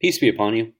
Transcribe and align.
Peace 0.00 0.18
be 0.18 0.30
upon 0.30 0.56
you. 0.56 0.72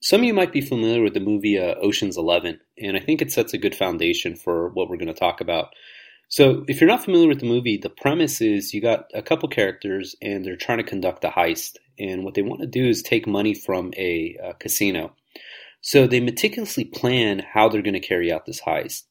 Some 0.00 0.20
of 0.20 0.26
you 0.26 0.34
might 0.34 0.52
be 0.52 0.60
familiar 0.60 1.02
with 1.02 1.14
the 1.14 1.20
movie 1.20 1.58
uh, 1.58 1.76
Ocean's 1.76 2.18
Eleven, 2.18 2.60
and 2.78 2.96
I 2.96 3.00
think 3.00 3.22
it 3.22 3.32
sets 3.32 3.54
a 3.54 3.58
good 3.58 3.74
foundation 3.74 4.36
for 4.36 4.68
what 4.68 4.90
we're 4.90 4.98
going 4.98 5.06
to 5.08 5.14
talk 5.14 5.40
about. 5.40 5.68
So, 6.28 6.64
if 6.68 6.80
you're 6.80 6.88
not 6.88 7.04
familiar 7.04 7.28
with 7.28 7.40
the 7.40 7.46
movie, 7.46 7.78
the 7.78 7.88
premise 7.88 8.40
is 8.42 8.74
you 8.74 8.82
got 8.82 9.06
a 9.14 9.22
couple 9.22 9.48
characters 9.48 10.14
and 10.20 10.44
they're 10.44 10.56
trying 10.56 10.78
to 10.78 10.84
conduct 10.84 11.24
a 11.24 11.28
heist, 11.28 11.76
and 11.98 12.22
what 12.22 12.34
they 12.34 12.42
want 12.42 12.60
to 12.60 12.66
do 12.66 12.86
is 12.86 13.02
take 13.02 13.26
money 13.26 13.54
from 13.54 13.92
a, 13.96 14.36
a 14.42 14.54
casino. 14.54 15.14
So, 15.80 16.06
they 16.06 16.20
meticulously 16.20 16.84
plan 16.84 17.38
how 17.38 17.68
they're 17.70 17.80
going 17.80 17.94
to 17.94 18.00
carry 18.00 18.30
out 18.30 18.44
this 18.44 18.60
heist. 18.60 19.04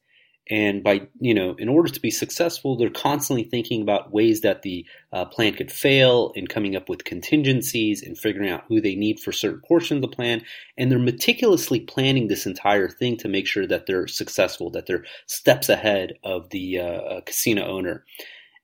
And 0.49 0.83
by, 0.83 1.07
you 1.19 1.33
know, 1.33 1.55
in 1.57 1.69
order 1.69 1.91
to 1.91 1.99
be 1.99 2.11
successful, 2.11 2.77
they're 2.77 2.91
constantly 2.91 3.43
thinking 3.43 3.81
about 3.81 4.13
ways 4.13 4.41
that 4.41 4.61
the 4.61 4.85
uh, 5.11 5.25
plan 5.25 5.55
could 5.55 5.71
fail 5.71 6.31
and 6.35 6.47
coming 6.47 6.75
up 6.75 6.87
with 6.87 7.03
contingencies 7.03 8.03
and 8.03 8.15
figuring 8.17 8.51
out 8.51 8.65
who 8.67 8.79
they 8.79 8.93
need 8.93 9.19
for 9.19 9.31
certain 9.31 9.61
portions 9.67 10.03
of 10.03 10.09
the 10.09 10.15
plan. 10.15 10.43
And 10.77 10.91
they're 10.91 10.99
meticulously 10.99 11.79
planning 11.79 12.27
this 12.27 12.45
entire 12.45 12.89
thing 12.89 13.17
to 13.17 13.27
make 13.27 13.47
sure 13.47 13.65
that 13.65 13.87
they're 13.87 14.07
successful, 14.07 14.69
that 14.71 14.85
they're 14.85 15.05
steps 15.25 15.67
ahead 15.67 16.13
of 16.23 16.51
the 16.51 16.79
uh, 16.79 17.21
casino 17.25 17.65
owner. 17.65 18.05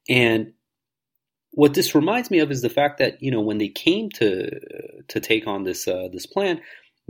And 0.07 0.53
what 1.49 1.73
this 1.73 1.95
reminds 1.95 2.29
me 2.29 2.39
of 2.39 2.51
is 2.51 2.61
the 2.61 2.69
fact 2.69 2.99
that, 2.99 3.21
you 3.23 3.31
know, 3.31 3.41
when 3.41 3.57
they 3.57 3.69
came 3.69 4.09
to, 4.11 5.01
to 5.07 5.19
take 5.19 5.47
on 5.47 5.63
this, 5.63 5.87
uh, 5.87 6.09
this 6.13 6.25
plan, 6.27 6.61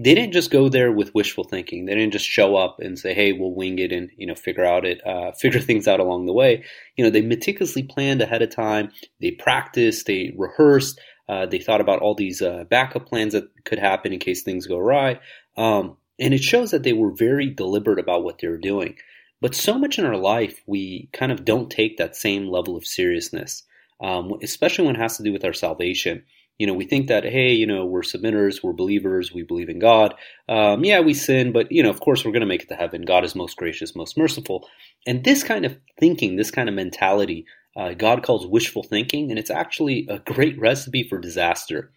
they 0.03 0.15
didn't 0.15 0.33
just 0.33 0.51
go 0.51 0.69
there 0.69 0.91
with 0.91 1.13
wishful 1.13 1.43
thinking. 1.43 1.85
They 1.85 1.95
didn't 1.95 2.13
just 2.13 2.25
show 2.25 2.55
up 2.55 2.79
and 2.79 2.97
say, 2.97 3.13
"Hey, 3.13 3.33
we'll 3.33 3.53
wing 3.53 3.79
it 3.79 3.91
and 3.91 4.09
you 4.17 4.25
know 4.25 4.35
figure 4.35 4.65
out 4.65 4.85
it, 4.85 5.05
uh, 5.05 5.31
figure 5.39 5.59
things 5.59 5.87
out 5.87 5.99
along 5.99 6.25
the 6.25 6.33
way." 6.33 6.63
You 6.97 7.03
know, 7.03 7.09
they 7.09 7.21
meticulously 7.21 7.83
planned 7.83 8.21
ahead 8.21 8.41
of 8.41 8.53
time. 8.53 8.91
They 9.19 9.31
practiced. 9.31 10.05
They 10.07 10.33
rehearsed. 10.35 10.99
Uh, 11.29 11.45
they 11.45 11.59
thought 11.59 11.81
about 11.81 12.01
all 12.01 12.15
these 12.15 12.41
uh, 12.41 12.65
backup 12.69 13.07
plans 13.07 13.33
that 13.33 13.45
could 13.63 13.79
happen 13.79 14.11
in 14.11 14.19
case 14.19 14.43
things 14.43 14.67
go 14.67 14.77
awry. 14.77 15.19
Um, 15.55 15.97
and 16.19 16.33
it 16.33 16.43
shows 16.43 16.71
that 16.71 16.83
they 16.83 16.93
were 16.93 17.11
very 17.11 17.49
deliberate 17.49 17.99
about 17.99 18.23
what 18.23 18.39
they 18.39 18.47
were 18.47 18.57
doing. 18.57 18.95
But 19.39 19.55
so 19.55 19.79
much 19.79 19.97
in 19.97 20.05
our 20.05 20.17
life, 20.17 20.61
we 20.67 21.09
kind 21.13 21.31
of 21.31 21.45
don't 21.45 21.71
take 21.71 21.97
that 21.97 22.15
same 22.15 22.47
level 22.47 22.75
of 22.75 22.85
seriousness, 22.85 23.63
um, 23.99 24.33
especially 24.43 24.85
when 24.85 24.95
it 24.95 25.01
has 25.01 25.17
to 25.17 25.23
do 25.23 25.33
with 25.33 25.45
our 25.45 25.53
salvation. 25.53 26.23
You 26.57 26.67
know, 26.67 26.73
we 26.73 26.85
think 26.85 27.07
that, 27.07 27.23
hey, 27.23 27.51
you 27.53 27.65
know, 27.65 27.85
we're 27.85 28.01
submitters, 28.01 28.63
we're 28.63 28.73
believers, 28.73 29.33
we 29.33 29.41
believe 29.41 29.69
in 29.69 29.79
God. 29.79 30.13
Um, 30.47 30.83
yeah, 30.83 30.99
we 30.99 31.13
sin, 31.13 31.51
but, 31.51 31.71
you 31.71 31.81
know, 31.81 31.89
of 31.89 32.01
course, 32.01 32.23
we're 32.23 32.31
going 32.31 32.41
to 32.41 32.47
make 32.47 32.63
it 32.63 32.69
to 32.69 32.75
heaven. 32.75 33.01
God 33.01 33.23
is 33.23 33.35
most 33.35 33.57
gracious, 33.57 33.95
most 33.95 34.17
merciful. 34.17 34.67
And 35.07 35.23
this 35.23 35.43
kind 35.43 35.65
of 35.65 35.77
thinking, 35.99 36.35
this 36.35 36.51
kind 36.51 36.69
of 36.69 36.75
mentality, 36.75 37.45
uh, 37.75 37.93
God 37.93 38.21
calls 38.21 38.45
wishful 38.45 38.83
thinking, 38.83 39.31
and 39.31 39.39
it's 39.39 39.49
actually 39.49 40.07
a 40.09 40.19
great 40.19 40.59
recipe 40.59 41.03
for 41.03 41.17
disaster. 41.17 41.91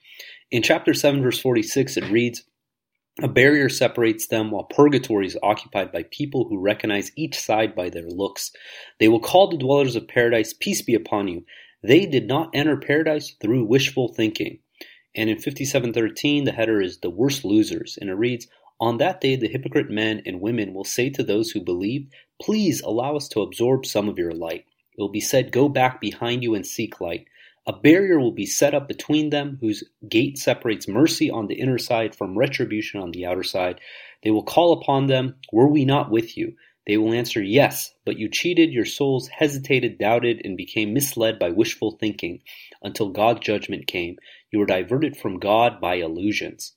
In 0.51 0.63
chapter 0.63 0.95
7, 0.95 1.23
verse 1.23 1.41
46, 1.41 1.99
it 1.99 2.11
reads, 2.11 2.45
a 3.23 3.29
barrier 3.29 3.69
separates 3.69 4.27
them 4.27 4.51
while 4.51 4.65
purgatory 4.65 5.27
is 5.27 5.39
occupied 5.41 5.93
by 5.93 6.03
people 6.11 6.49
who 6.49 6.59
recognize 6.59 7.13
each 7.17 7.39
side 7.39 7.75
by 7.75 7.89
their 7.89 8.09
looks. 8.09 8.51
They 8.99 9.07
will 9.07 9.21
call 9.21 9.49
the 9.49 9.57
dwellers 9.57 9.95
of 9.95 10.09
paradise, 10.09 10.53
Peace 10.53 10.83
be 10.83 10.97
upon 10.97 11.29
you. 11.29 11.45
They 11.87 12.07
did 12.07 12.27
not 12.27 12.49
enter 12.55 12.79
paradise 12.79 13.37
through 13.43 13.67
wishful 13.67 14.09
thinking. 14.09 14.61
And 15.15 15.29
in 15.29 15.37
5713, 15.37 16.45
the 16.45 16.53
header 16.53 16.81
is 16.81 16.99
the 16.99 17.11
worst 17.11 17.45
losers, 17.45 17.99
and 18.01 18.09
it 18.09 18.15
reads, 18.15 18.47
On 18.81 18.97
that 18.99 19.21
day, 19.21 19.37
the 19.37 19.49
hypocrite 19.49 19.91
men 19.91 20.23
and 20.25 20.41
women 20.41 20.73
will 20.73 20.85
say 20.85 21.11
to 21.11 21.23
those 21.23 21.51
who 21.51 21.61
believe, 21.61 22.09
Please 22.41 22.81
allow 22.81 23.17
us 23.17 23.29
to 23.29 23.43
absorb 23.43 23.85
some 23.85 24.09
of 24.09 24.19
your 24.19 24.33
light. 24.33 24.65
It 24.97 25.03
will 25.03 25.11
be 25.11 25.21
said, 25.21 25.53
Go 25.53 25.69
back 25.69 26.01
behind 26.01 26.43
you 26.43 26.55
and 26.55 26.67
seek 26.67 27.03
light. 27.03 27.27
A 27.67 27.75
barrier 27.75 28.19
will 28.19 28.33
be 28.33 28.47
set 28.47 28.73
up 28.75 28.89
between 28.89 29.29
them, 29.29 29.59
whose 29.61 29.85
gate 30.09 30.39
separates 30.39 30.89
mercy 30.89 31.31
on 31.31 31.49
the 31.49 31.61
inner 31.61 31.79
side 31.79 32.15
from 32.15 32.39
retribution 32.39 33.01
on 33.01 33.11
the 33.11 33.27
outer 33.27 33.43
side. 33.43 33.79
They 34.23 34.31
will 34.31 34.43
call 34.43 34.73
upon 34.73 35.09
them, 35.09 35.35
Were 35.53 35.69
we 35.69 35.85
not 35.85 36.11
with 36.11 36.35
you? 36.39 36.55
They 36.87 36.97
will 36.97 37.13
answer, 37.13 37.43
Yes, 37.43 37.95
but 38.05 38.19
you 38.19 38.29
cheated, 38.29 38.73
your 38.73 38.85
souls 38.85 39.29
hesitated, 39.29 39.99
doubted, 39.99 40.43
and 40.45 40.57
became 40.57 40.93
misled 40.93 41.39
by 41.39 41.51
wishful 41.51 41.93
thinking 41.93 42.41
until 42.83 43.09
God's 43.09 43.41
judgment 43.41 43.87
came. 43.87 44.17
You 44.51 44.59
were 44.59 44.67
diverted 44.67 45.17
from 45.17 45.39
God 45.39 45.81
by 45.81 45.97
illusions. 45.97 46.75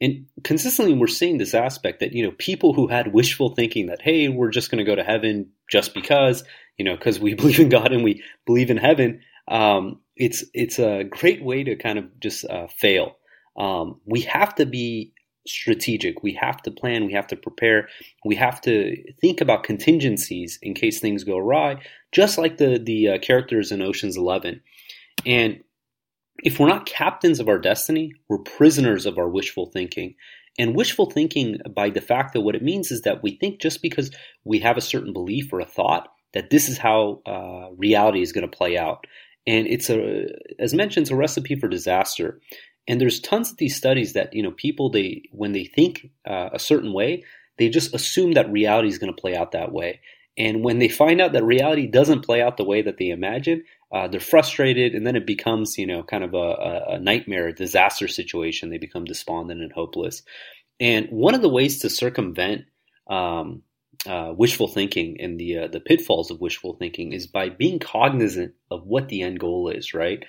And 0.00 0.26
consistently, 0.42 0.94
we're 0.94 1.06
seeing 1.06 1.38
this 1.38 1.54
aspect 1.54 2.00
that, 2.00 2.12
you 2.12 2.24
know, 2.24 2.32
people 2.32 2.74
who 2.74 2.88
had 2.88 3.14
wishful 3.14 3.54
thinking 3.54 3.86
that, 3.86 4.02
hey, 4.02 4.28
we're 4.28 4.50
just 4.50 4.70
going 4.70 4.78
to 4.78 4.90
go 4.90 4.94
to 4.94 5.04
heaven 5.04 5.50
just 5.70 5.94
because, 5.94 6.44
you 6.76 6.84
know, 6.84 6.96
because 6.96 7.20
we 7.20 7.34
believe 7.34 7.60
in 7.60 7.68
God 7.68 7.92
and 7.92 8.04
we 8.04 8.22
believe 8.46 8.70
in 8.70 8.76
heaven, 8.76 9.20
um, 9.48 10.00
it's, 10.16 10.44
it's 10.52 10.78
a 10.78 11.04
great 11.04 11.42
way 11.42 11.64
to 11.64 11.76
kind 11.76 11.98
of 11.98 12.20
just 12.20 12.44
uh, 12.44 12.66
fail. 12.66 13.16
Um, 13.56 14.00
we 14.04 14.22
have 14.22 14.54
to 14.56 14.66
be 14.66 15.13
strategic. 15.46 16.22
We 16.22 16.32
have 16.34 16.62
to 16.62 16.70
plan, 16.70 17.06
we 17.06 17.12
have 17.12 17.26
to 17.28 17.36
prepare, 17.36 17.88
we 18.24 18.36
have 18.36 18.60
to 18.62 18.96
think 19.20 19.40
about 19.40 19.64
contingencies 19.64 20.58
in 20.62 20.74
case 20.74 21.00
things 21.00 21.24
go 21.24 21.36
awry, 21.36 21.82
just 22.12 22.38
like 22.38 22.56
the 22.58 22.78
the 22.78 23.10
uh, 23.10 23.18
characters 23.18 23.72
in 23.72 23.82
Ocean's 23.82 24.16
11. 24.16 24.62
And 25.26 25.60
if 26.42 26.58
we're 26.58 26.68
not 26.68 26.86
captains 26.86 27.40
of 27.40 27.48
our 27.48 27.58
destiny, 27.58 28.12
we're 28.28 28.38
prisoners 28.38 29.06
of 29.06 29.18
our 29.18 29.28
wishful 29.28 29.66
thinking. 29.66 30.14
And 30.58 30.76
wishful 30.76 31.10
thinking, 31.10 31.58
by 31.74 31.90
de 31.90 32.00
facto, 32.00 32.40
what 32.40 32.54
it 32.54 32.62
means 32.62 32.90
is 32.90 33.02
that 33.02 33.22
we 33.22 33.36
think 33.36 33.60
just 33.60 33.82
because 33.82 34.10
we 34.44 34.60
have 34.60 34.76
a 34.76 34.82
certain 34.82 35.12
belief 35.12 35.52
or 35.52 35.60
a 35.60 35.64
thought 35.64 36.08
that 36.32 36.50
this 36.50 36.68
is 36.68 36.78
how 36.78 37.22
uh, 37.26 37.72
reality 37.76 38.20
is 38.20 38.32
going 38.32 38.48
to 38.48 38.56
play 38.56 38.76
out. 38.76 39.06
And 39.46 39.66
it's 39.66 39.90
a, 39.90 40.26
as 40.58 40.74
mentioned, 40.74 41.04
it's 41.04 41.10
a 41.10 41.16
recipe 41.16 41.54
for 41.54 41.68
disaster. 41.68 42.40
And 42.86 43.00
there's 43.00 43.20
tons 43.20 43.50
of 43.50 43.56
these 43.56 43.76
studies 43.76 44.12
that 44.12 44.34
you 44.34 44.42
know 44.42 44.50
people 44.50 44.90
they 44.90 45.22
when 45.30 45.52
they 45.52 45.64
think 45.64 46.10
uh, 46.26 46.50
a 46.52 46.58
certain 46.58 46.92
way, 46.92 47.24
they 47.58 47.68
just 47.68 47.94
assume 47.94 48.32
that 48.32 48.50
reality 48.50 48.88
is 48.88 48.98
going 48.98 49.14
to 49.14 49.20
play 49.20 49.36
out 49.36 49.52
that 49.52 49.72
way. 49.72 50.00
And 50.36 50.64
when 50.64 50.80
they 50.80 50.88
find 50.88 51.20
out 51.20 51.32
that 51.32 51.44
reality 51.44 51.86
doesn't 51.86 52.24
play 52.24 52.42
out 52.42 52.56
the 52.56 52.64
way 52.64 52.82
that 52.82 52.98
they 52.98 53.10
imagine, 53.10 53.64
uh, 53.92 54.08
they're 54.08 54.18
frustrated, 54.18 54.94
and 54.94 55.06
then 55.06 55.16
it 55.16 55.26
becomes 55.26 55.78
you 55.78 55.86
know 55.86 56.02
kind 56.02 56.24
of 56.24 56.34
a, 56.34 56.94
a 56.94 56.98
nightmare, 56.98 57.48
a 57.48 57.54
disaster 57.54 58.08
situation. 58.08 58.70
They 58.70 58.78
become 58.78 59.04
despondent 59.04 59.62
and 59.62 59.72
hopeless. 59.72 60.22
And 60.80 61.08
one 61.10 61.34
of 61.34 61.42
the 61.42 61.48
ways 61.48 61.78
to 61.80 61.90
circumvent 61.90 62.64
um, 63.08 63.62
uh, 64.06 64.32
wishful 64.36 64.68
thinking 64.68 65.16
and 65.20 65.38
the 65.38 65.58
uh, 65.58 65.68
the 65.68 65.80
pitfalls 65.80 66.30
of 66.30 66.40
wishful 66.40 66.74
thinking 66.74 67.12
is 67.12 67.26
by 67.26 67.48
being 67.48 67.78
cognizant 67.78 68.54
of 68.70 68.84
what 68.84 69.08
the 69.08 69.22
end 69.22 69.40
goal 69.40 69.68
is, 69.68 69.94
right? 69.94 70.24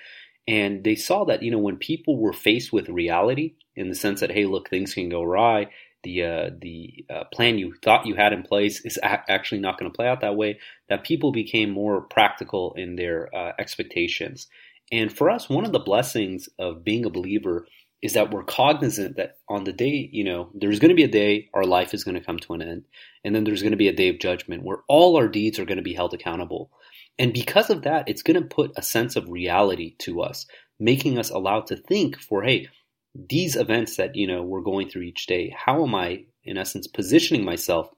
And 0.48 0.84
they 0.84 0.94
saw 0.94 1.24
that, 1.24 1.42
you 1.42 1.50
know, 1.50 1.58
when 1.58 1.76
people 1.76 2.18
were 2.18 2.32
faced 2.32 2.72
with 2.72 2.88
reality 2.88 3.54
in 3.74 3.88
the 3.88 3.94
sense 3.94 4.20
that, 4.20 4.30
hey, 4.30 4.46
look, 4.46 4.68
things 4.70 4.94
can 4.94 5.08
go 5.08 5.22
awry, 5.22 5.68
the 6.04 6.22
uh, 6.22 6.50
the 6.60 7.04
uh, 7.10 7.24
plan 7.32 7.58
you 7.58 7.74
thought 7.82 8.06
you 8.06 8.14
had 8.14 8.32
in 8.32 8.42
place 8.42 8.84
is 8.84 8.96
a- 8.98 9.30
actually 9.30 9.60
not 9.60 9.78
going 9.78 9.90
to 9.90 9.96
play 9.96 10.06
out 10.06 10.20
that 10.20 10.36
way. 10.36 10.60
That 10.88 11.04
people 11.04 11.32
became 11.32 11.70
more 11.70 12.02
practical 12.02 12.74
in 12.74 12.94
their 12.94 13.34
uh, 13.34 13.52
expectations. 13.58 14.46
And 14.92 15.12
for 15.12 15.28
us, 15.28 15.48
one 15.48 15.64
of 15.64 15.72
the 15.72 15.80
blessings 15.80 16.48
of 16.60 16.84
being 16.84 17.04
a 17.04 17.10
believer 17.10 17.66
is 18.02 18.12
that 18.12 18.30
we're 18.30 18.44
cognizant 18.44 19.16
that 19.16 19.38
on 19.48 19.64
the 19.64 19.72
day, 19.72 20.08
you 20.12 20.22
know, 20.22 20.50
there's 20.54 20.78
going 20.78 20.90
to 20.90 20.94
be 20.94 21.02
a 21.02 21.08
day 21.08 21.48
our 21.54 21.64
life 21.64 21.92
is 21.92 22.04
going 22.04 22.14
to 22.14 22.24
come 22.24 22.38
to 22.38 22.52
an 22.52 22.62
end, 22.62 22.84
and 23.24 23.34
then 23.34 23.42
there's 23.42 23.62
going 23.62 23.72
to 23.72 23.76
be 23.76 23.88
a 23.88 23.92
day 23.96 24.08
of 24.08 24.20
judgment 24.20 24.62
where 24.62 24.84
all 24.88 25.16
our 25.16 25.28
deeds 25.28 25.58
are 25.58 25.64
going 25.64 25.78
to 25.78 25.82
be 25.82 25.94
held 25.94 26.14
accountable. 26.14 26.70
And 27.18 27.32
because 27.32 27.70
of 27.70 27.82
that, 27.82 28.08
it's 28.08 28.22
going 28.22 28.40
to 28.40 28.46
put 28.46 28.72
a 28.76 28.82
sense 28.82 29.16
of 29.16 29.30
reality 29.30 29.94
to 30.00 30.20
us, 30.22 30.46
making 30.78 31.18
us 31.18 31.30
allowed 31.30 31.66
to 31.68 31.76
think 31.76 32.18
for, 32.18 32.42
hey, 32.42 32.68
these 33.14 33.56
events 33.56 33.96
that, 33.96 34.16
you 34.16 34.26
know, 34.26 34.42
we're 34.42 34.60
going 34.60 34.88
through 34.88 35.02
each 35.02 35.26
day, 35.26 35.54
how 35.56 35.82
am 35.82 35.94
I, 35.94 36.24
in 36.44 36.58
essence, 36.58 36.86
positioning 36.86 37.44
myself 37.44 37.88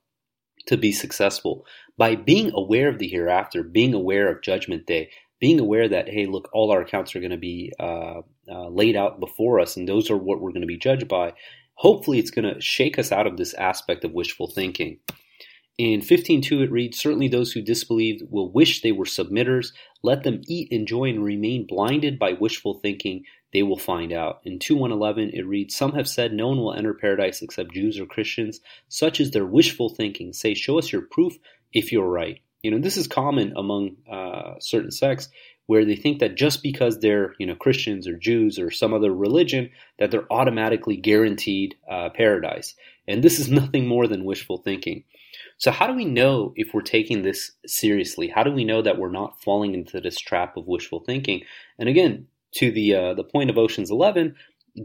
to 0.67 0.77
be 0.77 0.93
successful 0.93 1.67
by 1.97 2.15
being 2.15 2.53
aware 2.55 2.89
of 2.89 2.99
the 2.99 3.09
hereafter, 3.09 3.63
being 3.63 3.95
aware 3.95 4.31
of 4.31 4.43
judgment 4.43 4.87
day, 4.87 5.11
being 5.41 5.59
aware 5.59 5.89
that, 5.89 6.09
hey, 6.09 6.27
look, 6.27 6.49
all 6.53 6.71
our 6.71 6.83
accounts 6.83 7.15
are 7.15 7.21
going 7.21 7.31
to 7.31 7.37
be 7.37 7.73
uh, 7.81 8.21
uh, 8.49 8.69
laid 8.69 8.97
out 8.97 9.21
before 9.21 9.61
us, 9.61 9.77
and 9.77 9.89
those 9.89 10.11
are 10.11 10.17
what 10.17 10.41
we're 10.41 10.51
going 10.51 10.63
to 10.63 10.67
be 10.67 10.79
judged 10.79 11.09
by. 11.09 11.33
Hopefully, 11.75 12.19
it's 12.19 12.31
going 12.31 12.53
to 12.53 12.61
shake 12.61 12.99
us 12.99 13.13
out 13.13 13.27
of 13.27 13.37
this 13.37 13.55
aspect 13.55 14.05
of 14.05 14.13
wishful 14.13 14.49
thinking. 14.49 14.99
In 15.79 16.01
15.2 16.01 16.65
it 16.65 16.73
reads, 16.73 16.99
Certainly 16.99 17.29
those 17.29 17.53
who 17.53 17.63
disbelieved 17.63 18.25
will 18.31 18.51
wish 18.51 18.83
they 18.83 18.91
were 18.91 19.05
submitters. 19.05 19.73
Let 20.03 20.25
them 20.25 20.43
eat, 20.49 20.73
enjoy, 20.73 21.11
and 21.11 21.25
remain 21.25 21.69
blinded 21.69 22.19
by 22.19 22.33
wishful 22.33 22.75
thinking. 22.75 23.23
They 23.53 23.63
will 23.63 23.79
find 23.79 24.13
out. 24.13 24.41
In 24.45 24.59
2.111 24.59 25.33
it 25.33 25.47
reads, 25.47 25.77
Some 25.77 25.93
have 25.93 26.09
said 26.09 26.33
no 26.33 26.49
one 26.49 26.59
will 26.59 26.75
enter 26.75 26.95
paradise 26.95 27.43
except 27.43 27.73
Jews 27.73 27.99
or 28.01 28.07
Christians. 28.07 28.61
Such 28.89 29.21
is 29.21 29.31
their 29.31 29.47
wishful 29.47 29.89
thinking. 29.89 30.33
Say, 30.33 30.55
show 30.55 30.79
us 30.79 30.91
your 30.91 31.03
proof 31.03 31.39
if 31.73 31.93
you're 31.93 32.11
right. 32.11 32.41
You 32.63 32.73
know, 32.73 32.81
this 32.81 32.97
is 32.97 33.07
common 33.07 33.55
among 33.57 33.97
uh, 34.11 34.55
certain 34.59 34.91
sects 34.91 35.29
where 35.67 35.85
they 35.85 35.97
think 35.97 36.19
that 36.19 36.35
just 36.35 36.63
because 36.63 36.99
they're 36.99 37.35
you 37.39 37.47
know 37.47 37.55
Christians 37.55 38.09
or 38.09 38.17
Jews 38.17 38.59
or 38.59 38.71
some 38.71 38.93
other 38.93 39.15
religion 39.15 39.71
that 39.99 40.11
they're 40.11 40.31
automatically 40.33 40.97
guaranteed 40.97 41.77
uh, 41.89 42.09
paradise, 42.09 42.75
and 43.07 43.23
this 43.23 43.39
is 43.39 43.49
nothing 43.51 43.87
more 43.87 44.09
than 44.09 44.25
wishful 44.25 44.59
thinking. 44.59 45.05
So, 45.59 45.73
how 45.73 45.89
do 45.89 45.93
we 45.93 46.05
know 46.05 46.53
if 46.55 46.73
we're 46.73 46.83
taking 46.83 47.23
this 47.23 47.51
seriously? 47.67 48.29
How 48.29 48.45
do 48.45 48.53
we 48.53 48.65
know 48.65 48.81
that 48.81 48.97
we're 48.97 49.11
not 49.11 49.43
falling 49.43 49.75
into 49.75 50.01
this 50.01 50.19
trap 50.19 50.57
of 50.57 50.69
wishful 50.69 51.01
thinking? 51.01 51.43
And 51.79 51.89
again, 51.89 52.29
to 52.55 52.71
the 52.71 52.95
uh, 52.95 53.15
the 53.15 53.25
point 53.25 53.51
of 53.51 53.59
Ocean's 53.59 53.91
Eleven, 53.91 54.37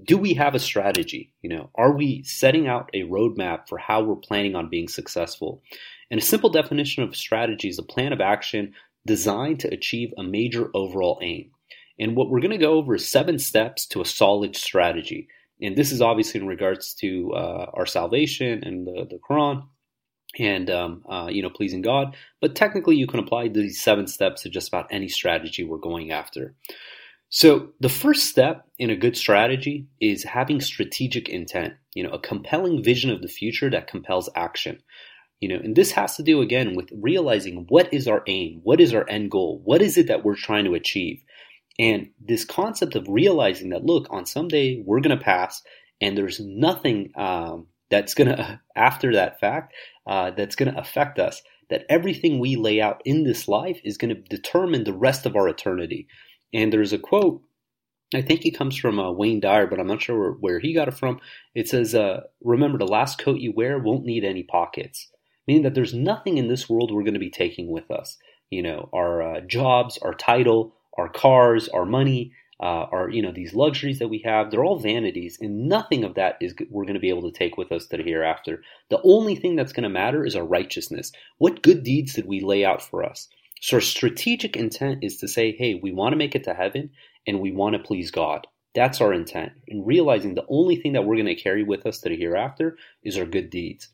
do 0.05 0.17
we 0.17 0.33
have 0.33 0.55
a 0.55 0.59
strategy? 0.59 1.31
You 1.43 1.49
know, 1.49 1.69
are 1.75 1.95
we 1.95 2.23
setting 2.23 2.67
out 2.67 2.89
a 2.93 3.03
roadmap 3.03 3.69
for 3.69 3.77
how 3.77 4.01
we're 4.01 4.15
planning 4.15 4.55
on 4.55 4.69
being 4.69 4.87
successful? 4.87 5.61
And 6.09 6.19
a 6.19 6.23
simple 6.23 6.49
definition 6.49 7.03
of 7.03 7.15
strategy 7.15 7.69
is 7.69 7.77
a 7.77 7.83
plan 7.83 8.11
of 8.11 8.19
action 8.19 8.73
designed 9.05 9.59
to 9.59 9.73
achieve 9.73 10.11
a 10.17 10.23
major 10.23 10.71
overall 10.73 11.19
aim. 11.21 11.51
And 11.99 12.15
what 12.15 12.31
we're 12.31 12.39
going 12.39 12.51
to 12.51 12.57
go 12.57 12.73
over 12.73 12.95
is 12.95 13.07
seven 13.07 13.37
steps 13.37 13.85
to 13.87 14.01
a 14.01 14.05
solid 14.05 14.55
strategy. 14.55 15.27
And 15.61 15.75
this 15.75 15.91
is 15.91 16.01
obviously 16.01 16.41
in 16.41 16.47
regards 16.47 16.95
to 16.95 17.31
uh, 17.33 17.67
our 17.73 17.85
salvation 17.85 18.63
and 18.63 18.87
the, 18.87 19.05
the 19.09 19.19
Quran 19.29 19.63
and 20.39 20.69
um, 20.69 21.03
uh, 21.09 21.27
you 21.29 21.41
know 21.41 21.49
pleasing 21.49 21.81
God. 21.81 22.15
But 22.41 22.55
technically, 22.55 22.95
you 22.95 23.07
can 23.07 23.19
apply 23.19 23.47
these 23.47 23.81
seven 23.81 24.07
steps 24.07 24.43
to 24.43 24.49
just 24.49 24.67
about 24.67 24.87
any 24.91 25.07
strategy 25.07 25.63
we're 25.63 25.77
going 25.77 26.11
after. 26.11 26.55
So 27.29 27.69
the 27.79 27.89
first 27.89 28.25
step 28.25 28.67
in 28.77 28.91
a 28.91 28.95
good 28.95 29.17
strategy 29.17 29.87
is 29.99 30.23
having 30.23 30.61
strategic 30.61 31.29
intent. 31.29 31.73
You 31.93 32.03
know, 32.03 32.11
a 32.11 32.19
compelling 32.19 32.83
vision 32.83 33.09
of 33.09 33.21
the 33.21 33.27
future 33.27 33.69
that 33.69 33.87
compels 33.87 34.29
action. 34.35 34.81
You 35.39 35.49
know, 35.49 35.55
and 35.55 35.75
this 35.75 35.91
has 35.91 36.15
to 36.15 36.23
do 36.23 36.41
again 36.41 36.75
with 36.75 36.89
realizing 36.93 37.65
what 37.67 37.93
is 37.93 38.07
our 38.07 38.23
aim, 38.27 38.61
what 38.63 38.79
is 38.79 38.93
our 38.93 39.07
end 39.09 39.29
goal, 39.29 39.61
what 39.65 39.81
is 39.81 39.97
it 39.97 40.07
that 40.07 40.23
we're 40.23 40.35
trying 40.35 40.63
to 40.65 40.73
achieve. 40.73 41.21
And 41.79 42.11
this 42.23 42.45
concept 42.45 42.95
of 42.95 43.07
realizing 43.09 43.69
that, 43.69 43.83
look, 43.83 44.07
on 44.09 44.25
some 44.25 44.47
day 44.47 44.81
we're 44.85 45.01
going 45.01 45.17
to 45.17 45.23
pass, 45.23 45.61
and 45.99 46.17
there's 46.17 46.39
nothing 46.39 47.11
um, 47.15 47.67
that's 47.93 48.13
going 48.13 48.29
to, 48.35 48.59
after 48.75 49.13
that 49.13 49.39
fact, 49.39 49.73
uh, 50.07 50.31
that's 50.31 50.55
going 50.55 50.73
to 50.73 50.79
affect 50.79 51.19
us. 51.19 51.41
That 51.69 51.85
everything 51.89 52.39
we 52.39 52.55
lay 52.55 52.81
out 52.81 53.01
in 53.05 53.23
this 53.23 53.47
life 53.47 53.79
is 53.83 53.97
going 53.97 54.13
to 54.13 54.21
determine 54.21 54.83
the 54.83 54.93
rest 54.93 55.25
of 55.25 55.35
our 55.35 55.47
eternity. 55.47 56.07
And 56.53 56.71
there's 56.71 56.93
a 56.93 56.99
quote, 56.99 57.41
I 58.13 58.21
think 58.21 58.45
it 58.45 58.51
comes 58.51 58.77
from 58.77 58.99
uh, 58.99 59.11
Wayne 59.11 59.39
Dyer, 59.39 59.65
but 59.65 59.79
I'm 59.79 59.87
not 59.87 60.01
sure 60.01 60.19
where, 60.19 60.31
where, 60.31 60.59
he 60.59 60.73
got 60.73 60.87
it 60.87 60.93
from. 60.93 61.19
It 61.55 61.67
says, 61.67 61.95
uh, 61.95 62.21
Remember, 62.43 62.77
the 62.77 62.85
last 62.85 63.17
coat 63.17 63.39
you 63.39 63.53
wear 63.55 63.79
won't 63.79 64.05
need 64.05 64.23
any 64.23 64.43
pockets 64.43 65.09
meaning 65.47 65.63
that 65.63 65.73
there's 65.73 65.93
nothing 65.93 66.37
in 66.37 66.47
this 66.47 66.69
world 66.69 66.91
we're 66.91 67.03
going 67.03 67.13
to 67.13 67.19
be 67.19 67.29
taking 67.29 67.69
with 67.69 67.89
us. 67.91 68.17
You 68.49 68.61
know, 68.61 68.89
our 68.93 69.21
uh, 69.21 69.41
jobs, 69.41 69.97
our 70.01 70.13
title, 70.13 70.75
our 70.97 71.09
cars, 71.09 71.67
our 71.69 71.85
money, 71.85 72.33
uh, 72.59 72.85
our 72.91 73.09
you 73.09 73.21
know 73.21 73.31
these 73.31 73.53
luxuries 73.53 73.99
that 73.99 74.09
we 74.09 74.19
have. 74.19 74.51
They're 74.51 74.63
all 74.63 74.79
vanities, 74.79 75.37
and 75.41 75.67
nothing 75.67 76.03
of 76.03 76.15
that 76.15 76.37
is 76.41 76.55
we're 76.69 76.85
going 76.85 76.93
to 76.95 76.99
be 76.99 77.09
able 77.09 77.29
to 77.29 77.37
take 77.37 77.57
with 77.57 77.71
us 77.71 77.87
to 77.87 77.97
the 77.97 78.03
hereafter. 78.03 78.63
The 78.89 79.01
only 79.03 79.35
thing 79.35 79.55
that's 79.55 79.73
going 79.73 79.83
to 79.83 79.89
matter 79.89 80.25
is 80.25 80.35
our 80.35 80.45
righteousness. 80.45 81.11
What 81.37 81.63
good 81.63 81.83
deeds 81.83 82.13
did 82.13 82.25
we 82.25 82.41
lay 82.41 82.63
out 82.63 82.81
for 82.81 83.03
us? 83.03 83.27
So 83.61 83.77
our 83.77 83.81
strategic 83.81 84.57
intent 84.57 85.03
is 85.03 85.17
to 85.17 85.27
say, 85.27 85.55
hey, 85.57 85.79
we 85.81 85.93
want 85.93 86.13
to 86.13 86.17
make 86.17 86.35
it 86.35 86.43
to 86.45 86.53
heaven, 86.53 86.91
and 87.25 87.39
we 87.39 87.51
want 87.51 87.73
to 87.73 87.79
please 87.79 88.11
God. 88.11 88.45
That's 88.75 89.01
our 89.01 89.13
intent. 89.13 89.53
And 89.67 89.85
realizing 89.85 90.33
the 90.33 90.45
only 90.49 90.75
thing 90.75 90.93
that 90.93 91.05
we're 91.05 91.15
going 91.15 91.27
to 91.27 91.35
carry 91.35 91.63
with 91.63 91.85
us 91.85 91.99
to 91.99 92.09
the 92.09 92.17
hereafter 92.17 92.77
is 93.03 93.17
our 93.17 93.25
good 93.25 93.49
deeds. 93.49 93.89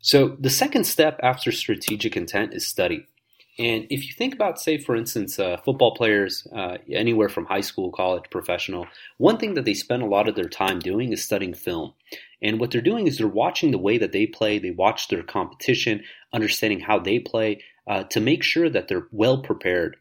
So 0.00 0.36
the 0.38 0.50
second 0.50 0.84
step 0.84 1.18
after 1.22 1.50
strategic 1.50 2.16
intent 2.16 2.52
is 2.52 2.66
study. 2.66 3.06
And 3.56 3.86
if 3.88 4.04
you 4.06 4.12
think 4.12 4.34
about, 4.34 4.60
say, 4.60 4.78
for 4.78 4.96
instance, 4.96 5.38
uh, 5.38 5.58
football 5.64 5.94
players, 5.94 6.46
uh, 6.54 6.78
anywhere 6.90 7.28
from 7.28 7.44
high 7.44 7.60
school, 7.60 7.92
college, 7.92 8.24
professional, 8.30 8.88
one 9.18 9.38
thing 9.38 9.54
that 9.54 9.64
they 9.64 9.74
spend 9.74 10.02
a 10.02 10.06
lot 10.06 10.28
of 10.28 10.34
their 10.34 10.48
time 10.48 10.80
doing 10.80 11.12
is 11.12 11.22
studying 11.22 11.54
film. 11.54 11.94
And 12.42 12.58
what 12.58 12.72
they're 12.72 12.80
doing 12.80 13.06
is 13.06 13.18
they're 13.18 13.28
watching 13.28 13.70
the 13.70 13.78
way 13.78 13.96
that 13.98 14.10
they 14.10 14.26
play, 14.26 14.58
they 14.58 14.72
watch 14.72 15.06
their 15.06 15.22
competition, 15.22 16.02
understanding 16.32 16.80
how 16.80 16.98
they 16.98 17.20
play, 17.20 17.62
uh, 17.86 18.02
to 18.04 18.20
make 18.20 18.42
sure 18.42 18.68
that 18.68 18.88
they're 18.88 19.06
well 19.12 19.40
prepared. 19.40 19.96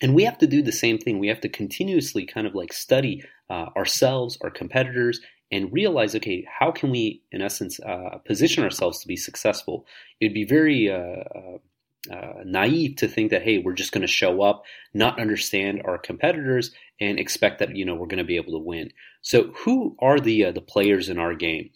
And 0.00 0.14
we 0.14 0.22
have 0.22 0.38
to 0.38 0.46
do 0.46 0.62
the 0.62 0.70
same 0.70 0.98
thing. 0.98 1.18
We 1.18 1.28
have 1.28 1.40
to 1.40 1.48
continuously 1.48 2.26
kind 2.26 2.46
of 2.46 2.54
like 2.54 2.72
study 2.72 3.24
uh, 3.50 3.66
ourselves, 3.76 4.38
our 4.40 4.50
competitors, 4.50 5.20
and 5.50 5.72
realize, 5.72 6.14
okay, 6.14 6.46
how 6.60 6.70
can 6.70 6.90
we, 6.90 7.22
in 7.32 7.42
essence, 7.42 7.80
uh, 7.80 8.18
position 8.24 8.62
ourselves 8.62 9.00
to 9.00 9.08
be 9.08 9.16
successful? 9.16 9.84
It'd 10.20 10.34
be 10.34 10.44
very 10.44 10.88
uh, 12.10 12.42
naive 12.44 12.96
to 12.96 13.08
think 13.08 13.30
that, 13.30 13.42
hey, 13.42 13.58
we're 13.58 13.72
just 13.72 13.92
going 13.92 14.02
to 14.02 14.06
show 14.06 14.42
up, 14.42 14.62
not 14.94 15.20
understand 15.20 15.82
our 15.84 15.98
competitors, 15.98 16.72
and 17.00 17.18
expect 17.18 17.58
that 17.58 17.76
you 17.76 17.84
know 17.84 17.94
we're 17.94 18.06
going 18.06 18.18
to 18.18 18.24
be 18.24 18.36
able 18.36 18.52
to 18.52 18.64
win. 18.64 18.90
So, 19.22 19.52
who 19.64 19.96
are 20.00 20.18
the 20.18 20.46
uh, 20.46 20.52
the 20.52 20.60
players 20.60 21.08
in 21.08 21.18
our 21.18 21.34
game? 21.34 21.70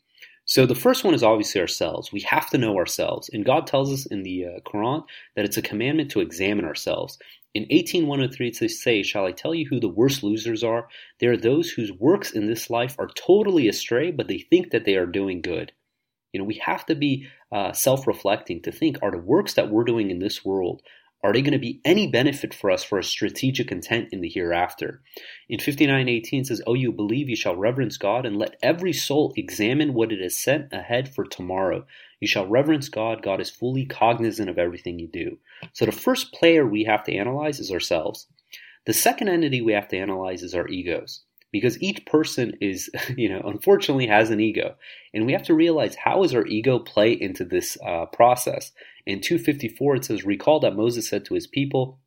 So 0.44 0.66
the 0.66 0.74
first 0.74 1.04
one 1.04 1.14
is 1.14 1.22
obviously 1.22 1.60
ourselves. 1.60 2.12
We 2.12 2.20
have 2.22 2.50
to 2.50 2.58
know 2.58 2.76
ourselves. 2.76 3.30
And 3.32 3.44
God 3.44 3.66
tells 3.66 3.92
us 3.92 4.06
in 4.06 4.22
the 4.22 4.46
uh, 4.46 4.60
Quran 4.66 5.04
that 5.36 5.44
it's 5.44 5.56
a 5.56 5.62
commandment 5.62 6.10
to 6.10 6.20
examine 6.20 6.64
ourselves. 6.64 7.18
In 7.54 7.66
18103 7.70 8.48
it 8.48 8.56
says, 8.56 8.82
Say, 8.82 9.02
shall 9.02 9.26
I 9.26 9.32
tell 9.32 9.54
you 9.54 9.66
who 9.68 9.78
the 9.78 9.88
worst 9.88 10.22
losers 10.22 10.64
are? 10.64 10.88
They 11.20 11.26
are 11.28 11.36
those 11.36 11.70
whose 11.70 11.92
works 11.92 12.32
in 12.32 12.46
this 12.46 12.70
life 12.70 12.96
are 12.98 13.08
totally 13.08 13.68
astray, 13.68 14.10
but 14.10 14.26
they 14.26 14.38
think 14.38 14.70
that 14.70 14.84
they 14.84 14.96
are 14.96 15.06
doing 15.06 15.42
good. 15.42 15.72
You 16.32 16.40
know, 16.40 16.46
we 16.46 16.60
have 16.64 16.86
to 16.86 16.94
be 16.94 17.28
uh, 17.50 17.72
self 17.72 18.06
reflecting 18.06 18.62
to 18.62 18.72
think 18.72 18.98
are 19.02 19.10
the 19.10 19.18
works 19.18 19.54
that 19.54 19.70
we're 19.70 19.84
doing 19.84 20.10
in 20.10 20.18
this 20.18 20.44
world, 20.44 20.82
are 21.24 21.32
they 21.32 21.42
going 21.42 21.52
to 21.52 21.58
be 21.58 21.80
any 21.84 22.08
benefit 22.08 22.52
for 22.52 22.70
us 22.70 22.82
for 22.82 22.98
a 22.98 23.04
strategic 23.04 23.70
intent 23.70 24.08
in 24.10 24.22
the 24.22 24.28
hereafter? 24.28 25.02
In 25.48 25.60
5918 25.60 26.44
says, 26.44 26.60
Oh, 26.66 26.74
you 26.74 26.90
believe 26.90 27.28
you 27.28 27.36
shall 27.36 27.54
reverence 27.54 27.96
God, 27.96 28.26
and 28.26 28.36
let 28.36 28.56
every 28.60 28.92
soul 28.92 29.32
examine 29.36 29.94
what 29.94 30.10
it 30.10 30.20
has 30.20 30.36
sent 30.36 30.72
ahead 30.72 31.14
for 31.14 31.24
tomorrow. 31.24 31.86
You 32.18 32.26
shall 32.26 32.46
reverence 32.46 32.88
God. 32.88 33.22
God 33.22 33.40
is 33.40 33.50
fully 33.50 33.86
cognizant 33.86 34.50
of 34.50 34.58
everything 34.58 34.98
you 34.98 35.06
do. 35.06 35.38
So 35.72 35.84
the 35.84 35.92
first 35.92 36.32
player 36.32 36.66
we 36.66 36.84
have 36.84 37.04
to 37.04 37.14
analyze 37.14 37.60
is 37.60 37.70
ourselves. 37.70 38.26
The 38.84 38.92
second 38.92 39.28
entity 39.28 39.62
we 39.62 39.74
have 39.74 39.88
to 39.88 39.98
analyze 39.98 40.42
is 40.42 40.56
our 40.56 40.66
egos. 40.66 41.22
Because 41.52 41.80
each 41.82 42.04
person 42.06 42.56
is, 42.60 42.90
you 43.16 43.28
know, 43.28 43.42
unfortunately 43.44 44.06
has 44.06 44.30
an 44.30 44.40
ego. 44.40 44.74
And 45.14 45.26
we 45.26 45.32
have 45.32 45.44
to 45.44 45.54
realize 45.54 45.94
how 45.94 46.22
does 46.22 46.34
our 46.34 46.46
ego 46.46 46.78
play 46.78 47.12
into 47.12 47.44
this 47.44 47.76
uh, 47.86 48.06
process. 48.06 48.72
In 49.06 49.20
254, 49.20 49.96
it 49.96 50.04
says, 50.04 50.24
Recall 50.24 50.60
that 50.60 50.76
Moses 50.76 51.08
said 51.08 51.24
to 51.26 51.34
his 51.34 51.46
people, 51.46 51.98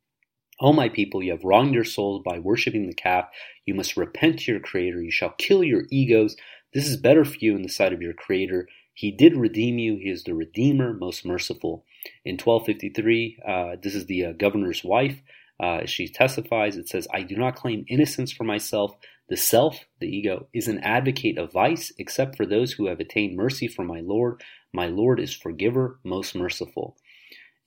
O 0.60 0.72
my 0.72 0.88
people, 0.88 1.22
you 1.22 1.32
have 1.32 1.44
wronged 1.44 1.74
your 1.74 1.84
souls 1.84 2.22
by 2.24 2.38
worshipping 2.38 2.86
the 2.86 2.94
calf. 2.94 3.28
You 3.66 3.74
must 3.74 3.96
repent 3.96 4.40
to 4.40 4.52
your 4.52 4.60
Creator. 4.60 5.02
You 5.02 5.10
shall 5.10 5.34
kill 5.36 5.62
your 5.62 5.82
egos. 5.90 6.36
This 6.72 6.88
is 6.88 6.96
better 6.96 7.24
for 7.24 7.36
you 7.40 7.54
in 7.54 7.62
the 7.62 7.68
sight 7.68 7.92
of 7.92 8.00
your 8.00 8.14
Creator. 8.14 8.66
He 8.94 9.10
did 9.10 9.36
redeem 9.36 9.78
you. 9.78 9.96
He 9.96 10.08
is 10.08 10.24
the 10.24 10.34
Redeemer, 10.34 10.94
most 10.94 11.26
merciful. 11.26 11.84
In 12.24 12.38
1253, 12.38 13.38
uh, 13.46 13.76
this 13.82 13.94
is 13.94 14.06
the 14.06 14.26
uh, 14.26 14.32
governor's 14.32 14.82
wife. 14.82 15.20
Uh, 15.60 15.84
she 15.84 16.08
testifies, 16.08 16.76
it 16.76 16.88
says, 16.88 17.06
I 17.12 17.22
do 17.22 17.36
not 17.36 17.56
claim 17.56 17.84
innocence 17.88 18.32
for 18.32 18.44
myself. 18.44 18.96
The 19.28 19.36
self, 19.36 19.86
the 20.00 20.06
ego, 20.06 20.46
is 20.52 20.68
an 20.68 20.78
advocate 20.80 21.36
of 21.36 21.52
vice, 21.52 21.92
except 21.98 22.36
for 22.36 22.46
those 22.46 22.72
who 22.72 22.86
have 22.86 23.00
attained 23.00 23.36
mercy 23.36 23.66
from 23.66 23.86
my 23.86 24.00
Lord. 24.00 24.42
My 24.72 24.86
Lord 24.86 25.18
is 25.18 25.34
forgiver, 25.34 25.98
most 26.04 26.34
merciful. 26.34 26.96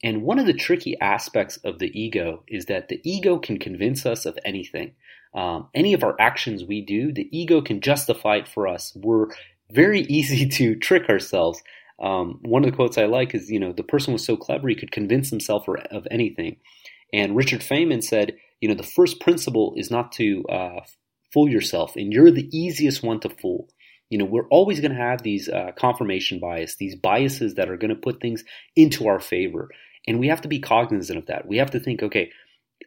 And 0.02 0.22
one 0.22 0.38
of 0.38 0.46
the 0.46 0.54
tricky 0.54 0.98
aspects 1.00 1.58
of 1.58 1.78
the 1.78 1.90
ego 1.98 2.44
is 2.48 2.66
that 2.66 2.88
the 2.88 3.00
ego 3.04 3.38
can 3.38 3.58
convince 3.58 4.06
us 4.06 4.24
of 4.24 4.38
anything. 4.44 4.92
Um, 5.34 5.68
any 5.74 5.92
of 5.92 6.02
our 6.02 6.18
actions 6.18 6.64
we 6.64 6.80
do, 6.80 7.12
the 7.12 7.28
ego 7.30 7.60
can 7.60 7.80
justify 7.80 8.36
it 8.36 8.48
for 8.48 8.66
us. 8.66 8.96
We're 8.96 9.26
very 9.70 10.00
easy 10.08 10.48
to 10.48 10.76
trick 10.76 11.08
ourselves. 11.08 11.62
Um, 12.00 12.38
one 12.42 12.64
of 12.64 12.70
the 12.70 12.76
quotes 12.76 12.96
I 12.96 13.04
like 13.04 13.34
is, 13.34 13.50
you 13.50 13.60
know, 13.60 13.72
the 13.72 13.82
person 13.82 14.14
was 14.14 14.24
so 14.24 14.36
clever 14.36 14.68
he 14.68 14.74
could 14.74 14.90
convince 14.90 15.28
himself 15.28 15.66
of 15.90 16.08
anything. 16.10 16.56
And 17.12 17.36
Richard 17.36 17.60
Feynman 17.60 18.02
said, 18.02 18.36
you 18.60 18.68
know, 18.68 18.74
the 18.74 18.82
first 18.82 19.20
principle 19.20 19.74
is 19.76 19.90
not 19.90 20.12
to 20.12 20.44
uh, 20.48 20.80
fool 21.32 21.48
yourself, 21.48 21.96
and 21.96 22.12
you're 22.12 22.30
the 22.30 22.48
easiest 22.56 23.02
one 23.02 23.20
to 23.20 23.28
fool. 23.28 23.68
You 24.08 24.18
know, 24.18 24.24
we're 24.24 24.48
always 24.48 24.80
going 24.80 24.90
to 24.90 24.96
have 24.96 25.22
these 25.22 25.48
uh, 25.48 25.70
confirmation 25.76 26.40
bias, 26.40 26.76
these 26.76 26.96
biases 26.96 27.54
that 27.54 27.70
are 27.70 27.76
going 27.76 27.94
to 27.94 28.00
put 28.00 28.20
things 28.20 28.44
into 28.74 29.06
our 29.06 29.20
favor. 29.20 29.68
And 30.06 30.18
we 30.18 30.28
have 30.28 30.40
to 30.42 30.48
be 30.48 30.58
cognizant 30.58 31.18
of 31.18 31.26
that. 31.26 31.46
We 31.46 31.58
have 31.58 31.70
to 31.70 31.80
think, 31.80 32.02
okay, 32.02 32.30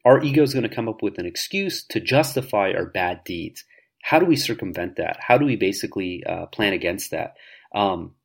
our 0.03 0.21
ego 0.21 0.43
is 0.43 0.53
going 0.53 0.67
to 0.67 0.75
come 0.75 0.89
up 0.89 1.01
with 1.01 1.17
an 1.17 1.25
excuse 1.25 1.85
to 1.87 2.01
justify 2.01 2.73
our 2.73 2.85
bad 2.85 3.23
deeds. 3.23 3.63
How 4.01 4.19
do 4.19 4.25
we 4.25 4.35
circumvent 4.35 4.97
that? 4.97 5.17
How 5.21 5.37
do 5.37 5.45
we 5.45 5.55
basically 5.55 6.23
uh, 6.25 6.47
plan 6.47 6.73
against 6.73 7.11
that? 7.11 7.35
Um, 7.73 8.15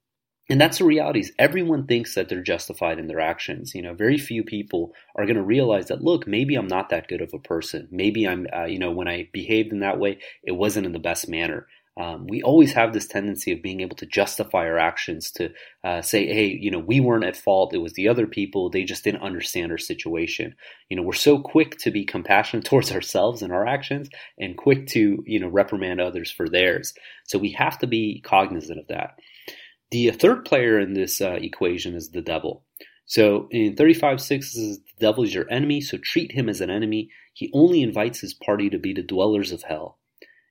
and 0.50 0.60
that's 0.60 0.78
the 0.78 0.84
reality 0.84 1.20
is 1.20 1.32
everyone 1.38 1.86
thinks 1.86 2.14
that 2.14 2.28
they're 2.28 2.42
justified 2.42 2.98
in 2.98 3.06
their 3.06 3.20
actions. 3.20 3.74
You 3.74 3.82
know, 3.82 3.92
very 3.92 4.16
few 4.16 4.42
people 4.42 4.94
are 5.14 5.26
going 5.26 5.36
to 5.36 5.42
realize 5.42 5.88
that, 5.88 6.02
look, 6.02 6.26
maybe 6.26 6.54
I'm 6.54 6.68
not 6.68 6.88
that 6.88 7.08
good 7.08 7.20
of 7.20 7.34
a 7.34 7.38
person. 7.38 7.86
Maybe 7.90 8.26
I'm, 8.26 8.46
uh, 8.54 8.64
you 8.64 8.78
know, 8.78 8.90
when 8.90 9.08
I 9.08 9.28
behaved 9.32 9.72
in 9.72 9.80
that 9.80 9.98
way, 9.98 10.18
it 10.42 10.52
wasn't 10.52 10.86
in 10.86 10.92
the 10.92 10.98
best 10.98 11.28
manner. 11.28 11.66
Um, 11.98 12.28
we 12.28 12.42
always 12.42 12.72
have 12.74 12.92
this 12.92 13.08
tendency 13.08 13.52
of 13.52 13.60
being 13.60 13.80
able 13.80 13.96
to 13.96 14.06
justify 14.06 14.66
our 14.66 14.78
actions 14.78 15.32
to 15.32 15.50
uh, 15.82 16.00
say, 16.00 16.26
hey, 16.28 16.46
you 16.46 16.70
know, 16.70 16.78
we 16.78 17.00
weren't 17.00 17.24
at 17.24 17.36
fault. 17.36 17.74
It 17.74 17.78
was 17.78 17.94
the 17.94 18.08
other 18.08 18.26
people. 18.26 18.70
They 18.70 18.84
just 18.84 19.02
didn't 19.02 19.22
understand 19.22 19.72
our 19.72 19.78
situation. 19.78 20.54
You 20.88 20.96
know, 20.96 21.02
we're 21.02 21.12
so 21.14 21.40
quick 21.40 21.76
to 21.78 21.90
be 21.90 22.04
compassionate 22.04 22.64
towards 22.66 22.92
ourselves 22.92 23.42
and 23.42 23.52
our 23.52 23.66
actions 23.66 24.08
and 24.38 24.56
quick 24.56 24.86
to, 24.88 25.22
you 25.26 25.40
know, 25.40 25.48
reprimand 25.48 26.00
others 26.00 26.30
for 26.30 26.48
theirs. 26.48 26.94
So 27.24 27.36
we 27.36 27.50
have 27.50 27.78
to 27.80 27.88
be 27.88 28.20
cognizant 28.20 28.78
of 28.78 28.86
that. 28.86 29.18
The 29.90 30.10
third 30.10 30.44
player 30.44 30.78
in 30.78 30.94
this 30.94 31.20
uh, 31.20 31.38
equation 31.40 31.94
is 31.94 32.10
the 32.10 32.20
devil. 32.22 32.64
So 33.06 33.48
in 33.50 33.74
35.6 33.74 34.20
says 34.20 34.78
the 34.80 34.82
devil 35.00 35.24
is 35.24 35.34
your 35.34 35.50
enemy, 35.50 35.80
so 35.80 35.96
treat 35.98 36.32
him 36.32 36.48
as 36.48 36.60
an 36.60 36.70
enemy. 36.70 37.10
He 37.32 37.50
only 37.54 37.82
invites 37.82 38.20
his 38.20 38.34
party 38.34 38.68
to 38.70 38.78
be 38.78 38.92
the 38.92 39.02
dwellers 39.02 39.50
of 39.50 39.62
hell. 39.62 39.97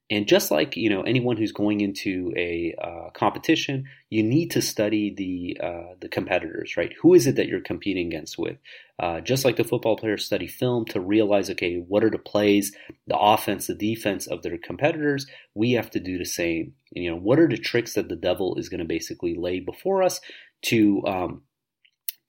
And 0.10 0.26
just 0.26 0.52
like 0.52 0.78
you 0.78 0.90
know 0.90 1.02
anyone 1.02 1.36
who's 1.36 1.52
going 1.52 1.82
into 1.82 2.34
a 2.38 2.74
uh, 2.82 3.10
competition, 3.10 3.86
you 4.10 4.24
need 4.24 4.52
to 4.52 4.62
study 4.62 5.14
the 5.14 5.58
uh, 5.62 5.96
the 6.00 6.08
competitors, 6.08 6.78
right? 6.78 6.94
Who 7.02 7.14
is 7.14 7.28
it 7.28 7.36
that 7.36 7.48
you're 7.48 7.60
competing 7.60 8.08
against 8.08 8.38
with? 8.38 8.58
Uh, 9.00 9.20
just 9.20 9.44
like 9.44 9.58
the 9.58 9.64
football 9.64 9.98
players 9.98 10.26
study 10.26 10.48
film 10.48 10.86
to 10.86 11.00
realize, 11.00 11.50
okay, 11.50 11.76
what 11.76 12.04
are 12.04 12.10
the 12.10 12.18
plays, 12.18 12.76
the 13.06 13.18
offense, 13.18 13.68
the 13.68 13.76
defense 13.76 14.28
of 14.28 14.42
their 14.42 14.58
competitors? 14.58 15.28
We 15.54 15.74
have 15.74 15.92
to 15.92 16.00
do 16.00 16.18
the 16.18 16.26
same. 16.26 16.74
And, 16.96 17.04
you 17.04 17.12
know, 17.12 17.18
what 17.18 17.38
are 17.38 17.48
the 17.48 17.58
tricks 17.58 17.94
that 17.94 18.10
the 18.10 18.16
devil 18.16 18.56
is 18.56 18.70
going 18.70 18.80
to 18.80 18.86
basically 18.86 19.36
lay 19.36 19.60
before 19.60 20.02
us 20.04 20.20
to 20.64 21.06
um, 21.06 21.42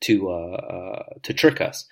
to 0.02 0.30
uh, 0.30 0.32
uh, 0.32 1.02
to 1.22 1.32
trick 1.32 1.60
us? 1.60 1.86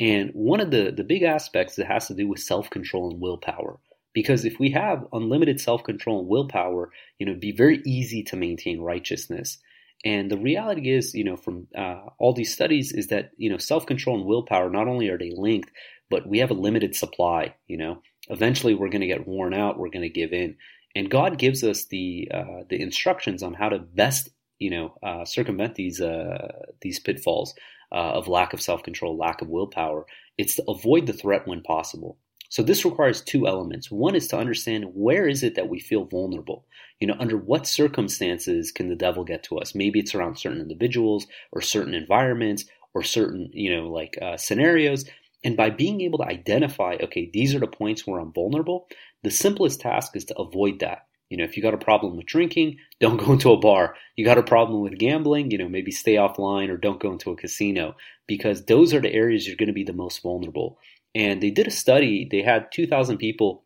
And 0.00 0.30
one 0.34 0.60
of 0.60 0.70
the 0.70 0.92
the 0.96 1.04
big 1.04 1.24
aspects 1.24 1.74
that 1.76 1.88
has 1.88 2.06
to 2.06 2.14
do 2.14 2.28
with 2.28 2.40
self 2.40 2.70
control 2.70 3.10
and 3.10 3.20
willpower. 3.20 3.80
Because 4.14 4.44
if 4.44 4.58
we 4.58 4.70
have 4.70 5.06
unlimited 5.12 5.60
self 5.60 5.84
control 5.84 6.20
and 6.20 6.28
willpower, 6.28 6.90
you 7.18 7.26
know, 7.26 7.32
it'd 7.32 7.40
be 7.40 7.52
very 7.52 7.80
easy 7.84 8.22
to 8.24 8.36
maintain 8.36 8.80
righteousness. 8.80 9.58
And 10.04 10.30
the 10.30 10.36
reality 10.36 10.90
is, 10.90 11.14
you 11.14 11.24
know, 11.24 11.36
from 11.36 11.68
uh, 11.76 12.06
all 12.18 12.32
these 12.32 12.52
studies, 12.52 12.92
is 12.92 13.06
that 13.08 13.30
you 13.36 13.48
know, 13.48 13.58
self 13.58 13.86
control 13.86 14.16
and 14.16 14.26
willpower 14.26 14.68
not 14.68 14.88
only 14.88 15.08
are 15.08 15.18
they 15.18 15.32
linked, 15.34 15.70
but 16.10 16.26
we 16.26 16.38
have 16.38 16.50
a 16.50 16.54
limited 16.54 16.94
supply. 16.94 17.54
You 17.66 17.78
know, 17.78 18.02
eventually 18.28 18.74
we're 18.74 18.90
going 18.90 19.02
to 19.02 19.06
get 19.06 19.26
worn 19.26 19.54
out. 19.54 19.78
We're 19.78 19.90
going 19.90 20.02
to 20.02 20.08
give 20.08 20.32
in, 20.32 20.56
and 20.94 21.10
God 21.10 21.38
gives 21.38 21.62
us 21.62 21.86
the 21.86 22.28
uh, 22.32 22.64
the 22.68 22.80
instructions 22.80 23.42
on 23.42 23.54
how 23.54 23.68
to 23.68 23.78
best, 23.78 24.28
you 24.58 24.70
know, 24.70 24.94
uh, 25.02 25.24
circumvent 25.24 25.76
these 25.76 26.00
uh, 26.00 26.48
these 26.80 26.98
pitfalls 26.98 27.54
uh, 27.92 28.12
of 28.14 28.28
lack 28.28 28.52
of 28.52 28.60
self 28.60 28.82
control, 28.82 29.16
lack 29.16 29.42
of 29.42 29.48
willpower. 29.48 30.06
It's 30.38 30.56
to 30.56 30.64
avoid 30.66 31.06
the 31.06 31.12
threat 31.12 31.46
when 31.46 31.62
possible. 31.62 32.18
So 32.52 32.62
this 32.62 32.84
requires 32.84 33.22
two 33.22 33.46
elements. 33.46 33.90
One 33.90 34.14
is 34.14 34.28
to 34.28 34.36
understand 34.36 34.90
where 34.92 35.26
is 35.26 35.42
it 35.42 35.54
that 35.54 35.70
we 35.70 35.80
feel 35.80 36.04
vulnerable? 36.04 36.66
You 37.00 37.06
know, 37.06 37.16
under 37.18 37.38
what 37.38 37.66
circumstances 37.66 38.70
can 38.70 38.90
the 38.90 38.94
devil 38.94 39.24
get 39.24 39.42
to 39.44 39.56
us? 39.56 39.74
Maybe 39.74 40.00
it's 40.00 40.14
around 40.14 40.36
certain 40.36 40.60
individuals 40.60 41.26
or 41.50 41.62
certain 41.62 41.94
environments 41.94 42.66
or 42.92 43.04
certain, 43.04 43.48
you 43.54 43.74
know, 43.74 43.88
like 43.88 44.18
uh, 44.20 44.36
scenarios. 44.36 45.06
And 45.42 45.56
by 45.56 45.70
being 45.70 46.02
able 46.02 46.18
to 46.18 46.26
identify, 46.26 46.98
okay, 47.02 47.30
these 47.32 47.54
are 47.54 47.58
the 47.58 47.66
points 47.66 48.06
where 48.06 48.20
I'm 48.20 48.34
vulnerable, 48.34 48.86
the 49.22 49.30
simplest 49.30 49.80
task 49.80 50.14
is 50.14 50.26
to 50.26 50.36
avoid 50.36 50.80
that. 50.80 51.06
You 51.30 51.38
know, 51.38 51.44
if 51.44 51.56
you 51.56 51.62
got 51.62 51.72
a 51.72 51.78
problem 51.78 52.18
with 52.18 52.26
drinking, 52.26 52.76
don't 53.00 53.16
go 53.24 53.32
into 53.32 53.52
a 53.52 53.56
bar. 53.56 53.94
You 54.14 54.26
got 54.26 54.36
a 54.36 54.42
problem 54.42 54.82
with 54.82 54.98
gambling, 54.98 55.52
you 55.52 55.56
know, 55.56 55.70
maybe 55.70 55.90
stay 55.90 56.16
offline 56.16 56.68
or 56.68 56.76
don't 56.76 57.00
go 57.00 57.12
into 57.12 57.30
a 57.30 57.36
casino 57.36 57.96
because 58.26 58.66
those 58.66 58.92
are 58.92 59.00
the 59.00 59.14
areas 59.14 59.46
you're 59.46 59.56
going 59.56 59.68
to 59.68 59.72
be 59.72 59.84
the 59.84 59.94
most 59.94 60.22
vulnerable. 60.22 60.78
And 61.14 61.42
they 61.42 61.50
did 61.50 61.66
a 61.66 61.70
study. 61.70 62.26
They 62.30 62.42
had 62.42 62.72
2,000 62.72 63.18
people 63.18 63.64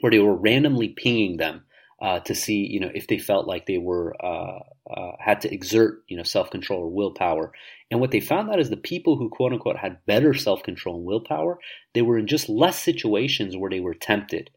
where 0.00 0.10
they 0.10 0.18
were 0.18 0.36
randomly 0.36 0.88
pinging 0.88 1.36
them 1.36 1.64
uh, 2.00 2.20
to 2.20 2.34
see, 2.34 2.66
you 2.66 2.80
know, 2.80 2.90
if 2.94 3.08
they 3.08 3.18
felt 3.18 3.48
like 3.48 3.66
they 3.66 3.78
were 3.78 4.14
uh, 4.24 4.60
uh, 4.88 5.12
had 5.18 5.40
to 5.40 5.52
exert, 5.52 6.04
you 6.06 6.16
know, 6.16 6.22
self 6.22 6.50
control 6.50 6.82
or 6.82 6.88
willpower. 6.88 7.52
And 7.90 8.00
what 8.00 8.12
they 8.12 8.20
found 8.20 8.50
out 8.50 8.60
is 8.60 8.70
the 8.70 8.76
people 8.76 9.16
who 9.16 9.28
quote 9.28 9.52
unquote 9.52 9.76
had 9.76 10.04
better 10.06 10.32
self 10.34 10.62
control 10.62 10.96
and 10.96 11.04
willpower, 11.04 11.58
they 11.94 12.02
were 12.02 12.18
in 12.18 12.26
just 12.26 12.48
less 12.48 12.80
situations 12.80 13.56
where 13.56 13.70
they 13.70 13.80
were 13.80 13.94
tempted. 13.94 14.50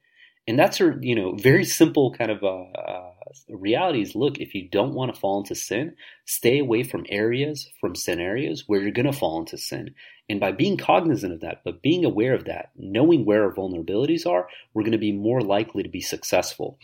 And 0.47 0.57
that's 0.57 0.79
a 0.81 0.93
you 1.01 1.15
know 1.15 1.33
very 1.35 1.65
simple 1.65 2.13
kind 2.13 2.31
of 2.31 2.43
uh, 2.43 3.10
uh, 3.49 3.55
reality 3.57 4.01
is 4.01 4.15
look 4.15 4.37
if 4.37 4.53
you 4.53 4.67
don't 4.69 4.93
want 4.93 5.13
to 5.13 5.19
fall 5.19 5.39
into 5.39 5.55
sin, 5.55 5.95
stay 6.25 6.59
away 6.59 6.83
from 6.83 7.05
areas 7.09 7.69
from 7.79 7.95
sin 7.95 8.19
areas 8.19 8.65
where 8.67 8.81
you're 8.81 8.91
going 8.91 9.11
to 9.11 9.13
fall 9.13 9.39
into 9.39 9.57
sin. 9.57 9.93
And 10.29 10.39
by 10.39 10.51
being 10.51 10.77
cognizant 10.77 11.33
of 11.33 11.41
that, 11.41 11.61
but 11.65 11.81
being 11.81 12.05
aware 12.05 12.33
of 12.33 12.45
that, 12.45 12.71
knowing 12.75 13.25
where 13.25 13.43
our 13.43 13.53
vulnerabilities 13.53 14.25
are, 14.25 14.47
we're 14.73 14.83
going 14.83 14.91
to 14.93 14.97
be 14.97 15.11
more 15.11 15.41
likely 15.41 15.83
to 15.83 15.89
be 15.89 16.01
successful. 16.01 16.79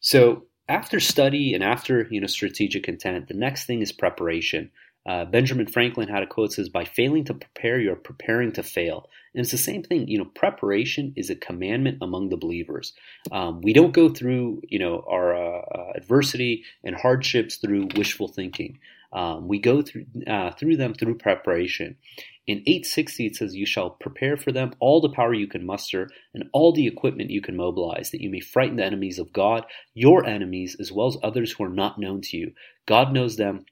So 0.00 0.46
after 0.68 1.00
study 1.00 1.54
and 1.54 1.64
after 1.64 2.06
you 2.10 2.20
know 2.20 2.26
strategic 2.26 2.88
intent, 2.88 3.28
the 3.28 3.34
next 3.34 3.66
thing 3.66 3.82
is 3.82 3.92
preparation. 3.92 4.70
Uh, 5.04 5.24
Benjamin 5.24 5.66
Franklin 5.66 6.08
had 6.08 6.22
a 6.22 6.26
quote 6.26 6.52
says, 6.52 6.68
"By 6.68 6.84
failing 6.84 7.24
to 7.24 7.34
prepare, 7.34 7.80
you're 7.80 7.96
preparing 7.96 8.52
to 8.52 8.62
fail." 8.62 9.08
And 9.34 9.40
it's 9.42 9.50
the 9.50 9.58
same 9.58 9.82
thing. 9.82 10.08
You 10.08 10.18
know, 10.18 10.24
preparation 10.24 11.12
is 11.16 11.30
a 11.30 11.34
commandment 11.34 11.98
among 12.00 12.28
the 12.28 12.36
believers. 12.36 12.92
Um, 13.30 13.60
we 13.62 13.72
don't 13.72 13.92
go 13.92 14.08
through 14.08 14.62
you 14.68 14.78
know 14.78 15.04
our 15.08 15.34
uh, 15.34 15.60
uh, 15.60 15.92
adversity 15.96 16.64
and 16.84 16.94
hardships 16.94 17.56
through 17.56 17.88
wishful 17.96 18.28
thinking. 18.28 18.78
Um, 19.12 19.48
we 19.48 19.58
go 19.58 19.82
through 19.82 20.06
uh, 20.26 20.52
through 20.52 20.76
them 20.76 20.94
through 20.94 21.18
preparation. 21.18 21.96
In 22.44 22.58
860, 22.66 23.26
it 23.26 23.36
says, 23.36 23.54
You 23.54 23.66
shall 23.66 23.90
prepare 23.90 24.36
for 24.36 24.50
them 24.50 24.72
all 24.80 25.00
the 25.00 25.08
power 25.08 25.32
you 25.32 25.46
can 25.46 25.64
muster 25.64 26.10
and 26.34 26.50
all 26.52 26.72
the 26.72 26.88
equipment 26.88 27.30
you 27.30 27.40
can 27.40 27.56
mobilize, 27.56 28.10
that 28.10 28.20
you 28.20 28.30
may 28.30 28.40
frighten 28.40 28.76
the 28.76 28.84
enemies 28.84 29.20
of 29.20 29.32
God, 29.32 29.64
your 29.94 30.26
enemies, 30.26 30.76
as 30.80 30.90
well 30.90 31.06
as 31.06 31.16
others 31.22 31.52
who 31.52 31.64
are 31.64 31.68
not 31.68 32.00
known 32.00 32.20
to 32.22 32.36
you. 32.36 32.52
God 32.84 33.12
knows 33.12 33.36
them, 33.36 33.64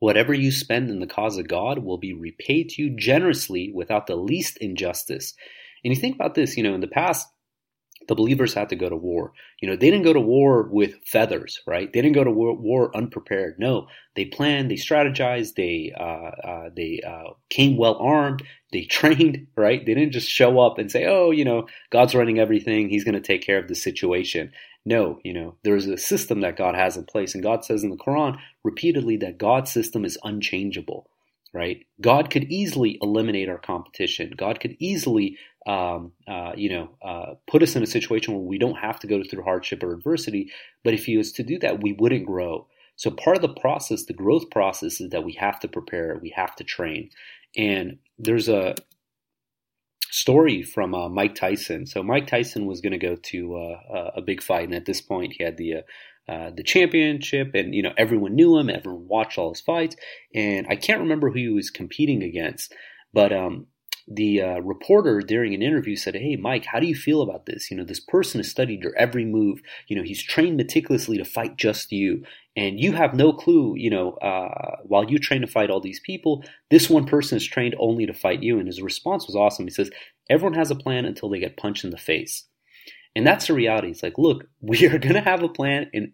Whatever 0.00 0.34
you 0.34 0.50
spend 0.50 0.90
in 0.90 1.00
the 1.00 1.06
cause 1.06 1.38
of 1.38 1.48
God 1.48 1.78
will 1.78 1.98
be 1.98 2.12
repaid 2.12 2.70
to 2.70 2.82
you 2.82 2.96
generously 2.96 3.70
without 3.74 4.06
the 4.06 4.16
least 4.16 4.56
injustice. 4.58 5.34
And 5.84 5.94
you 5.94 6.00
think 6.00 6.16
about 6.16 6.34
this, 6.34 6.56
you 6.56 6.62
know, 6.62 6.74
in 6.74 6.80
the 6.80 6.88
past, 6.88 7.26
the 8.08 8.14
believers 8.14 8.54
had 8.54 8.70
to 8.70 8.76
go 8.76 8.88
to 8.88 8.96
war. 8.96 9.32
You 9.60 9.68
know, 9.68 9.76
they 9.76 9.90
didn't 9.90 10.04
go 10.04 10.12
to 10.12 10.20
war 10.20 10.68
with 10.70 10.94
feathers, 11.06 11.60
right? 11.66 11.92
They 11.92 12.02
didn't 12.02 12.16
go 12.16 12.24
to 12.24 12.30
war, 12.30 12.56
war 12.56 12.96
unprepared. 12.96 13.56
No, 13.58 13.86
they 14.16 14.24
planned, 14.24 14.70
they 14.70 14.74
strategized, 14.74 15.54
they 15.54 15.92
uh, 15.98 16.48
uh, 16.48 16.70
they 16.74 17.00
uh, 17.06 17.34
came 17.50 17.76
well 17.76 17.96
armed, 17.96 18.42
they 18.72 18.82
trained, 18.90 19.46
right? 19.56 19.84
They 19.84 19.94
didn't 19.94 20.12
just 20.12 20.28
show 20.28 20.58
up 20.58 20.78
and 20.78 20.90
say, 20.90 21.06
"Oh, 21.06 21.30
you 21.30 21.44
know, 21.44 21.68
God's 21.90 22.14
running 22.14 22.38
everything; 22.38 22.88
He's 22.88 23.04
going 23.04 23.14
to 23.14 23.20
take 23.20 23.42
care 23.42 23.58
of 23.58 23.68
the 23.68 23.74
situation." 23.74 24.52
No, 24.86 25.20
you 25.22 25.34
know, 25.34 25.56
there's 25.62 25.86
a 25.86 25.98
system 25.98 26.40
that 26.40 26.56
God 26.56 26.74
has 26.74 26.96
in 26.96 27.04
place. 27.04 27.34
And 27.34 27.42
God 27.42 27.64
says 27.64 27.84
in 27.84 27.90
the 27.90 27.96
Quran 27.96 28.38
repeatedly 28.64 29.16
that 29.18 29.38
God's 29.38 29.70
system 29.70 30.04
is 30.04 30.18
unchangeable, 30.24 31.10
right? 31.52 31.84
God 32.00 32.30
could 32.30 32.44
easily 32.44 32.98
eliminate 33.02 33.48
our 33.48 33.58
competition. 33.58 34.32
God 34.36 34.58
could 34.58 34.76
easily, 34.78 35.36
um, 35.66 36.12
uh, 36.26 36.52
you 36.56 36.70
know, 36.70 36.90
uh, 37.04 37.34
put 37.46 37.62
us 37.62 37.76
in 37.76 37.82
a 37.82 37.86
situation 37.86 38.34
where 38.34 38.42
we 38.42 38.58
don't 38.58 38.78
have 38.78 38.98
to 39.00 39.06
go 39.06 39.22
through 39.22 39.44
hardship 39.44 39.82
or 39.82 39.92
adversity. 39.92 40.50
But 40.82 40.94
if 40.94 41.04
He 41.04 41.18
was 41.18 41.32
to 41.32 41.42
do 41.42 41.58
that, 41.58 41.82
we 41.82 41.92
wouldn't 41.92 42.26
grow. 42.26 42.66
So 42.96 43.10
part 43.10 43.36
of 43.36 43.42
the 43.42 43.60
process, 43.60 44.04
the 44.04 44.12
growth 44.12 44.50
process, 44.50 45.00
is 45.00 45.10
that 45.10 45.24
we 45.24 45.32
have 45.34 45.60
to 45.60 45.68
prepare, 45.68 46.18
we 46.20 46.30
have 46.36 46.56
to 46.56 46.64
train. 46.64 47.10
And 47.56 47.98
there's 48.18 48.48
a 48.48 48.74
story 50.10 50.62
from 50.62 50.94
uh, 50.94 51.08
Mike 51.08 51.34
Tyson. 51.34 51.86
So 51.86 52.02
Mike 52.02 52.26
Tyson 52.26 52.66
was 52.66 52.80
going 52.80 52.92
to 52.92 52.98
go 52.98 53.16
to 53.16 53.56
uh, 53.56 54.10
a 54.16 54.22
big 54.22 54.42
fight, 54.42 54.64
and 54.64 54.74
at 54.74 54.86
this 54.86 55.00
point, 55.00 55.34
he 55.36 55.44
had 55.44 55.56
the 55.56 55.74
uh, 55.76 55.80
uh, 56.30 56.50
the 56.54 56.62
championship, 56.62 57.54
and 57.54 57.74
you 57.74 57.82
know 57.82 57.92
everyone 57.96 58.34
knew 58.34 58.56
him, 58.56 58.70
everyone 58.70 59.08
watched 59.08 59.38
all 59.38 59.52
his 59.52 59.60
fights, 59.60 59.96
and 60.34 60.66
I 60.68 60.76
can't 60.76 61.00
remember 61.00 61.30
who 61.30 61.38
he 61.38 61.48
was 61.48 61.70
competing 61.70 62.22
against, 62.22 62.72
but 63.12 63.32
um, 63.32 63.66
the 64.10 64.42
uh, 64.42 64.58
reporter 64.58 65.20
during 65.20 65.54
an 65.54 65.62
interview 65.62 65.94
said, 65.94 66.16
"Hey, 66.16 66.34
Mike, 66.34 66.66
how 66.66 66.80
do 66.80 66.86
you 66.86 66.96
feel 66.96 67.22
about 67.22 67.46
this? 67.46 67.70
You 67.70 67.76
know, 67.76 67.84
this 67.84 68.00
person 68.00 68.40
has 68.40 68.50
studied 68.50 68.82
your 68.82 68.94
every 68.96 69.24
move. 69.24 69.60
You 69.86 69.96
know, 69.96 70.02
he's 70.02 70.22
trained 70.22 70.56
meticulously 70.56 71.16
to 71.16 71.24
fight 71.24 71.56
just 71.56 71.92
you, 71.92 72.24
and 72.56 72.80
you 72.80 72.92
have 72.92 73.14
no 73.14 73.32
clue. 73.32 73.74
You 73.76 73.90
know, 73.90 74.12
uh, 74.14 74.78
while 74.82 75.08
you 75.08 75.18
train 75.18 75.42
to 75.42 75.46
fight 75.46 75.70
all 75.70 75.80
these 75.80 76.00
people, 76.00 76.44
this 76.70 76.90
one 76.90 77.06
person 77.06 77.36
is 77.36 77.46
trained 77.46 77.76
only 77.78 78.04
to 78.06 78.12
fight 78.12 78.42
you." 78.42 78.58
And 78.58 78.66
his 78.66 78.82
response 78.82 79.26
was 79.28 79.36
awesome. 79.36 79.66
He 79.66 79.70
says, 79.70 79.90
"Everyone 80.28 80.58
has 80.58 80.72
a 80.72 80.76
plan 80.76 81.04
until 81.04 81.28
they 81.28 81.38
get 81.38 81.56
punched 81.56 81.84
in 81.84 81.90
the 81.90 81.96
face." 81.96 82.46
And 83.16 83.26
that's 83.26 83.46
the 83.46 83.54
reality. 83.54 83.90
It's 83.90 84.02
like, 84.02 84.18
look, 84.18 84.46
we 84.60 84.86
are 84.86 84.98
going 84.98 85.14
to 85.14 85.20
have 85.20 85.42
a 85.42 85.48
plan, 85.48 85.90
and 85.94 86.12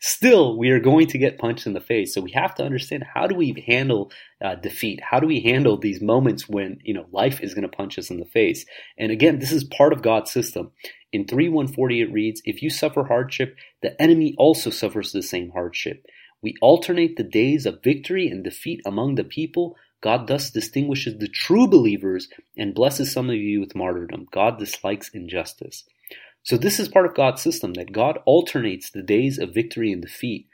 still 0.00 0.56
we 0.58 0.70
are 0.70 0.80
going 0.80 1.06
to 1.08 1.18
get 1.18 1.38
punched 1.38 1.66
in 1.66 1.72
the 1.72 1.80
face. 1.80 2.14
So 2.14 2.20
we 2.20 2.32
have 2.32 2.54
to 2.56 2.64
understand 2.64 3.04
how 3.14 3.26
do 3.26 3.34
we 3.34 3.64
handle 3.66 4.10
uh, 4.42 4.56
defeat? 4.56 5.00
How 5.02 5.20
do 5.20 5.26
we 5.26 5.40
handle 5.40 5.76
these 5.76 6.00
moments 6.00 6.48
when 6.48 6.78
you 6.82 6.94
know 6.94 7.06
life 7.12 7.40
is 7.40 7.54
going 7.54 7.68
to 7.68 7.76
punch 7.76 7.98
us 7.98 8.10
in 8.10 8.18
the 8.18 8.26
face? 8.26 8.64
And 8.98 9.12
again 9.12 9.38
this 9.38 9.52
is 9.52 9.64
part 9.64 9.92
of 9.92 10.02
god's 10.02 10.30
system. 10.30 10.72
In 11.12 11.26
3140 11.26 12.00
it 12.00 12.12
reads 12.12 12.42
if 12.44 12.62
you 12.62 12.70
suffer 12.70 13.04
hardship 13.04 13.56
the 13.82 14.00
enemy 14.00 14.34
also 14.38 14.70
suffers 14.70 15.12
the 15.12 15.22
same 15.22 15.50
hardship. 15.50 16.06
We 16.42 16.54
alternate 16.62 17.16
the 17.16 17.22
days 17.22 17.66
of 17.66 17.82
victory 17.82 18.28
and 18.28 18.42
defeat 18.42 18.80
among 18.86 19.16
the 19.16 19.24
people. 19.24 19.76
God 20.00 20.26
thus 20.26 20.50
distinguishes 20.50 21.18
the 21.18 21.28
true 21.28 21.68
believers 21.68 22.28
and 22.56 22.74
blesses 22.74 23.12
some 23.12 23.28
of 23.28 23.36
you 23.36 23.60
with 23.60 23.74
martyrdom. 23.74 24.26
God 24.32 24.58
dislikes 24.58 25.10
injustice. 25.10 25.84
So 26.42 26.56
this 26.56 26.80
is 26.80 26.88
part 26.88 27.06
of 27.06 27.14
God's 27.14 27.42
system 27.42 27.74
that 27.74 27.92
God 27.92 28.18
alternates 28.24 28.90
the 28.90 29.02
days 29.02 29.38
of 29.38 29.54
victory 29.54 29.92
and 29.92 30.02
defeat 30.02 30.48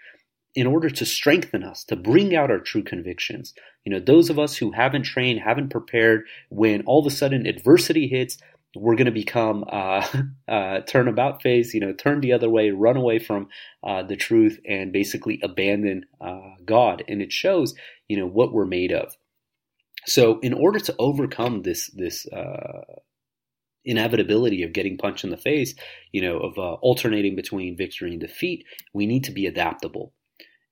in 0.54 0.66
order 0.66 0.88
to 0.88 1.04
strengthen 1.04 1.62
us, 1.62 1.84
to 1.84 1.96
bring 1.96 2.34
out 2.34 2.50
our 2.50 2.58
true 2.58 2.82
convictions. 2.82 3.54
You 3.84 3.92
know, 3.92 4.00
those 4.00 4.30
of 4.30 4.38
us 4.38 4.56
who 4.56 4.72
haven't 4.72 5.04
trained, 5.04 5.40
haven't 5.40 5.68
prepared, 5.68 6.24
when 6.48 6.82
all 6.86 7.00
of 7.00 7.06
a 7.06 7.14
sudden 7.14 7.46
adversity 7.46 8.08
hits, 8.08 8.38
we're 8.74 8.96
going 8.96 9.06
to 9.06 9.12
become 9.12 9.64
uh, 9.70 10.06
uh, 10.48 10.80
turn 10.80 11.08
about 11.08 11.42
face, 11.42 11.74
you 11.74 11.80
know, 11.80 11.92
turn 11.92 12.20
the 12.20 12.32
other 12.32 12.50
way, 12.50 12.70
run 12.70 12.96
away 12.96 13.18
from 13.18 13.48
uh, 13.86 14.02
the 14.02 14.16
truth, 14.16 14.58
and 14.68 14.92
basically 14.92 15.40
abandon 15.42 16.06
uh, 16.20 16.50
God. 16.64 17.04
And 17.06 17.22
it 17.22 17.32
shows, 17.32 17.74
you 18.08 18.16
know, 18.16 18.26
what 18.26 18.52
we're 18.52 18.66
made 18.66 18.92
of. 18.92 19.16
So, 20.06 20.38
in 20.40 20.52
order 20.52 20.78
to 20.78 20.94
overcome 20.98 21.62
this 21.62 21.88
this 21.88 22.26
uh, 22.26 22.82
inevitability 23.86 24.62
of 24.62 24.72
getting 24.72 24.98
punched 24.98 25.24
in 25.24 25.30
the 25.30 25.36
face, 25.36 25.74
you 26.12 26.20
know, 26.20 26.38
of 26.38 26.58
uh, 26.58 26.74
alternating 26.74 27.36
between 27.36 27.76
victory 27.76 28.10
and 28.12 28.20
defeat, 28.20 28.64
we 28.92 29.06
need 29.06 29.24
to 29.24 29.32
be 29.32 29.46
adaptable. 29.46 30.12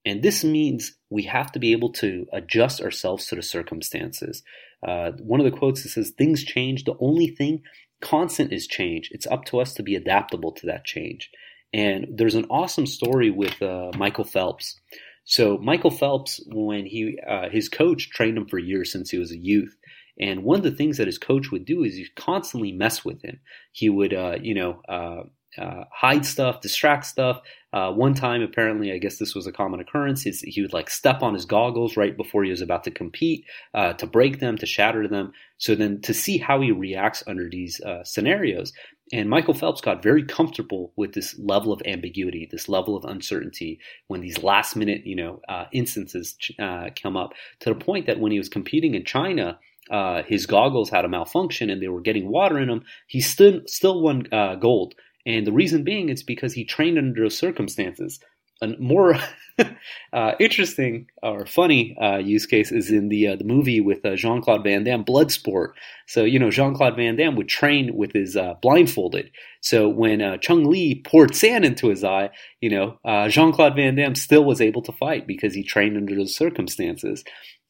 And 0.05 0.23
this 0.23 0.45
means 0.45 0.97
we 1.09 1.23
have 1.23 1.51
to 1.53 1.59
be 1.59 1.73
able 1.73 1.93
to 1.95 2.27
adjust 2.33 2.83
ourselves 2.83 3.27
to 3.27 3.37
the 3.37 3.43
circumstances. 3.43 4.43
Uh, 4.87 5.13
one 5.13 5.41
of 5.41 5.51
the 5.51 5.57
quotes 5.57 5.83
that 5.83 5.91
says, 5.91 6.11
Things 6.11 6.45
change. 6.45 6.85
The 6.85 6.97
only 7.01 7.29
thing 7.29 7.63
constant 8.03 8.53
is 8.53 8.67
change. 8.67 9.09
It's 9.13 9.27
up 9.27 9.47
to 9.47 9.61
us 9.61 9.73
to 9.75 9.83
be 9.83 9.95
adaptable 9.95 10.53
to 10.53 10.67
that 10.67 10.85
change. 10.85 11.31
And 11.73 12.07
there's 12.15 12.35
an 12.35 12.47
awesome 12.51 12.87
story 12.87 13.31
with 13.31 13.61
uh, 13.63 13.91
Michael 13.97 14.25
Phelps. 14.25 14.79
So 15.25 15.57
Michael 15.57 15.91
Phelps, 15.91 16.41
when 16.47 16.85
he 16.85 17.19
uh, 17.27 17.49
his 17.49 17.69
coach 17.71 18.11
trained 18.11 18.37
him 18.37 18.47
for 18.47 18.59
years 18.59 18.93
since 18.93 19.11
he 19.11 19.19
was 19.19 19.33
a 19.33 19.39
youth, 19.39 19.75
and 20.19 20.45
one 20.45 20.59
of 20.59 20.65
the 20.65 20.71
things 20.71 20.99
that 20.99 21.07
his 21.07 21.19
coach 21.19 21.51
would 21.51 21.65
do 21.65 21.83
is 21.83 21.95
he 21.95 22.07
constantly 22.17 22.73
mess 22.73 23.05
with 23.05 23.23
him. 23.23 23.41
He 23.73 23.89
would, 23.89 24.15
uh, 24.15 24.37
you 24.41 24.55
know, 24.55 24.81
uh, 24.89 25.23
uh, 25.57 25.85
hide 25.93 26.27
stuff, 26.27 26.61
distract 26.61 27.07
stuff. 27.07 27.41
Uh, 27.73 27.93
one 27.93 28.15
time, 28.15 28.43
apparently, 28.43 28.93
I 28.93 28.99
guess 28.99 29.19
this 29.19 29.35
was 29.35 29.47
a 29.47 29.53
common 29.53 29.81
occurrence, 29.81 30.27
is 30.27 30.41
he 30.41 30.63
would 30.63 30.73
like 30.73 30.91
step 30.91 31.23
on 31.23 31.35
his 31.35 31.45
goggles 31.45 31.97
right 31.97 32.17
before 32.17 32.45
he 32.45 32.51
was 32.51 32.61
about 32.61 32.85
to 32.85 32.91
compete, 32.91 33.45
uh, 33.73 33.93
to 33.95 34.07
break 34.07 34.41
them, 34.41 34.57
to 34.59 34.67
shatter 34.67 35.07
them. 35.07 35.33
So 35.59 35.75
then 35.75 36.01
to 36.03 36.15
see 36.15 36.39
how 36.39 36.61
he 36.61 36.73
reacts 36.73 37.23
under 37.27 37.49
these 37.49 37.81
uh, 37.81 38.03
scenarios. 38.05 38.73
And 39.13 39.29
Michael 39.29 39.55
Phelps 39.55 39.81
got 39.81 40.03
very 40.03 40.25
comfortable 40.25 40.93
with 40.97 41.13
this 41.13 41.39
level 41.39 41.73
of 41.73 41.83
ambiguity, 41.85 42.49
this 42.51 42.69
level 42.69 42.97
of 42.97 43.05
uncertainty 43.05 43.79
when 44.09 44.23
these 44.23 44.43
last 44.43 44.77
minute, 44.77 45.03
you 45.05 45.15
know, 45.15 45.41
instances 45.73 46.37
come 46.59 47.17
up 47.17 47.33
to 47.61 47.69
the 47.69 47.79
point 47.79 48.07
that 48.07 48.19
when 48.19 48.33
he 48.33 48.39
was 48.39 48.49
competing 48.49 48.95
in 48.95 49.05
China, 49.05 49.59
uh, 49.91 50.23
his 50.23 50.47
goggles 50.47 50.91
had 50.91 51.05
a 51.05 51.09
malfunction 51.09 51.71
and 51.71 51.83
they 51.83 51.89
were 51.89 52.01
getting 52.01 52.29
water 52.29 52.59
in 52.59 52.69
them. 52.69 52.85
He 53.07 53.21
still 53.21 53.61
still 53.67 54.03
won 54.03 54.27
uh, 54.33 54.57
gold 54.57 54.95
and 55.27 55.47
the 55.47 55.53
reason 55.53 55.85
being, 55.85 56.09
it's 56.09 56.23
because 56.23 56.53
he 56.53 56.65
trained 56.65 56.99
under 56.99 57.23
those 57.23 57.39
circumstances. 57.39 58.21
A 58.63 58.69
more 58.79 59.17
uh, 60.13 60.33
interesting 60.41 61.07
or 61.23 61.47
funny 61.47 61.97
uh, 62.01 62.19
use 62.19 62.47
case 62.47 62.73
is 62.73 62.91
in 62.91 63.09
the 63.09 63.29
uh, 63.29 63.37
the 63.37 63.45
movie 63.45 63.81
with 63.81 64.05
uh, 64.05 64.17
Jean 64.17 64.41
Claude 64.41 64.65
Van 64.65 64.85
Damme, 64.85 65.05
Bloodsport. 65.05 65.73
So 66.07 66.25
you 66.25 66.39
know 66.39 66.51
Jean 66.51 66.75
Claude 66.75 66.97
Van 66.97 67.17
Damme 67.17 67.37
would 67.37 67.49
train 67.49 67.95
with 67.95 68.13
his 68.13 68.37
uh, 68.37 68.55
blindfolded. 68.63 69.31
So 69.61 69.89
when 69.89 70.23
uh, 70.23 70.39
Chong 70.39 70.65
Li 70.65 71.03
poured 71.05 71.35
sand 71.35 71.65
into 71.65 71.89
his 71.89 72.05
eye, 72.05 72.31
you 72.61 72.71
know 72.71 72.99
Jean 73.29 73.53
Claude 73.53 73.77
Van 73.77 73.95
Damme 73.95 74.15
still 74.15 74.45
was 74.45 74.61
able 74.61 74.83
to 74.83 74.93
fight 74.93 75.27
because 75.27 75.55
he 75.55 75.63
trained 75.63 75.97
under 75.97 76.15
those 76.15 76.37
circumstances. 76.37 77.25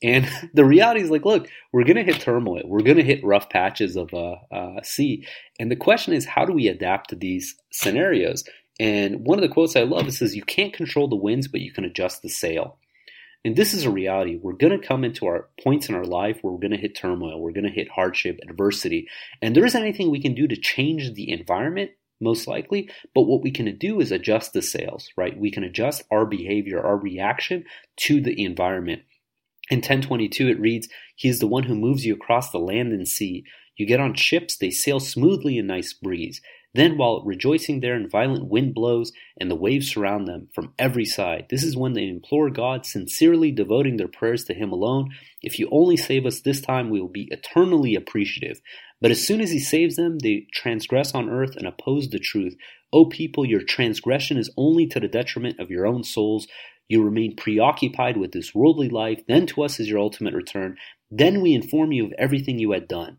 And 0.05 0.29
the 0.55 0.65
reality 0.65 1.01
is 1.01 1.11
like, 1.11 1.25
look, 1.25 1.49
we're 1.73 1.85
going 1.85 1.97
to 1.97 2.05
hit 2.05 2.21
turmoil. 2.21 2.63
We're 2.65 2.83
going 2.83 2.99
to 2.99 3.03
hit 3.03 3.25
rough 3.25 3.49
patches 3.49 3.97
of 3.97 4.13
uh, 4.15 4.37
uh, 4.53 4.83
sea. 4.83 5.27
And 5.59 5.71
the 5.71 5.77
question 5.77 6.15
is, 6.15 6.27
how 6.27 6.45
do 6.45 6.53
we 6.53 6.69
adapt 6.69 7.11
to 7.11 7.17
these 7.17 7.57
scenarios? 7.73 8.45
And 8.81 9.25
one 9.25 9.39
of 9.39 9.43
the 9.43 9.53
quotes 9.53 9.77
I 9.77 9.83
love 9.83 10.07
is 10.09 10.19
says, 10.19 10.35
you 10.35 10.43
can't 10.43 10.73
control 10.73 11.09
the 11.09 11.17
winds, 11.17 11.49
but 11.49 11.61
you 11.61 11.73
can 11.73 11.85
adjust 11.85 12.23
the 12.23 12.29
sail. 12.29 12.79
And 13.45 13.55
this 13.55 13.75
is 13.75 13.85
a 13.85 13.91
reality. 13.91 14.39
We're 14.41 14.55
going 14.55 14.79
to 14.79 14.87
come 14.87 15.05
into 15.05 15.27
our 15.27 15.49
points 15.63 15.89
in 15.89 15.95
our 15.95 16.05
life 16.05 16.39
where 16.41 16.53
we're 16.53 16.61
going 16.61 16.73
to 16.73 16.79
hit 16.79 16.97
turmoil. 16.97 17.41
We're 17.41 17.53
going 17.53 17.65
to 17.65 17.71
hit 17.71 17.91
hardship, 17.91 18.41
adversity. 18.43 19.09
And 19.43 19.55
there 19.55 19.67
isn't 19.67 19.81
anything 19.81 20.11
we 20.11 20.23
can 20.23 20.35
do 20.35 20.49
to 20.49 20.57
change 20.57 21.13
the 21.13 21.31
environment, 21.31 21.91
most 22.21 22.49
likely. 22.49 22.89
But 23.15 23.23
what 23.23 23.43
we 23.43 23.51
can 23.51 23.77
do 23.77 24.01
is 24.01 24.11
adjust 24.11 24.55
the 24.55 24.63
sails, 24.63 25.11
right? 25.17 25.39
We 25.39 25.51
can 25.51 25.63
adjust 25.63 26.05
our 26.11 26.25
behavior, 26.25 26.81
our 26.81 26.97
reaction 26.97 27.65
to 27.97 28.23
the 28.23 28.43
environment. 28.45 29.03
In 29.71 29.79
1022, 29.79 30.49
it 30.49 30.61
reads, 30.61 30.89
He 31.15 31.29
is 31.29 31.39
the 31.39 31.47
one 31.47 31.65
who 31.65 31.75
moves 31.75 32.07
you 32.07 32.15
across 32.15 32.51
the 32.51 32.59
land 32.59 32.93
and 32.93 33.07
sea. 33.07 33.45
You 33.77 33.87
get 33.87 34.01
on 34.01 34.15
ships, 34.15 34.57
they 34.57 34.71
sail 34.71 35.01
smoothly 35.01 35.59
in 35.59 35.67
nice 35.67 35.93
breeze. 35.93 36.41
Then, 36.75 36.99
while 36.99 37.23
rejoicing 37.25 37.81
there, 37.81 37.95
and 37.95 38.11
violent 38.11 38.49
wind 38.49 38.75
blows, 38.75 39.13
and 39.41 39.49
the 39.49 39.55
waves 39.55 39.93
surround 39.93 40.27
them 40.27 40.49
from 40.53 40.75
every 40.77 41.05
side, 41.05 41.47
this 41.49 41.63
is 41.63 41.77
when 41.77 41.93
they 41.93 42.09
implore 42.09 42.51
God, 42.51 42.85
sincerely 42.85 43.53
devoting 43.53 43.97
their 43.97 44.09
prayers 44.09 44.45
to 44.47 44.55
Him 44.55 44.73
alone. 44.73 45.11
If 45.41 45.61
you 45.61 45.69
only 45.71 45.97
save 45.97 46.27
us 46.27 46.41
this 46.41 46.61
time, 46.61 46.91
we 46.91 47.01
will 47.01 47.09
be 47.09 47.29
eternally 47.31 47.95
appreciative. 47.95 48.61
But 49.01 49.13
as 49.13 49.25
soon 49.25 49.41
as 49.41 49.53
He 49.53 49.61
saves 49.61 49.95
them, 49.95 50.19
they 50.19 50.49
transgress 50.53 51.15
on 51.15 51.31
earth 51.31 51.55
and 51.55 51.67
oppose 51.67 52.09
the 52.09 52.19
truth. 52.19 52.57
O 52.93 53.07
people, 53.07 53.47
your 53.47 53.63
transgression 53.63 54.37
is 54.37 54.51
only 54.57 54.87
to 54.89 54.99
the 54.99 55.09
detriment 55.09 55.61
of 55.61 55.71
your 55.71 55.87
own 55.87 56.03
souls. 56.03 56.49
You 56.89 57.05
remain 57.05 57.37
preoccupied 57.37 58.17
with 58.17 58.33
this 58.33 58.53
worldly 58.53 58.89
life, 58.89 59.23
then 59.29 59.47
to 59.47 59.63
us 59.63 59.79
is 59.79 59.89
your 59.89 60.01
ultimate 60.01 60.35
return. 60.35 60.77
Then 61.09 61.41
we 61.41 61.55
inform 61.55 61.93
you 61.93 62.07
of 62.07 62.13
everything 62.19 62.59
you 62.59 62.73
had 62.73 62.89
done. 62.89 63.19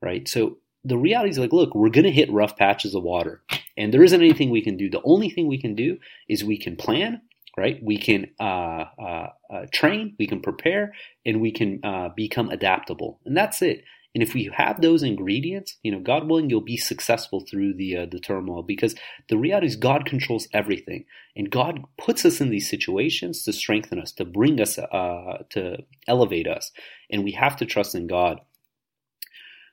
Right? 0.00 0.26
So 0.26 0.58
the 0.84 0.98
reality 0.98 1.30
is 1.30 1.38
like, 1.38 1.52
look, 1.52 1.74
we're 1.74 1.90
going 1.90 2.04
to 2.04 2.10
hit 2.10 2.30
rough 2.32 2.56
patches 2.56 2.94
of 2.94 3.02
water, 3.02 3.42
and 3.76 3.92
there 3.92 4.02
isn't 4.04 4.20
anything 4.20 4.50
we 4.50 4.62
can 4.62 4.76
do. 4.76 4.90
The 4.90 5.02
only 5.04 5.30
thing 5.30 5.48
we 5.48 5.60
can 5.60 5.74
do 5.74 5.98
is 6.28 6.44
we 6.44 6.58
can 6.58 6.76
plan, 6.76 7.22
right? 7.56 7.80
We 7.82 7.98
can 7.98 8.26
uh, 8.40 8.84
uh, 8.98 9.28
uh, 9.52 9.66
train, 9.72 10.14
we 10.18 10.26
can 10.26 10.40
prepare, 10.40 10.92
and 11.24 11.40
we 11.40 11.52
can 11.52 11.80
uh, 11.84 12.10
become 12.14 12.50
adaptable, 12.50 13.20
and 13.24 13.36
that's 13.36 13.62
it. 13.62 13.84
And 14.14 14.22
if 14.22 14.32
we 14.32 14.48
have 14.54 14.80
those 14.80 15.02
ingredients, 15.02 15.76
you 15.82 15.90
know, 15.90 15.98
God 15.98 16.28
willing, 16.28 16.48
you'll 16.48 16.60
be 16.60 16.76
successful 16.76 17.40
through 17.40 17.74
the 17.74 17.96
uh, 17.96 18.06
the 18.06 18.20
turmoil 18.20 18.62
because 18.62 18.94
the 19.28 19.36
reality 19.36 19.66
is 19.66 19.76
God 19.76 20.06
controls 20.06 20.46
everything, 20.52 21.04
and 21.34 21.50
God 21.50 21.80
puts 21.98 22.24
us 22.24 22.40
in 22.40 22.50
these 22.50 22.70
situations 22.70 23.42
to 23.42 23.52
strengthen 23.52 23.98
us, 23.98 24.12
to 24.12 24.24
bring 24.24 24.60
us, 24.60 24.78
uh, 24.78 25.38
to 25.50 25.78
elevate 26.06 26.46
us, 26.46 26.70
and 27.10 27.24
we 27.24 27.32
have 27.32 27.56
to 27.56 27.66
trust 27.66 27.94
in 27.94 28.06
God. 28.06 28.40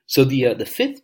So 0.06 0.24
the 0.24 0.48
uh, 0.48 0.54
the 0.54 0.66
fifth 0.66 1.00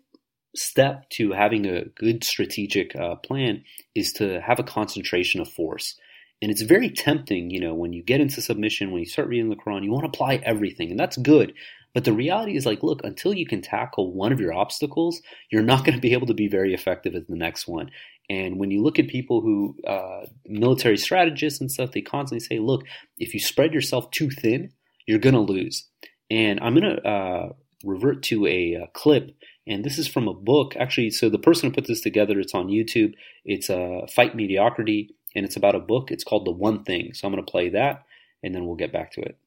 step 0.57 1.09
to 1.11 1.33
having 1.33 1.67
a 1.67 1.85
good 1.85 2.25
strategic 2.25 2.97
uh, 2.97 3.17
plan 3.17 3.65
is 3.95 4.13
to 4.15 4.41
have 4.41 4.59
a 4.59 4.65
concentration 4.65 5.41
of 5.41 5.49
force. 5.49 5.97
And 6.41 6.51
it's 6.51 6.63
very 6.63 6.89
tempting, 6.91 7.51
you 7.51 7.61
know, 7.61 7.75
when 7.75 7.93
you 7.93 8.03
get 8.03 8.21
into 8.21 8.41
submission, 8.41 8.93
when 8.93 9.01
you 9.01 9.07
start 9.07 9.29
reading 9.29 9.51
the 9.51 9.57
Quran, 9.57 9.83
you 9.83 9.91
want 9.91 10.05
to 10.05 10.09
apply 10.09 10.37
everything, 10.45 10.91
and 10.91 10.99
that's 10.99 11.17
good. 11.17 11.53
But 11.95 12.05
the 12.05 12.13
reality 12.13 12.57
is 12.57 12.65
like, 12.65 12.83
look, 12.83 13.03
until 13.03 13.35
you 13.35 13.47
can 13.47 13.61
tackle 13.61 14.13
one 14.13 14.31
of 14.33 14.39
your 14.39 14.53
obstacles, 14.53 15.21
you're 15.51 15.63
not 15.63 15.85
going 15.85 15.97
to 15.97 16.01
be 16.01 16.13
able 16.13 16.29
to 16.29 16.35
be 16.35 16.47
very 16.47 16.75
effective 16.75 17.15
at 17.15 17.27
the 17.27 17.35
next 17.35 17.67
one. 17.67 17.91
And 18.31 18.59
when 18.59 18.71
you 18.71 18.83
look 18.83 18.99
at 18.99 19.09
people 19.09 19.41
who, 19.41 19.77
uh, 19.87 20.27
military 20.47 20.99
strategists 20.99 21.61
and 21.61 21.73
stuff, 21.73 21.93
they 21.93 22.03
constantly 22.03 22.47
say, 22.47 22.59
look, 22.61 22.83
if 23.17 23.35
you 23.35 23.41
spread 23.41 23.73
yourself 23.73 24.11
too 24.11 24.31
thin, 24.31 24.71
you're 25.07 25.19
going 25.19 25.35
to 25.35 25.41
lose. 25.41 25.89
And 26.31 26.61
I'm 26.61 26.75
going 26.75 26.97
to 26.97 27.09
uh, 27.09 27.53
revert 27.85 28.23
to 28.25 28.47
a, 28.47 28.75
a, 28.75 28.83
uh, 28.83 28.87
clip, 28.93 29.37
and 29.67 29.85
this 29.85 29.99
is 29.99 30.09
from 30.09 30.29
a 30.29 30.35
book. 30.35 30.75
Actually, 30.77 31.11
so 31.11 31.29
the 31.29 31.39
person 31.39 31.69
who 31.69 31.75
put 31.75 31.87
this 31.87 32.01
together, 32.01 32.41
it's 32.41 32.55
on 32.55 32.69
YouTube. 32.69 33.15
It's 33.45 33.69
a 33.69 34.01
uh, 34.03 34.07
Fight 34.07 34.35
Mediocrity, 34.35 35.15
and 35.35 35.45
it's 35.45 35.57
about 35.57 35.75
a 35.75 35.81
book. 35.81 36.11
It's 36.11 36.25
called 36.25 36.47
The 36.47 36.51
One 36.53 36.85
Thing. 36.85 37.15
So 37.15 37.27
I'm 37.27 37.33
going 37.33 37.45
to 37.45 37.51
play 37.51 37.69
that, 37.71 38.05
and 38.43 38.55
then 38.55 38.67
we'll 38.67 38.77
get 38.77 38.93
back 38.93 39.13
to 39.13 39.21
it. 39.21 39.39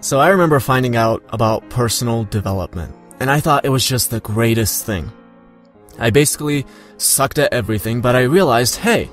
So 0.00 0.18
I 0.18 0.30
remember 0.30 0.58
finding 0.58 0.96
out 0.96 1.22
about 1.28 1.68
personal 1.70 2.24
development, 2.24 2.94
and 3.20 3.30
I 3.30 3.38
thought 3.38 3.64
it 3.64 3.68
was 3.68 3.86
just 3.86 4.10
the 4.10 4.18
greatest 4.18 4.84
thing. 4.84 5.12
I 5.98 6.10
basically 6.10 6.66
sucked 6.96 7.38
at 7.38 7.52
everything, 7.52 8.00
but 8.00 8.16
I 8.16 8.22
realized, 8.22 8.76
hey, 8.76 9.10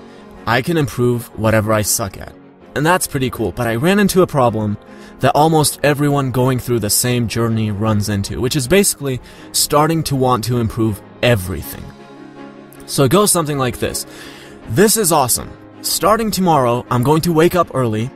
I 0.47 0.63
can 0.63 0.77
improve 0.77 1.27
whatever 1.37 1.73
I 1.73 1.83
suck 1.83 2.17
at. 2.17 2.33
And 2.75 2.85
that's 2.85 3.07
pretty 3.07 3.29
cool, 3.29 3.51
but 3.51 3.67
I 3.67 3.75
ran 3.75 3.99
into 3.99 4.21
a 4.21 4.27
problem 4.27 4.77
that 5.19 5.35
almost 5.35 5.79
everyone 5.83 6.31
going 6.31 6.59
through 6.59 6.79
the 6.79 6.89
same 6.89 7.27
journey 7.27 7.71
runs 7.71 8.09
into, 8.09 8.39
which 8.39 8.55
is 8.55 8.67
basically 8.67 9.19
starting 9.51 10.03
to 10.03 10.15
want 10.15 10.43
to 10.45 10.59
improve 10.59 11.01
everything. 11.21 11.83
So 12.85 13.03
it 13.03 13.11
goes 13.11 13.31
something 13.31 13.57
like 13.57 13.79
this. 13.79 14.05
This 14.69 14.97
is 14.97 15.11
awesome. 15.11 15.51
Starting 15.81 16.31
tomorrow, 16.31 16.85
I'm 16.89 17.03
going 17.03 17.21
to 17.21 17.33
wake 17.33 17.55
up 17.55 17.73
early, 17.73 18.09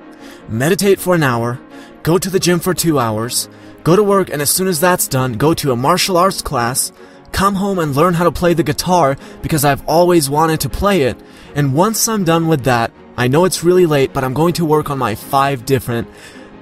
meditate 0.47 0.99
for 0.99 1.15
an 1.15 1.23
hour, 1.23 1.59
go 2.03 2.17
to 2.17 2.29
the 2.29 2.39
gym 2.39 2.59
for 2.59 2.73
two 2.73 2.99
hours, 2.99 3.49
go 3.83 3.95
to 3.95 4.03
work, 4.03 4.29
and 4.29 4.41
as 4.41 4.49
soon 4.49 4.67
as 4.67 4.79
that's 4.79 5.07
done, 5.07 5.33
go 5.33 5.53
to 5.55 5.71
a 5.71 5.75
martial 5.75 6.17
arts 6.17 6.41
class, 6.41 6.91
come 7.31 7.55
home 7.55 7.79
and 7.79 7.95
learn 7.95 8.13
how 8.13 8.23
to 8.23 8.31
play 8.31 8.53
the 8.53 8.63
guitar 8.63 9.17
because 9.41 9.65
I've 9.65 9.85
always 9.87 10.29
wanted 10.29 10.59
to 10.61 10.69
play 10.69 11.03
it. 11.03 11.17
And 11.55 11.73
once 11.73 12.07
I'm 12.07 12.23
done 12.23 12.47
with 12.47 12.63
that, 12.65 12.91
I 13.15 13.27
know 13.27 13.45
it's 13.45 13.63
really 13.63 13.85
late, 13.85 14.13
but 14.13 14.23
I'm 14.23 14.33
going 14.33 14.53
to 14.53 14.65
work 14.65 14.89
on 14.89 14.97
my 14.97 15.15
five 15.15 15.65
different 15.65 16.07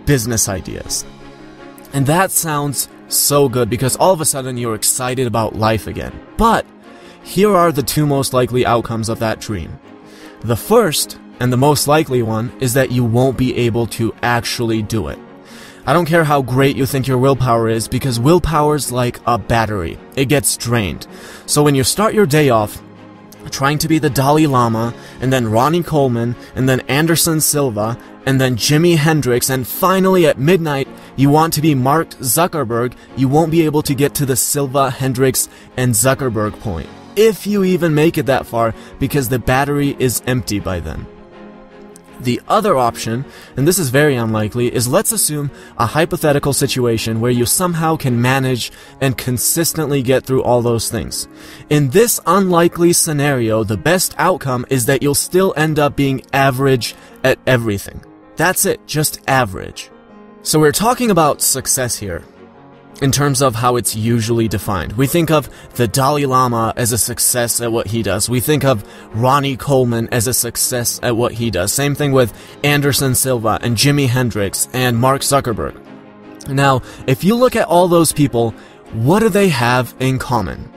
business 0.05 0.49
ideas. 0.49 1.05
And 1.93 2.05
that 2.07 2.31
sounds 2.31 2.89
so 3.07 3.49
good 3.49 3.69
because 3.69 3.95
all 3.95 4.13
of 4.13 4.21
a 4.21 4.25
sudden 4.25 4.57
you're 4.57 4.75
excited 4.75 5.27
about 5.27 5.55
life 5.55 5.87
again. 5.87 6.19
But 6.37 6.65
here 7.23 7.55
are 7.55 7.71
the 7.71 7.83
two 7.83 8.05
most 8.05 8.33
likely 8.33 8.65
outcomes 8.65 9.09
of 9.09 9.19
that 9.19 9.39
dream. 9.39 9.79
The 10.41 10.57
first, 10.57 11.19
and 11.39 11.53
the 11.53 11.57
most 11.57 11.87
likely 11.87 12.21
one, 12.21 12.51
is 12.59 12.73
that 12.73 12.91
you 12.91 13.05
won't 13.05 13.37
be 13.37 13.55
able 13.55 13.87
to 13.87 14.13
actually 14.21 14.81
do 14.81 15.07
it. 15.07 15.19
I 15.85 15.93
don't 15.93 16.05
care 16.05 16.23
how 16.23 16.41
great 16.41 16.75
you 16.75 16.85
think 16.85 17.07
your 17.07 17.17
willpower 17.17 17.67
is 17.67 17.87
because 17.87 18.19
willpower's 18.19 18.91
like 18.91 19.19
a 19.25 19.37
battery. 19.37 19.97
It 20.15 20.25
gets 20.25 20.57
drained. 20.57 21.07
So 21.45 21.63
when 21.63 21.75
you 21.75 21.83
start 21.83 22.13
your 22.13 22.25
day 22.25 22.49
off 22.49 22.81
trying 23.49 23.77
to 23.79 23.87
be 23.87 23.99
the 23.99 24.09
Dalai 24.09 24.47
Lama, 24.47 24.93
and 25.19 25.31
then 25.31 25.49
Ronnie 25.49 25.83
Coleman, 25.83 26.35
and 26.55 26.67
then 26.69 26.81
Anderson 26.81 27.41
Silva, 27.41 27.97
and 28.25 28.39
then 28.39 28.55
Jimi 28.55 28.97
Hendrix, 28.97 29.49
and 29.49 29.67
finally 29.67 30.27
at 30.27 30.37
midnight 30.37 30.87
You 31.15 31.29
want 31.29 31.53
to 31.53 31.61
be 31.61 31.75
Mark 31.75 32.09
Zuckerberg, 32.09 32.93
you 33.17 33.27
won't 33.27 33.51
be 33.51 33.65
able 33.65 33.81
to 33.83 33.93
get 33.93 34.15
to 34.15 34.25
the 34.25 34.35
Silva, 34.35 34.89
Hendrix, 34.89 35.49
and 35.77 35.93
Zuckerberg 35.93 36.59
point. 36.59 36.89
If 37.15 37.45
you 37.45 37.63
even 37.63 37.93
make 37.93 38.17
it 38.17 38.27
that 38.27 38.45
far, 38.45 38.73
because 38.99 39.27
the 39.27 39.39
battery 39.39 39.95
is 39.99 40.21
empty 40.25 40.59
by 40.59 40.79
then. 40.79 41.05
The 42.21 42.41
other 42.47 42.77
option, 42.77 43.25
and 43.57 43.67
this 43.67 43.79
is 43.79 43.89
very 43.89 44.15
unlikely, 44.15 44.73
is 44.73 44.87
let's 44.87 45.11
assume 45.11 45.49
a 45.77 45.87
hypothetical 45.87 46.53
situation 46.53 47.19
where 47.19 47.31
you 47.31 47.45
somehow 47.45 47.95
can 47.95 48.21
manage 48.21 48.71
and 48.99 49.17
consistently 49.17 50.03
get 50.03 50.23
through 50.23 50.43
all 50.43 50.61
those 50.61 50.89
things. 50.89 51.27
In 51.69 51.89
this 51.89 52.19
unlikely 52.27 52.93
scenario, 52.93 53.63
the 53.63 53.77
best 53.77 54.13
outcome 54.17 54.65
is 54.69 54.85
that 54.85 55.01
you'll 55.01 55.15
still 55.15 55.53
end 55.57 55.79
up 55.79 55.95
being 55.95 56.21
average 56.31 56.93
at 57.23 57.39
everything. 57.47 58.03
That's 58.35 58.65
it, 58.65 58.85
just 58.85 59.19
average. 59.27 59.89
So 60.43 60.59
we're 60.59 60.71
talking 60.71 61.11
about 61.11 61.41
success 61.41 61.97
here 61.97 62.23
in 63.01 63.11
terms 63.11 63.41
of 63.41 63.55
how 63.55 63.75
it's 63.75 63.95
usually 63.95 64.47
defined. 64.47 64.93
We 64.93 65.07
think 65.07 65.31
of 65.31 65.49
the 65.75 65.87
Dalai 65.87 66.25
Lama 66.25 66.73
as 66.77 66.91
a 66.91 66.97
success 66.97 67.59
at 67.59 67.71
what 67.71 67.87
he 67.87 68.03
does. 68.03 68.29
We 68.29 68.39
think 68.39 68.63
of 68.63 68.87
Ronnie 69.13 69.57
Coleman 69.57 70.07
as 70.11 70.27
a 70.27 70.33
success 70.33 70.99
at 71.03 71.17
what 71.17 71.33
he 71.33 71.49
does. 71.51 71.73
Same 71.73 71.95
thing 71.95 72.11
with 72.11 72.33
Anderson 72.63 73.15
Silva 73.15 73.59
and 73.61 73.75
Jimi 73.75 74.07
Hendrix 74.07 74.69
and 74.73 74.97
Mark 74.97 75.21
Zuckerberg. 75.21 75.75
Now, 76.47 76.81
if 77.07 77.23
you 77.23 77.35
look 77.35 77.55
at 77.55 77.67
all 77.67 77.87
those 77.87 78.13
people, 78.13 78.51
what 78.93 79.19
do 79.19 79.29
they 79.29 79.49
have 79.49 79.95
in 79.99 80.19
common? 80.19 80.71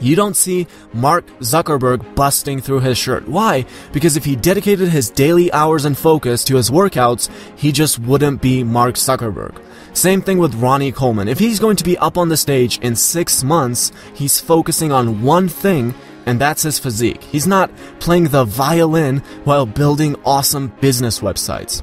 You 0.00 0.14
don't 0.14 0.36
see 0.36 0.68
Mark 0.92 1.26
Zuckerberg 1.40 2.14
busting 2.14 2.60
through 2.60 2.80
his 2.80 2.96
shirt. 2.96 3.28
Why? 3.28 3.66
Because 3.92 4.16
if 4.16 4.24
he 4.24 4.36
dedicated 4.36 4.88
his 4.88 5.10
daily 5.10 5.52
hours 5.52 5.84
and 5.84 5.98
focus 5.98 6.44
to 6.44 6.56
his 6.56 6.70
workouts, 6.70 7.28
he 7.56 7.72
just 7.72 7.98
wouldn't 7.98 8.40
be 8.40 8.62
Mark 8.62 8.94
Zuckerberg. 8.94 9.60
Same 9.92 10.22
thing 10.22 10.38
with 10.38 10.54
Ronnie 10.54 10.92
Coleman. 10.92 11.28
If 11.28 11.38
he's 11.38 11.58
going 11.58 11.76
to 11.76 11.84
be 11.84 11.98
up 11.98 12.16
on 12.16 12.28
the 12.28 12.36
stage 12.36 12.78
in 12.78 12.94
six 12.94 13.42
months, 13.42 13.90
he's 14.14 14.40
focusing 14.40 14.92
on 14.92 15.22
one 15.22 15.48
thing, 15.48 15.94
and 16.26 16.40
that's 16.40 16.62
his 16.62 16.78
physique. 16.78 17.22
He's 17.22 17.46
not 17.46 17.70
playing 17.98 18.24
the 18.24 18.44
violin 18.44 19.18
while 19.44 19.66
building 19.66 20.16
awesome 20.24 20.68
business 20.80 21.20
websites. 21.20 21.82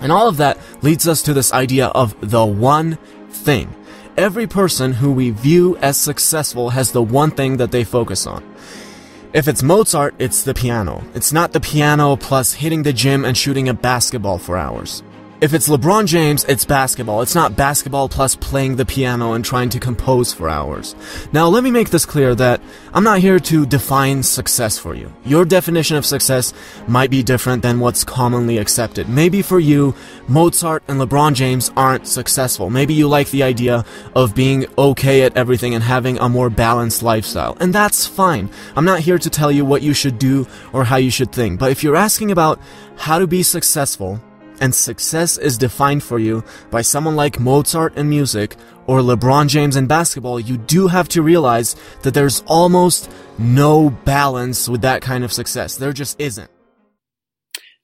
And 0.00 0.10
all 0.10 0.28
of 0.28 0.38
that 0.38 0.58
leads 0.82 1.06
us 1.06 1.22
to 1.22 1.34
this 1.34 1.52
idea 1.52 1.86
of 1.88 2.14
the 2.20 2.44
one 2.44 2.98
thing. 3.28 3.74
Every 4.16 4.46
person 4.46 4.92
who 4.92 5.12
we 5.12 5.30
view 5.30 5.76
as 5.78 5.96
successful 5.96 6.70
has 6.70 6.92
the 6.92 7.02
one 7.02 7.30
thing 7.30 7.56
that 7.56 7.72
they 7.72 7.84
focus 7.84 8.26
on. 8.26 8.44
If 9.32 9.48
it's 9.48 9.64
Mozart, 9.64 10.14
it's 10.20 10.44
the 10.44 10.54
piano. 10.54 11.02
It's 11.14 11.32
not 11.32 11.52
the 11.52 11.58
piano 11.58 12.14
plus 12.16 12.52
hitting 12.52 12.84
the 12.84 12.92
gym 12.92 13.24
and 13.24 13.36
shooting 13.36 13.68
a 13.68 13.74
basketball 13.74 14.38
for 14.38 14.56
hours. 14.56 15.02
If 15.40 15.52
it's 15.52 15.68
LeBron 15.68 16.06
James, 16.06 16.44
it's 16.44 16.64
basketball. 16.64 17.20
It's 17.20 17.34
not 17.34 17.56
basketball 17.56 18.08
plus 18.08 18.36
playing 18.36 18.76
the 18.76 18.86
piano 18.86 19.32
and 19.32 19.44
trying 19.44 19.68
to 19.70 19.80
compose 19.80 20.32
for 20.32 20.48
hours. 20.48 20.94
Now, 21.32 21.48
let 21.48 21.64
me 21.64 21.72
make 21.72 21.90
this 21.90 22.06
clear 22.06 22.36
that 22.36 22.62
I'm 22.94 23.02
not 23.02 23.18
here 23.18 23.40
to 23.40 23.66
define 23.66 24.22
success 24.22 24.78
for 24.78 24.94
you. 24.94 25.12
Your 25.24 25.44
definition 25.44 25.96
of 25.96 26.06
success 26.06 26.54
might 26.86 27.10
be 27.10 27.24
different 27.24 27.62
than 27.62 27.80
what's 27.80 28.04
commonly 28.04 28.58
accepted. 28.58 29.08
Maybe 29.08 29.42
for 29.42 29.58
you, 29.58 29.94
Mozart 30.28 30.84
and 30.86 31.00
LeBron 31.00 31.34
James 31.34 31.70
aren't 31.76 32.06
successful. 32.06 32.70
Maybe 32.70 32.94
you 32.94 33.08
like 33.08 33.30
the 33.30 33.42
idea 33.42 33.84
of 34.14 34.36
being 34.36 34.66
okay 34.78 35.22
at 35.22 35.36
everything 35.36 35.74
and 35.74 35.82
having 35.82 36.16
a 36.18 36.28
more 36.28 36.48
balanced 36.48 37.02
lifestyle. 37.02 37.56
And 37.58 37.74
that's 37.74 38.06
fine. 38.06 38.48
I'm 38.76 38.84
not 38.84 39.00
here 39.00 39.18
to 39.18 39.28
tell 39.28 39.50
you 39.50 39.64
what 39.64 39.82
you 39.82 39.94
should 39.94 40.18
do 40.18 40.46
or 40.72 40.84
how 40.84 40.96
you 40.96 41.10
should 41.10 41.32
think. 41.32 41.58
But 41.58 41.72
if 41.72 41.82
you're 41.82 41.96
asking 41.96 42.30
about 42.30 42.60
how 42.96 43.18
to 43.18 43.26
be 43.26 43.42
successful, 43.42 44.20
and 44.64 44.74
success 44.74 45.36
is 45.36 45.58
defined 45.58 46.02
for 46.02 46.18
you 46.18 46.42
by 46.70 46.80
someone 46.80 47.16
like 47.16 47.38
Mozart 47.38 47.98
in 47.98 48.08
music 48.08 48.56
or 48.86 49.00
LeBron 49.00 49.46
James 49.46 49.76
in 49.76 49.86
basketball, 49.86 50.40
you 50.40 50.56
do 50.56 50.88
have 50.88 51.06
to 51.10 51.20
realize 51.20 51.76
that 52.00 52.14
there's 52.14 52.42
almost 52.46 53.10
no 53.38 53.90
balance 53.90 54.66
with 54.66 54.80
that 54.80 55.02
kind 55.02 55.22
of 55.22 55.34
success. 55.34 55.76
There 55.76 55.92
just 55.92 56.18
isn't. 56.18 56.50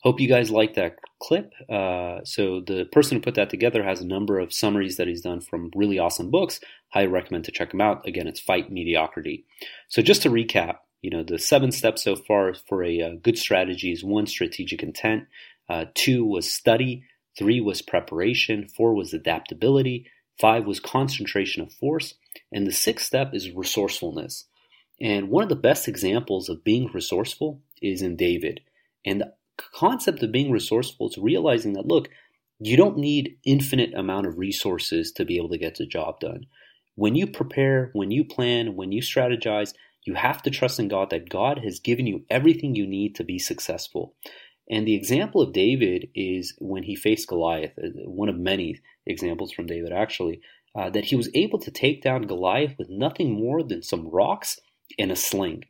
Hope 0.02 0.20
you 0.20 0.28
guys 0.28 0.50
like 0.50 0.74
that 0.76 0.96
clip. 1.22 1.52
Uh, 1.68 2.24
so 2.24 2.62
the 2.66 2.86
person 2.90 3.18
who 3.18 3.22
put 3.22 3.34
that 3.34 3.50
together 3.50 3.82
has 3.82 4.00
a 4.00 4.06
number 4.06 4.38
of 4.38 4.50
summaries 4.50 4.96
that 4.96 5.06
he's 5.06 5.20
done 5.20 5.42
from 5.42 5.70
really 5.74 5.98
awesome 5.98 6.30
books. 6.30 6.60
Highly 6.88 7.08
recommend 7.08 7.44
to 7.44 7.52
check 7.52 7.72
them 7.72 7.82
out. 7.82 8.08
Again, 8.08 8.26
it's 8.26 8.40
Fight 8.40 8.72
Mediocrity. 8.72 9.44
So 9.88 10.00
just 10.00 10.22
to 10.22 10.30
recap, 10.30 10.76
you 11.02 11.10
know, 11.10 11.22
the 11.22 11.38
seven 11.38 11.72
steps 11.72 12.02
so 12.02 12.16
far 12.16 12.54
for 12.54 12.82
a, 12.82 13.00
a 13.00 13.08
uh, 13.08 13.14
good 13.22 13.38
strategy 13.38 13.92
is 13.92 14.02
one, 14.02 14.26
strategic 14.26 14.82
intent. 14.82 15.26
Uh, 15.70 15.84
two 15.94 16.24
was 16.24 16.52
study. 16.52 17.04
Three 17.38 17.60
was 17.60 17.80
preparation. 17.80 18.66
Four 18.66 18.94
was 18.94 19.14
adaptability. 19.14 20.10
Five 20.40 20.66
was 20.66 20.80
concentration 20.80 21.62
of 21.62 21.72
force. 21.72 22.14
And 22.52 22.66
the 22.66 22.72
sixth 22.72 23.06
step 23.06 23.34
is 23.34 23.52
resourcefulness. 23.52 24.46
And 25.00 25.30
one 25.30 25.44
of 25.44 25.48
the 25.48 25.56
best 25.56 25.86
examples 25.86 26.48
of 26.48 26.64
being 26.64 26.90
resourceful 26.92 27.62
is 27.80 28.02
in 28.02 28.16
David. 28.16 28.60
And 29.06 29.20
the 29.20 29.32
concept 29.56 30.22
of 30.22 30.32
being 30.32 30.50
resourceful 30.50 31.08
is 31.08 31.18
realizing 31.18 31.74
that, 31.74 31.86
look, 31.86 32.08
you 32.58 32.76
don't 32.76 32.98
need 32.98 33.36
infinite 33.44 33.94
amount 33.94 34.26
of 34.26 34.38
resources 34.38 35.12
to 35.12 35.24
be 35.24 35.36
able 35.36 35.50
to 35.50 35.58
get 35.58 35.76
the 35.76 35.86
job 35.86 36.20
done. 36.20 36.46
When 36.96 37.14
you 37.14 37.26
prepare, 37.26 37.90
when 37.94 38.10
you 38.10 38.24
plan, 38.24 38.76
when 38.76 38.92
you 38.92 39.00
strategize, 39.00 39.72
you 40.04 40.14
have 40.14 40.42
to 40.42 40.50
trust 40.50 40.80
in 40.80 40.88
God 40.88 41.10
that 41.10 41.30
God 41.30 41.60
has 41.64 41.78
given 41.78 42.06
you 42.06 42.24
everything 42.28 42.74
you 42.74 42.86
need 42.86 43.14
to 43.14 43.24
be 43.24 43.38
successful. 43.38 44.14
And 44.70 44.86
the 44.86 44.94
example 44.94 45.42
of 45.42 45.52
David 45.52 46.08
is 46.14 46.54
when 46.58 46.84
he 46.84 46.94
faced 46.94 47.28
Goliath, 47.28 47.72
uh, 47.76 47.88
one 48.04 48.28
of 48.28 48.38
many 48.38 48.80
examples 49.04 49.52
from 49.52 49.66
David 49.66 49.92
actually, 49.92 50.40
uh, 50.76 50.88
that 50.90 51.06
he 51.06 51.16
was 51.16 51.28
able 51.34 51.58
to 51.58 51.72
take 51.72 52.02
down 52.02 52.22
Goliath 52.22 52.76
with 52.78 52.88
nothing 52.88 53.32
more 53.32 53.64
than 53.64 53.82
some 53.82 54.08
rocks 54.08 54.60
and 54.96 55.10
a 55.10 55.16
sling. 55.16 55.64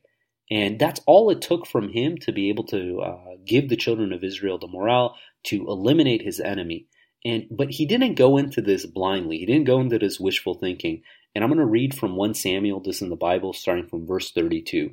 And 0.50 0.78
that's 0.78 1.00
all 1.06 1.30
it 1.30 1.40
took 1.40 1.66
from 1.66 1.90
him 1.90 2.18
to 2.18 2.32
be 2.32 2.50
able 2.50 2.64
to 2.64 3.00
uh, 3.00 3.36
give 3.46 3.68
the 3.68 3.76
children 3.76 4.12
of 4.12 4.22
Israel 4.22 4.58
the 4.58 4.68
morale 4.68 5.16
to 5.44 5.66
eliminate 5.66 6.22
his 6.22 6.38
enemy. 6.38 6.86
And 7.24 7.46
but 7.50 7.70
he 7.70 7.86
didn't 7.86 8.14
go 8.14 8.36
into 8.36 8.60
this 8.60 8.84
blindly. 8.84 9.38
He 9.38 9.46
didn't 9.46 9.66
go 9.66 9.80
into 9.80 9.98
this 9.98 10.20
wishful 10.20 10.54
thinking. 10.54 11.02
And 11.34 11.44
I'm 11.44 11.50
going 11.50 11.58
to 11.60 11.66
read 11.66 11.94
from 11.94 12.16
1 12.16 12.34
Samuel, 12.34 12.80
this 12.80 13.00
in 13.00 13.08
the 13.08 13.16
Bible, 13.16 13.52
starting 13.52 13.86
from 13.86 14.06
verse 14.06 14.32
32. 14.32 14.90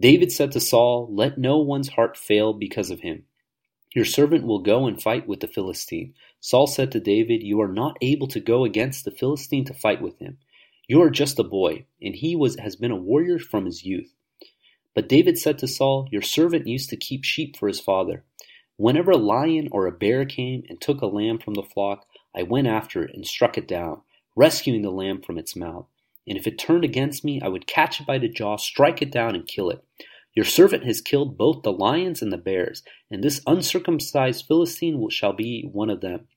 David 0.00 0.32
said 0.32 0.52
to 0.52 0.60
Saul, 0.60 1.08
Let 1.10 1.36
no 1.36 1.58
one's 1.58 1.90
heart 1.90 2.16
fail 2.16 2.54
because 2.54 2.90
of 2.90 3.00
him. 3.00 3.24
Your 3.94 4.06
servant 4.06 4.46
will 4.46 4.60
go 4.60 4.86
and 4.86 5.02
fight 5.02 5.28
with 5.28 5.40
the 5.40 5.46
Philistine. 5.46 6.14
Saul 6.40 6.66
said 6.66 6.90
to 6.92 7.00
David, 7.00 7.42
You 7.42 7.60
are 7.60 7.72
not 7.72 7.98
able 8.00 8.26
to 8.28 8.40
go 8.40 8.64
against 8.64 9.04
the 9.04 9.10
Philistine 9.10 9.66
to 9.66 9.74
fight 9.74 10.00
with 10.00 10.18
him. 10.18 10.38
You 10.88 11.02
are 11.02 11.10
just 11.10 11.38
a 11.38 11.44
boy, 11.44 11.84
and 12.00 12.14
he 12.14 12.34
was 12.34 12.58
has 12.58 12.76
been 12.76 12.90
a 12.90 12.96
warrior 12.96 13.38
from 13.38 13.66
his 13.66 13.84
youth. 13.84 14.14
But 14.94 15.08
David 15.08 15.36
said 15.36 15.58
to 15.58 15.68
Saul, 15.68 16.08
Your 16.10 16.22
servant 16.22 16.66
used 16.66 16.88
to 16.90 16.96
keep 16.96 17.22
sheep 17.22 17.56
for 17.58 17.68
his 17.68 17.80
father. 17.80 18.24
Whenever 18.78 19.10
a 19.10 19.18
lion 19.18 19.68
or 19.70 19.86
a 19.86 19.92
bear 19.92 20.24
came 20.24 20.62
and 20.70 20.80
took 20.80 21.02
a 21.02 21.06
lamb 21.06 21.38
from 21.38 21.54
the 21.54 21.62
flock, 21.62 22.06
I 22.34 22.42
went 22.44 22.68
after 22.68 23.02
it 23.02 23.14
and 23.14 23.26
struck 23.26 23.58
it 23.58 23.68
down, 23.68 24.00
rescuing 24.34 24.80
the 24.80 24.90
lamb 24.90 25.20
from 25.20 25.36
its 25.36 25.54
mouth. 25.54 25.86
And 26.30 26.38
if 26.38 26.46
it 26.46 26.60
turned 26.60 26.84
against 26.84 27.24
me, 27.24 27.40
I 27.42 27.48
would 27.48 27.66
catch 27.66 28.00
it 28.00 28.06
by 28.06 28.18
the 28.18 28.28
jaw, 28.28 28.56
strike 28.56 29.02
it 29.02 29.10
down, 29.10 29.34
and 29.34 29.48
kill 29.48 29.68
it. 29.68 29.84
Your 30.32 30.44
servant 30.44 30.84
has 30.84 31.00
killed 31.00 31.36
both 31.36 31.64
the 31.64 31.72
lions 31.72 32.22
and 32.22 32.32
the 32.32 32.38
bears, 32.38 32.84
and 33.10 33.24
this 33.24 33.40
uncircumcised 33.48 34.46
Philistine 34.46 35.10
shall 35.10 35.32
be 35.32 35.68
one 35.72 35.90
of 35.90 36.02
them, 36.02 36.28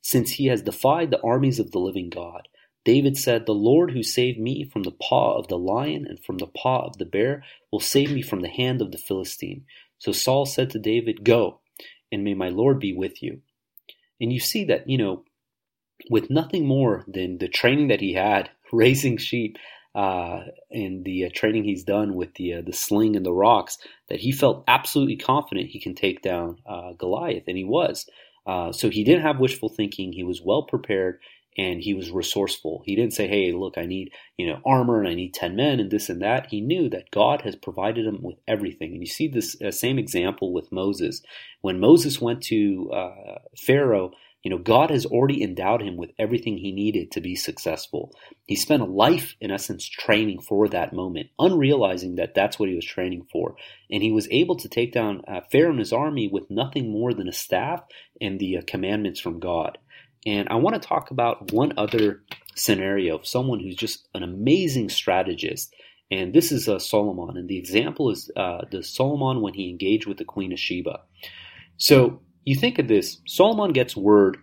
since 0.00 0.32
he 0.32 0.46
has 0.46 0.62
defied 0.62 1.10
the 1.10 1.20
armies 1.20 1.60
of 1.60 1.72
the 1.72 1.78
living 1.78 2.08
God. 2.08 2.48
David 2.86 3.18
said, 3.18 3.44
The 3.44 3.52
Lord 3.52 3.90
who 3.90 4.02
saved 4.02 4.40
me 4.40 4.64
from 4.64 4.82
the 4.82 4.92
paw 4.92 5.36
of 5.36 5.48
the 5.48 5.58
lion 5.58 6.06
and 6.08 6.18
from 6.24 6.38
the 6.38 6.46
paw 6.46 6.86
of 6.86 6.96
the 6.96 7.04
bear 7.04 7.44
will 7.70 7.80
save 7.80 8.10
me 8.10 8.22
from 8.22 8.40
the 8.40 8.48
hand 8.48 8.80
of 8.80 8.92
the 8.92 8.98
Philistine. 8.98 9.66
So 9.98 10.10
Saul 10.10 10.46
said 10.46 10.70
to 10.70 10.78
David, 10.78 11.22
Go, 11.22 11.60
and 12.10 12.24
may 12.24 12.32
my 12.32 12.48
Lord 12.48 12.78
be 12.78 12.94
with 12.94 13.22
you. 13.22 13.42
And 14.18 14.32
you 14.32 14.40
see 14.40 14.64
that, 14.64 14.88
you 14.88 14.96
know, 14.96 15.24
with 16.10 16.30
nothing 16.30 16.66
more 16.66 17.04
than 17.08 17.38
the 17.38 17.48
training 17.48 17.88
that 17.88 18.00
he 18.00 18.14
had 18.14 18.50
raising 18.72 19.16
sheep, 19.16 19.58
uh, 19.94 20.42
and 20.72 21.04
the 21.04 21.26
uh, 21.26 21.30
training 21.34 21.64
he's 21.64 21.84
done 21.84 22.14
with 22.14 22.34
the 22.34 22.54
uh, 22.54 22.62
the 22.62 22.72
sling 22.72 23.16
and 23.16 23.26
the 23.26 23.32
rocks, 23.32 23.78
that 24.08 24.20
he 24.20 24.32
felt 24.32 24.64
absolutely 24.68 25.16
confident 25.16 25.70
he 25.70 25.80
can 25.80 25.94
take 25.94 26.22
down 26.22 26.58
uh, 26.66 26.92
Goliath, 26.94 27.44
and 27.48 27.56
he 27.58 27.64
was. 27.64 28.06
Uh, 28.46 28.72
so 28.72 28.90
he 28.90 29.04
didn't 29.04 29.22
have 29.22 29.40
wishful 29.40 29.68
thinking. 29.70 30.12
He 30.12 30.24
was 30.24 30.42
well 30.42 30.64
prepared 30.64 31.20
and 31.58 31.80
he 31.82 31.94
was 31.94 32.10
resourceful. 32.10 32.82
He 32.86 32.96
didn't 32.96 33.14
say, 33.14 33.28
"Hey, 33.28 33.52
look, 33.52 33.78
I 33.78 33.86
need 33.86 34.12
you 34.38 34.46
know 34.48 34.60
armor 34.66 35.00
and 35.00 35.08
I 35.08 35.14
need 35.14 35.34
ten 35.34 35.56
men 35.56 35.80
and 35.80 35.90
this 35.90 36.10
and 36.10 36.22
that." 36.22 36.48
He 36.50 36.60
knew 36.60 36.88
that 36.90 37.10
God 37.12 37.42
has 37.42 37.56
provided 37.56 38.06
him 38.06 38.20
with 38.22 38.38
everything. 38.48 38.92
And 38.92 39.00
you 39.02 39.06
see 39.06 39.28
this 39.28 39.60
uh, 39.62 39.70
same 39.70 39.98
example 39.98 40.52
with 40.52 40.72
Moses. 40.72 41.22
When 41.62 41.80
Moses 41.80 42.20
went 42.20 42.42
to 42.44 42.90
Pharaoh 43.56 44.12
you 44.44 44.50
know, 44.50 44.58
God 44.58 44.90
has 44.90 45.06
already 45.06 45.42
endowed 45.42 45.80
him 45.80 45.96
with 45.96 46.10
everything 46.18 46.58
he 46.58 46.70
needed 46.70 47.10
to 47.12 47.22
be 47.22 47.34
successful. 47.34 48.12
He 48.46 48.56
spent 48.56 48.82
a 48.82 48.86
life, 48.86 49.34
in 49.40 49.50
essence, 49.50 49.88
training 49.88 50.42
for 50.42 50.68
that 50.68 50.92
moment, 50.92 51.30
unrealizing 51.40 52.16
that 52.16 52.34
that's 52.34 52.58
what 52.58 52.68
he 52.68 52.74
was 52.74 52.84
training 52.84 53.26
for. 53.32 53.56
And 53.90 54.02
he 54.02 54.12
was 54.12 54.28
able 54.30 54.56
to 54.56 54.68
take 54.68 54.92
down 54.92 55.22
uh, 55.26 55.40
Pharaoh 55.50 55.70
and 55.70 55.78
his 55.78 55.94
army 55.94 56.28
with 56.28 56.50
nothing 56.50 56.92
more 56.92 57.14
than 57.14 57.26
a 57.26 57.32
staff 57.32 57.82
and 58.20 58.38
the 58.38 58.58
uh, 58.58 58.62
commandments 58.66 59.18
from 59.18 59.40
God. 59.40 59.78
And 60.26 60.46
I 60.50 60.56
want 60.56 60.80
to 60.80 60.88
talk 60.88 61.10
about 61.10 61.50
one 61.50 61.72
other 61.78 62.22
scenario 62.54 63.16
of 63.16 63.26
someone 63.26 63.60
who's 63.60 63.76
just 63.76 64.08
an 64.14 64.22
amazing 64.22 64.90
strategist. 64.90 65.74
And 66.10 66.34
this 66.34 66.52
is 66.52 66.68
uh, 66.68 66.78
Solomon. 66.78 67.38
And 67.38 67.48
the 67.48 67.58
example 67.58 68.10
is 68.10 68.30
uh, 68.36 68.66
the 68.70 68.82
Solomon 68.82 69.40
when 69.40 69.54
he 69.54 69.70
engaged 69.70 70.06
with 70.06 70.18
the 70.18 70.24
Queen 70.26 70.52
of 70.52 70.60
Sheba. 70.60 71.00
So 71.78 72.20
you 72.44 72.56
think 72.56 72.78
of 72.78 72.88
this 72.88 73.18
Solomon 73.26 73.72
gets 73.72 73.96
word 73.96 74.38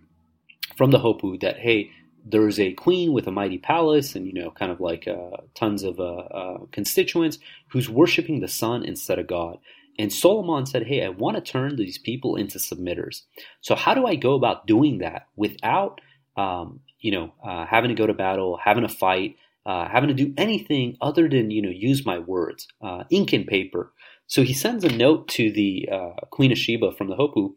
from 0.77 0.91
the 0.91 0.99
Hoopoe 0.99 1.37
that, 1.41 1.59
hey, 1.59 1.91
there's 2.25 2.59
a 2.59 2.73
queen 2.73 3.13
with 3.13 3.27
a 3.27 3.31
mighty 3.31 3.57
palace 3.57 4.15
and, 4.15 4.27
you 4.27 4.33
know, 4.33 4.51
kind 4.51 4.71
of 4.71 4.79
like 4.79 5.07
uh, 5.07 5.37
tons 5.55 5.83
of 5.83 5.99
uh, 5.99 6.03
uh, 6.03 6.57
constituents 6.71 7.39
who's 7.69 7.89
worshiping 7.89 8.39
the 8.39 8.47
sun 8.47 8.83
instead 8.83 9.19
of 9.19 9.27
God. 9.27 9.57
And 9.97 10.11
Solomon 10.11 10.65
said, 10.65 10.87
Hey, 10.87 11.03
I 11.03 11.09
want 11.09 11.35
to 11.35 11.51
turn 11.51 11.75
these 11.75 11.97
people 11.97 12.35
into 12.35 12.59
submitters. 12.59 13.21
So, 13.61 13.75
how 13.75 13.93
do 13.93 14.05
I 14.05 14.15
go 14.15 14.35
about 14.35 14.65
doing 14.67 14.99
that 14.99 15.27
without, 15.35 15.99
um, 16.37 16.79
you 16.99 17.11
know, 17.11 17.33
uh, 17.43 17.65
having 17.65 17.89
to 17.89 17.95
go 17.95 18.07
to 18.07 18.13
battle, 18.13 18.57
having 18.63 18.83
to 18.83 18.89
fight, 18.89 19.35
uh, 19.65 19.87
having 19.89 20.07
to 20.07 20.13
do 20.13 20.33
anything 20.37 20.97
other 21.01 21.27
than, 21.27 21.51
you 21.51 21.61
know, 21.61 21.69
use 21.69 22.05
my 22.05 22.19
words, 22.19 22.67
uh, 22.81 23.03
ink 23.09 23.33
and 23.33 23.45
paper? 23.45 23.91
So, 24.27 24.43
he 24.43 24.53
sends 24.53 24.85
a 24.85 24.89
note 24.89 25.27
to 25.29 25.51
the 25.51 25.89
Queen 26.29 26.51
of 26.51 26.57
Sheba 26.57 26.93
from 26.93 27.07
the 27.07 27.15
Hoopoe 27.15 27.53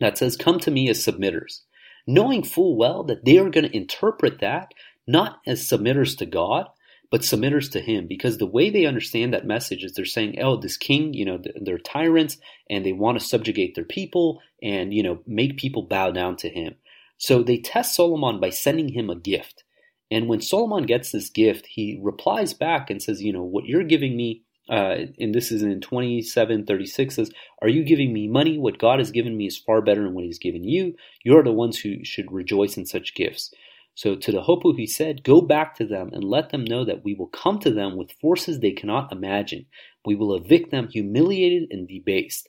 that 0.00 0.18
says, 0.18 0.36
Come 0.36 0.58
to 0.60 0.70
me 0.70 0.88
as 0.88 1.04
submitters 1.04 1.60
knowing 2.06 2.42
full 2.42 2.76
well 2.76 3.04
that 3.04 3.24
they 3.24 3.38
are 3.38 3.50
going 3.50 3.68
to 3.68 3.76
interpret 3.76 4.40
that 4.40 4.72
not 5.06 5.40
as 5.46 5.66
submitters 5.66 6.16
to 6.18 6.26
God, 6.26 6.66
but 7.10 7.22
submitters 7.22 7.70
to 7.72 7.80
Him. 7.80 8.06
Because 8.06 8.38
the 8.38 8.46
way 8.46 8.70
they 8.70 8.86
understand 8.86 9.32
that 9.32 9.46
message 9.46 9.82
is 9.82 9.94
they're 9.94 10.04
saying, 10.04 10.40
oh, 10.40 10.56
this 10.56 10.76
king, 10.76 11.14
you 11.14 11.24
know, 11.24 11.40
they're 11.60 11.78
tyrants 11.78 12.38
and 12.68 12.84
they 12.84 12.92
want 12.92 13.18
to 13.18 13.24
subjugate 13.24 13.74
their 13.74 13.84
people 13.84 14.40
and, 14.62 14.94
you 14.94 15.02
know, 15.02 15.20
make 15.26 15.56
people 15.56 15.82
bow 15.82 16.10
down 16.10 16.36
to 16.36 16.48
Him. 16.48 16.76
So 17.18 17.42
they 17.42 17.58
test 17.58 17.94
Solomon 17.94 18.40
by 18.40 18.50
sending 18.50 18.88
him 18.90 19.10
a 19.10 19.16
gift. 19.16 19.64
And 20.10 20.26
when 20.26 20.40
Solomon 20.40 20.86
gets 20.86 21.12
this 21.12 21.28
gift, 21.28 21.66
he 21.66 22.00
replies 22.02 22.54
back 22.54 22.88
and 22.88 23.02
says, 23.02 23.22
you 23.22 23.32
know, 23.32 23.42
what 23.42 23.66
you're 23.66 23.84
giving 23.84 24.16
me 24.16 24.42
uh, 24.70 25.06
and 25.18 25.34
this 25.34 25.50
is 25.50 25.62
in 25.62 25.80
2736 25.80 27.14
says, 27.14 27.30
Are 27.60 27.68
you 27.68 27.82
giving 27.84 28.12
me 28.12 28.28
money? 28.28 28.56
What 28.56 28.78
God 28.78 29.00
has 29.00 29.10
given 29.10 29.36
me 29.36 29.46
is 29.46 29.58
far 29.58 29.82
better 29.82 30.04
than 30.04 30.14
what 30.14 30.24
He's 30.24 30.38
given 30.38 30.62
you. 30.62 30.94
You're 31.24 31.42
the 31.42 31.52
ones 31.52 31.80
who 31.80 32.04
should 32.04 32.30
rejoice 32.30 32.76
in 32.76 32.86
such 32.86 33.14
gifts. 33.14 33.52
So 33.96 34.14
to 34.14 34.32
the 34.32 34.42
Hoopoe, 34.42 34.76
he 34.76 34.86
said, 34.86 35.24
Go 35.24 35.40
back 35.40 35.74
to 35.76 35.86
them 35.86 36.10
and 36.12 36.22
let 36.22 36.50
them 36.50 36.64
know 36.64 36.84
that 36.84 37.04
we 37.04 37.14
will 37.14 37.26
come 37.26 37.58
to 37.58 37.70
them 37.72 37.96
with 37.96 38.12
forces 38.20 38.60
they 38.60 38.70
cannot 38.70 39.12
imagine. 39.12 39.66
We 40.06 40.14
will 40.14 40.36
evict 40.36 40.70
them 40.70 40.88
humiliated 40.88 41.68
and 41.72 41.88
debased. 41.88 42.48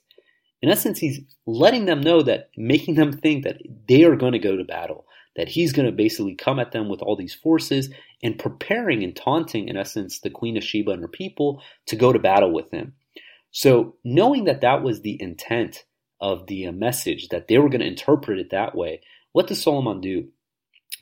In 0.62 0.70
essence, 0.70 1.00
he's 1.00 1.20
letting 1.44 1.86
them 1.86 2.00
know 2.00 2.22
that, 2.22 2.50
making 2.56 2.94
them 2.94 3.12
think 3.12 3.42
that 3.42 3.60
they 3.88 4.04
are 4.04 4.14
going 4.14 4.32
to 4.32 4.38
go 4.38 4.56
to 4.56 4.64
battle 4.64 5.06
that 5.36 5.48
he's 5.48 5.72
going 5.72 5.86
to 5.86 5.92
basically 5.92 6.34
come 6.34 6.58
at 6.58 6.72
them 6.72 6.88
with 6.88 7.00
all 7.02 7.16
these 7.16 7.34
forces 7.34 7.90
and 8.22 8.38
preparing 8.38 9.02
and 9.02 9.16
taunting, 9.16 9.68
in 9.68 9.76
essence, 9.76 10.20
the 10.20 10.30
Queen 10.30 10.56
of 10.56 10.64
Sheba 10.64 10.92
and 10.92 11.02
her 11.02 11.08
people 11.08 11.62
to 11.86 11.96
go 11.96 12.12
to 12.12 12.18
battle 12.18 12.52
with 12.52 12.70
him. 12.70 12.94
So, 13.50 13.96
knowing 14.04 14.44
that 14.44 14.62
that 14.62 14.82
was 14.82 15.00
the 15.00 15.20
intent 15.20 15.84
of 16.20 16.46
the 16.46 16.66
uh, 16.66 16.72
message, 16.72 17.28
that 17.28 17.48
they 17.48 17.58
were 17.58 17.68
going 17.68 17.80
to 17.80 17.86
interpret 17.86 18.38
it 18.38 18.50
that 18.50 18.74
way, 18.74 19.02
what 19.32 19.46
does 19.46 19.62
Solomon 19.62 20.00
do? 20.00 20.28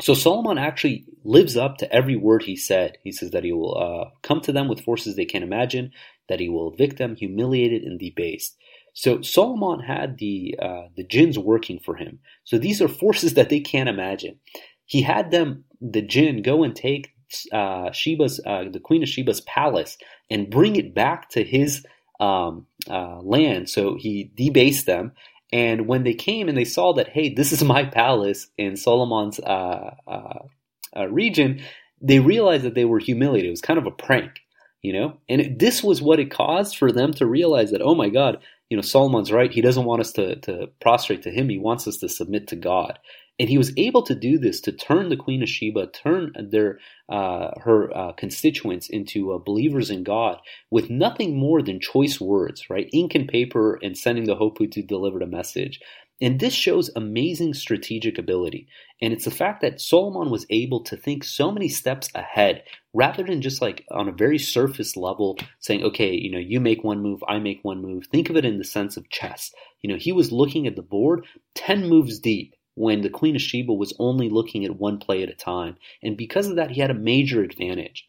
So, 0.00 0.14
Solomon 0.14 0.58
actually 0.58 1.06
lives 1.22 1.56
up 1.56 1.78
to 1.78 1.92
every 1.92 2.16
word 2.16 2.42
he 2.42 2.56
said. 2.56 2.98
He 3.04 3.12
says 3.12 3.30
that 3.32 3.44
he 3.44 3.52
will 3.52 3.78
uh, 3.78 4.10
come 4.22 4.40
to 4.42 4.52
them 4.52 4.68
with 4.68 4.80
forces 4.80 5.14
they 5.14 5.26
can't 5.26 5.44
imagine, 5.44 5.92
that 6.28 6.40
he 6.40 6.48
will 6.48 6.72
evict 6.72 6.98
them, 6.98 7.14
humiliated, 7.14 7.82
and 7.82 8.00
debased. 8.00 8.56
So 9.00 9.22
Solomon 9.22 9.80
had 9.80 10.18
the 10.18 10.56
uh, 10.60 10.88
the 10.94 11.04
jinns 11.04 11.38
working 11.38 11.78
for 11.78 11.96
him. 11.96 12.18
So 12.44 12.58
these 12.58 12.82
are 12.82 12.88
forces 12.88 13.32
that 13.38 13.48
they 13.48 13.60
can't 13.60 13.88
imagine. 13.88 14.38
He 14.84 15.00
had 15.00 15.30
them, 15.30 15.64
the 15.80 16.02
jinn, 16.02 16.42
go 16.42 16.62
and 16.64 16.76
take 16.76 17.14
uh, 17.50 17.90
Sheba's, 17.92 18.40
uh, 18.44 18.64
the 18.70 18.80
Queen 18.80 19.02
of 19.02 19.08
Sheba's 19.08 19.40
palace, 19.42 19.96
and 20.28 20.50
bring 20.50 20.76
it 20.76 20.94
back 20.94 21.30
to 21.30 21.42
his 21.42 21.82
um, 22.18 22.66
uh, 22.90 23.20
land. 23.22 23.70
So 23.70 23.96
he 23.96 24.32
debased 24.34 24.84
them. 24.84 25.12
And 25.50 25.86
when 25.86 26.04
they 26.04 26.14
came 26.14 26.48
and 26.48 26.58
they 26.58 26.66
saw 26.66 26.92
that, 26.94 27.08
hey, 27.08 27.32
this 27.32 27.52
is 27.52 27.64
my 27.76 27.84
palace 27.86 28.48
in 28.58 28.76
Solomon's 28.76 29.40
uh, 29.40 29.94
uh, 30.06 31.06
region, 31.08 31.62
they 32.02 32.18
realized 32.18 32.64
that 32.64 32.74
they 32.74 32.84
were 32.84 32.98
humiliated. 32.98 33.48
It 33.48 33.52
was 33.52 33.62
kind 33.62 33.78
of 33.78 33.86
a 33.86 33.92
prank 33.92 34.40
you 34.82 34.94
know 34.94 35.18
and 35.28 35.42
it, 35.42 35.58
this 35.58 35.82
was 35.82 36.00
what 36.00 36.18
it 36.18 36.30
caused 36.30 36.76
for 36.76 36.90
them 36.90 37.12
to 37.12 37.26
realize 37.26 37.70
that 37.70 37.82
oh 37.82 37.94
my 37.94 38.08
god 38.08 38.38
you 38.70 38.76
know, 38.76 38.83
Solomon's 38.83 39.33
right. 39.33 39.52
He 39.52 39.61
doesn't 39.61 39.85
want 39.85 40.00
us 40.00 40.12
to, 40.12 40.37
to 40.37 40.68
prostrate 40.80 41.22
to 41.24 41.30
him. 41.30 41.48
He 41.48 41.59
wants 41.59 41.87
us 41.88 41.98
to 41.98 42.09
submit 42.09 42.46
to 42.48 42.56
God. 42.56 42.98
And 43.38 43.48
he 43.48 43.59
was 43.59 43.72
able 43.78 44.02
to 44.02 44.14
do 44.14 44.38
this 44.38 44.61
to 44.62 44.72
turn 44.72 45.09
the 45.09 45.16
Queen 45.16 45.42
of 45.42 45.48
Sheba, 45.48 45.88
turn 45.88 46.33
their 46.38 46.78
uh, 47.09 47.52
her 47.61 47.96
uh, 47.96 48.12
constituents 48.12 48.88
into 48.88 49.33
uh, 49.33 49.38
believers 49.38 49.90
in 49.90 50.04
God 50.04 50.38
with 50.70 50.90
nothing 50.90 51.37
more 51.37 51.62
than 51.62 51.80
choice 51.80 52.20
words, 52.20 52.68
right? 52.70 52.88
Ink 52.92 53.14
and 53.14 53.26
paper, 53.26 53.78
and 53.83 53.96
sending 53.96 54.24
the 54.24 54.37
Hoopoe 54.37 54.70
to 54.72 54.83
deliver 54.83 55.18
the 55.18 55.26
message. 55.26 55.80
And 56.20 56.38
this 56.38 56.52
shows 56.52 56.90
amazing 56.94 57.54
strategic 57.54 58.18
ability. 58.18 58.68
And 59.00 59.12
it's 59.12 59.24
the 59.24 59.30
fact 59.30 59.62
that 59.62 59.80
Solomon 59.80 60.30
was 60.30 60.46
able 60.50 60.85
to 60.85 60.96
think 60.96 61.24
so 61.24 61.50
many 61.50 61.68
steps 61.68 62.11
ahead 62.14 62.62
rather 62.92 63.22
than 63.22 63.40
just 63.40 63.62
like 63.62 63.85
on 63.90 64.09
a 64.09 64.12
very 64.12 64.38
surface 64.38 64.96
level 64.96 65.38
saying, 65.61 65.83
okay, 65.85 66.12
you 66.12 66.31
know, 66.31 66.38
you 66.38 66.61
make 66.61 66.83
one 66.83 67.00
move, 67.00 67.22
I 67.29 67.38
make 67.38 67.61
one 67.62 67.81
move. 67.81 68.07
Think 68.07 68.31
of 68.31 68.37
it 68.37 68.44
in 68.44 68.59
the 68.59 68.64
sense 68.64 68.96
of 68.96 69.09
chess. 69.11 69.53
You 69.81 69.90
know, 69.90 69.96
he 69.96 70.12
was 70.12 70.33
looking 70.33 70.66
at 70.66 70.76
the 70.76 70.83
board 70.83 71.24
10 71.55 71.88
moves 71.88 72.18
deep 72.18 72.55
when 72.74 73.03
the 73.03 73.11
Queen 73.11 73.37
of 73.37 73.42
Sheba 73.42 73.72
was 73.72 73.94
only 73.98 74.29
looking 74.29 74.64
at 74.64 74.79
one 74.79 74.98
play 74.98 75.22
at 75.22 75.29
a 75.29 75.35
time. 75.35 75.76
And 76.03 76.16
because 76.16 76.48
of 76.48 76.57
that, 76.57 76.70
he 76.70 76.81
had 76.81 76.90
a 76.90 76.94
major 76.94 77.42
advantage. 77.42 78.09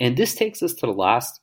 And 0.00 0.16
this 0.16 0.34
takes 0.34 0.62
us 0.62 0.74
to 0.74 0.86
the 0.86 0.92
last 0.92 1.40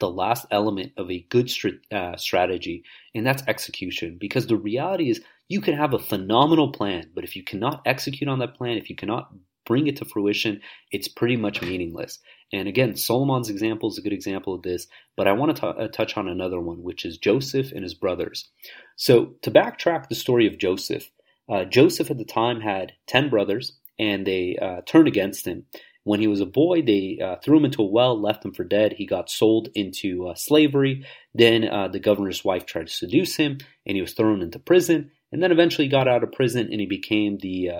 the 0.00 0.08
last 0.08 0.46
element 0.52 0.92
of 0.96 1.10
a 1.10 1.26
good 1.28 1.50
uh, 1.90 2.16
strategy, 2.16 2.84
and 3.16 3.26
that's 3.26 3.42
execution. 3.48 4.16
Because 4.16 4.46
the 4.46 4.56
reality 4.56 5.10
is, 5.10 5.20
you 5.48 5.60
can 5.60 5.74
have 5.74 5.92
a 5.92 5.98
phenomenal 5.98 6.70
plan, 6.70 7.10
but 7.14 7.24
if 7.24 7.34
you 7.34 7.42
cannot 7.42 7.82
execute 7.84 8.28
on 8.28 8.38
that 8.38 8.54
plan, 8.54 8.76
if 8.76 8.90
you 8.90 8.96
cannot 8.96 9.32
bring 9.68 9.86
it 9.86 9.98
to 9.98 10.06
fruition, 10.06 10.60
it's 10.90 11.06
pretty 11.06 11.36
much 11.36 11.62
meaningless. 11.62 12.18
And 12.52 12.66
again, 12.66 12.96
Solomon's 12.96 13.50
example 13.50 13.90
is 13.90 13.98
a 13.98 14.02
good 14.02 14.14
example 14.14 14.54
of 14.54 14.62
this, 14.62 14.86
but 15.16 15.28
I 15.28 15.32
want 15.32 15.54
to 15.54 15.60
t- 15.60 15.84
uh, 15.84 15.88
touch 15.88 16.16
on 16.16 16.28
another 16.28 16.58
one, 16.58 16.82
which 16.82 17.04
is 17.04 17.18
Joseph 17.18 17.72
and 17.72 17.82
his 17.82 17.94
brothers. 17.94 18.48
So, 18.96 19.34
to 19.42 19.50
backtrack 19.50 20.08
the 20.08 20.14
story 20.14 20.46
of 20.46 20.58
Joseph, 20.58 21.10
uh, 21.50 21.64
Joseph 21.64 22.10
at 22.10 22.16
the 22.16 22.24
time 22.24 22.62
had 22.62 22.94
10 23.06 23.28
brothers, 23.28 23.78
and 23.98 24.26
they 24.26 24.56
uh, 24.60 24.80
turned 24.86 25.08
against 25.08 25.46
him. 25.46 25.66
When 26.04 26.20
he 26.20 26.26
was 26.26 26.40
a 26.40 26.46
boy, 26.46 26.80
they 26.80 27.18
uh, 27.22 27.36
threw 27.44 27.58
him 27.58 27.66
into 27.66 27.82
a 27.82 27.86
well, 27.86 28.18
left 28.18 28.44
him 28.44 28.54
for 28.54 28.64
dead. 28.64 28.94
He 28.94 29.04
got 29.04 29.30
sold 29.30 29.68
into 29.74 30.28
uh, 30.28 30.34
slavery. 30.34 31.04
Then 31.34 31.68
uh, 31.68 31.88
the 31.88 32.00
governor's 32.00 32.42
wife 32.42 32.64
tried 32.64 32.86
to 32.86 32.92
seduce 32.92 33.36
him, 33.36 33.58
and 33.84 33.94
he 33.94 34.00
was 34.00 34.14
thrown 34.14 34.40
into 34.40 34.58
prison. 34.58 35.10
And 35.30 35.42
then 35.42 35.52
eventually 35.52 35.88
got 35.88 36.08
out 36.08 36.24
of 36.24 36.32
prison, 36.32 36.68
and 36.72 36.80
he 36.80 36.86
became 36.86 37.36
the 37.36 37.70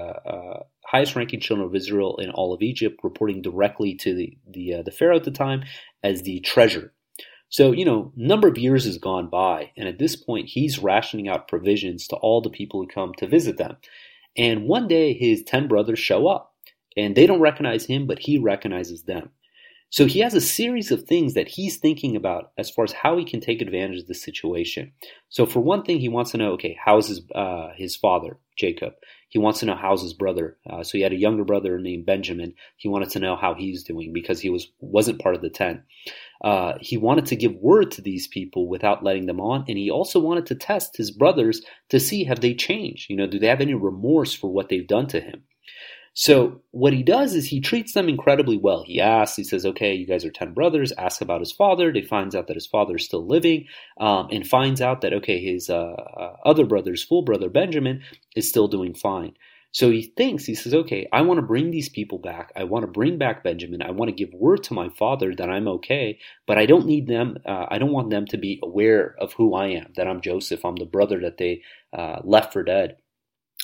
uh, 0.89 0.97
highest-ranking 0.97 1.41
children 1.41 1.67
of 1.67 1.75
Israel 1.75 2.17
in 2.17 2.31
all 2.31 2.53
of 2.53 2.63
Egypt, 2.63 3.01
reporting 3.03 3.43
directly 3.43 3.95
to 3.97 4.15
the 4.15 4.37
the, 4.49 4.75
uh, 4.75 4.83
the 4.83 4.91
pharaoh 4.91 5.17
at 5.17 5.25
the 5.25 5.31
time 5.31 5.63
as 6.03 6.23
the 6.23 6.41
treasurer. 6.41 6.93
So, 7.51 7.73
you 7.73 7.85
know, 7.85 8.13
number 8.15 8.47
of 8.47 8.59
years 8.59 8.85
has 8.85 8.99
gone 8.99 9.29
by, 9.31 9.71
and 9.77 9.89
at 9.89 9.99
this 9.99 10.17
point, 10.17 10.49
he's 10.49 10.79
rationing 10.79 11.29
out 11.29 11.49
provisions 11.49 12.07
to 12.09 12.17
all 12.17 12.43
the 12.43 12.51
people 12.51 12.81
who 12.81 12.87
come 12.87 13.15
to 13.15 13.27
visit 13.27 13.57
them. 13.57 13.77
And 14.37 14.69
one 14.69 14.87
day, 14.87 15.15
his 15.15 15.43
10 15.45 15.67
brothers 15.67 15.99
show 15.99 16.29
up 16.29 16.55
and 16.97 17.17
they 17.17 17.27
don't 17.27 17.41
recognize 17.41 17.87
him, 17.87 18.07
but 18.07 18.19
he 18.19 18.39
recognizes 18.39 19.05
them. 19.05 19.31
So 19.91 20.05
he 20.05 20.21
has 20.21 20.35
a 20.35 20.41
series 20.41 20.91
of 20.91 21.05
things 21.05 21.33
that 21.35 21.49
he's 21.49 21.79
thinking 21.79 22.15
about 22.15 22.53
as 22.59 22.69
far 22.71 22.85
as 22.85 22.93
how 22.93 23.17
he 23.17 23.25
can 23.25 23.41
take 23.41 23.63
advantage 23.63 24.03
of 24.03 24.07
the 24.07 24.15
situation. 24.15 24.93
So 25.31 25.47
for 25.47 25.61
one 25.61 25.83
thing, 25.83 25.99
he 25.99 26.11
wants 26.11 26.33
to 26.33 26.37
know, 26.37 26.53
okay, 26.53 26.77
how's 26.85 27.09
his 27.09 27.23
uh, 27.35 27.71
his 27.75 27.97
father, 27.97 28.39
Jacob? 28.57 28.93
He 29.29 29.39
wants 29.39 29.61
to 29.61 29.67
know 29.67 29.77
how's 29.77 30.03
his 30.03 30.15
brother. 30.15 30.57
Uh, 30.69 30.83
so 30.83 30.97
he 30.97 31.03
had 31.03 31.13
a 31.13 31.17
younger 31.17 31.45
brother 31.45 31.79
named 31.79 32.07
Benjamin. 32.07 32.55
He 32.77 32.89
wanted 32.89 33.11
to 33.11 33.19
know 33.19 33.37
how 33.37 33.55
he's 33.55 33.85
doing 33.85 34.13
because 34.13 34.41
he 34.41 34.51
was 34.51 34.73
wasn't 34.81 35.21
part 35.21 35.35
of 35.35 35.43
the 35.43 35.51
ten. 35.51 35.85
Uh, 36.43 36.75
he 36.81 36.97
wanted 36.97 37.27
to 37.27 37.37
give 37.37 37.55
word 37.57 37.91
to 37.93 38.03
these 38.03 38.27
people 38.29 38.69
without 38.69 39.05
letting 39.05 39.27
them 39.27 39.41
on, 39.41 39.65
and 39.69 39.77
he 39.77 39.91
also 39.91 40.21
wanted 40.21 40.47
to 40.47 40.55
test 40.55 40.97
his 40.97 41.11
brothers 41.11 41.63
to 41.91 42.01
see 42.01 42.25
have 42.25 42.41
they 42.41 42.55
changed. 42.55 43.11
You 43.11 43.17
know, 43.17 43.27
do 43.27 43.39
they 43.39 43.49
have 43.49 43.61
any 43.61 43.75
remorse 43.75 44.33
for 44.33 44.51
what 44.51 44.69
they've 44.69 44.87
done 44.87 45.09
to 45.09 45.21
him? 45.21 45.45
So 46.21 46.63
what 46.73 46.93
he 46.93 47.05
does 47.05 47.37
is 47.37 47.47
he 47.47 47.61
treats 47.61 47.93
them 47.93 48.09
incredibly 48.09 48.59
well. 48.59 48.83
He 48.83 49.01
asks, 49.01 49.37
he 49.37 49.45
says, 49.45 49.65
"Okay, 49.65 49.95
you 49.95 50.05
guys 50.05 50.25
are 50.25 50.33
ten 50.33 50.53
brothers." 50.53 50.91
Asks 50.99 51.21
about 51.21 51.39
his 51.39 51.53
father. 51.53 51.93
They 51.93 52.03
finds 52.03 52.35
out 52.35 52.49
that 52.49 52.57
his 52.57 52.67
father 52.67 52.97
is 52.97 53.05
still 53.05 53.25
living, 53.25 53.67
um, 54.01 54.27
and 54.33 54.45
finds 54.45 54.81
out 54.81 55.03
that 55.03 55.13
okay, 55.13 55.39
his 55.41 55.71
uh, 55.71 55.77
uh, 55.77 56.37
other 56.45 56.67
brother, 56.67 56.91
his 56.91 57.05
full 57.05 57.23
brother 57.23 57.49
Benjamin, 57.49 58.03
is 58.35 58.49
still 58.49 58.67
doing 58.67 58.95
fine. 58.95 59.35
So 59.71 59.91
he 59.91 60.13
thinks, 60.17 60.45
he 60.45 60.57
says, 60.57 60.75
okay, 60.75 61.07
I 61.13 61.23
want 61.23 61.39
to 61.39 61.47
bring 61.47 61.71
these 61.71 61.89
people 61.89 62.19
back. 62.19 62.53
I 62.57 62.65
want 62.65 62.83
to 62.83 62.91
bring 62.91 63.17
back 63.17 63.45
Benjamin. 63.45 63.81
I 63.81 63.93
want 63.93 64.09
to 64.09 64.25
give 64.25 64.35
word 64.35 64.65
to 64.65 64.75
my 64.75 64.89
father 64.89 65.33
that 65.37 65.51
I'm 65.51 65.69
okay, 65.69 66.19
but 66.49 66.59
I 66.59 66.67
don't 66.67 66.87
need 66.87 67.07
them. 67.07 67.37
Uh, 67.47 67.67
I 67.71 67.79
don't 67.79 67.93
want 67.93 68.11
them 68.11 68.27
to 68.27 68.39
be 68.39 68.59
aware 68.61 69.15
of 69.21 69.35
who 69.35 69.55
I 69.55 69.69
am, 69.69 69.93
that 69.95 70.09
I'm 70.09 70.21
Joseph. 70.21 70.65
I'm 70.65 70.75
the 70.75 70.85
brother 70.85 71.21
that 71.21 71.37
they 71.37 71.63
uh, 71.93 72.23
left 72.25 72.55
for 72.55 72.65
dead. 72.65 72.97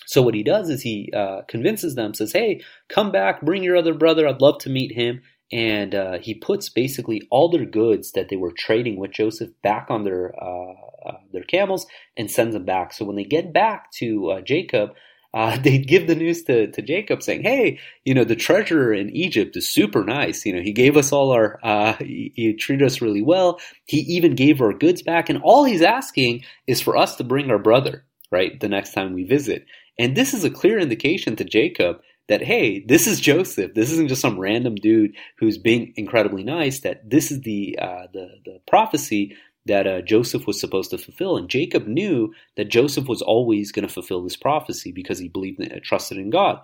So 0.07 0.23
what 0.23 0.35
he 0.35 0.43
does 0.43 0.69
is 0.69 0.83
he 0.83 1.11
uh, 1.15 1.43
convinces 1.49 1.95
them, 1.95 2.15
says, 2.15 2.33
"Hey, 2.33 2.63
come 2.89 3.13
back, 3.13 3.43
bring 3.43 3.63
your 3.63 3.77
other 3.77 3.95
brother. 3.95 4.27
I'd 4.27 4.41
love 4.41 4.59
to 4.61 4.71
meet 4.71 4.93
him." 4.93 5.23
And 5.53 5.95
uh, 5.95 6.19
he 6.19 6.35
puts 6.35 6.69
basically 6.69 7.27
all 7.31 7.49
their 7.49 7.67
goods 7.67 8.13
that 8.13 8.29
they 8.29 8.37
were 8.37 8.53
trading 8.53 8.97
with 8.97 9.13
Joseph 9.13 9.51
back 9.63 9.87
on 9.91 10.05
their 10.05 10.35
uh, 10.43 10.73
uh 11.07 11.19
their 11.33 11.45
camels 11.45 11.87
and 12.17 12.31
sends 12.31 12.55
them 12.55 12.65
back. 12.65 12.93
So 12.93 13.05
when 13.05 13.17
they 13.17 13.25
get 13.25 13.53
back 13.53 13.91
to 13.93 14.31
uh, 14.31 14.41
Jacob, 14.41 14.91
uh, 15.35 15.59
they 15.63 15.79
give 15.79 16.07
the 16.07 16.15
news 16.15 16.45
to, 16.45 16.71
to 16.71 16.81
Jacob 16.81 17.23
saying, 17.23 17.43
"Hey, 17.43 17.79
you 18.05 18.15
know 18.15 18.25
the 18.25 18.37
treasurer 18.37 18.95
in 18.95 19.11
Egypt 19.11 19.57
is 19.57 19.69
super 19.69 20.05
nice. 20.05 20.47
You 20.47 20.55
know 20.55 20.63
he 20.63 20.73
gave 20.73 20.97
us 20.97 21.13
all 21.13 21.33
our, 21.33 21.59
uh, 21.63 21.95
he, 21.95 22.33
he, 22.35 22.55
treated 22.55 22.87
us 22.87 23.03
really 23.03 23.23
well. 23.23 23.61
He 23.85 23.99
even 23.99 24.35
gave 24.35 24.63
our 24.63 24.73
goods 24.73 25.03
back, 25.03 25.29
and 25.29 25.43
all 25.43 25.65
he's 25.65 25.83
asking 25.83 26.45
is 26.67 26.81
for 26.81 26.97
us 26.97 27.17
to 27.17 27.25
bring 27.25 27.51
our 27.51 27.59
brother, 27.59 28.05
right, 28.31 28.59
the 28.59 28.69
next 28.69 28.93
time 28.93 29.13
we 29.13 29.25
visit." 29.25 29.67
And 29.99 30.17
this 30.17 30.35
is 30.35 30.45
a 30.45 30.51
clear 30.51 30.79
indication 30.79 31.37
to 31.37 31.45
Jacob 31.45 32.01
that 32.29 32.43
hey, 32.43 32.81
this 32.87 33.07
is 33.07 33.21
Joseph. 33.21 33.75
This 33.75 33.91
isn't 33.93 34.09
just 34.09 34.23
some 34.23 34.41
random 34.41 34.75
dude 34.77 35.15
who's 35.39 35.59
being 35.59 35.93
incredibly 35.97 36.43
nice. 36.43 36.81
That 36.81 37.09
this 37.09 37.31
is 37.31 37.43
the 37.43 37.79
uh, 37.81 38.07
the 38.13 38.29
the 38.45 38.61
prophecy 38.67 39.37
that 39.67 39.87
uh, 39.87 40.03
Joseph 40.03 40.47
was 40.47 40.61
supposed 40.61 40.91
to 40.91 40.99
fulfill, 40.99 41.37
and 41.37 41.49
Jacob 41.49 41.87
knew 41.87 42.33
that 42.57 42.71
Joseph 42.71 43.07
was 43.09 43.23
always 43.23 43.73
going 43.73 43.87
to 43.87 43.93
fulfill 43.93 44.23
this 44.23 44.37
prophecy 44.37 44.93
because 44.93 45.19
he 45.19 45.29
believed 45.29 45.61
and 45.61 45.83
trusted 45.83 46.19
in 46.19 46.31
God. 46.31 46.61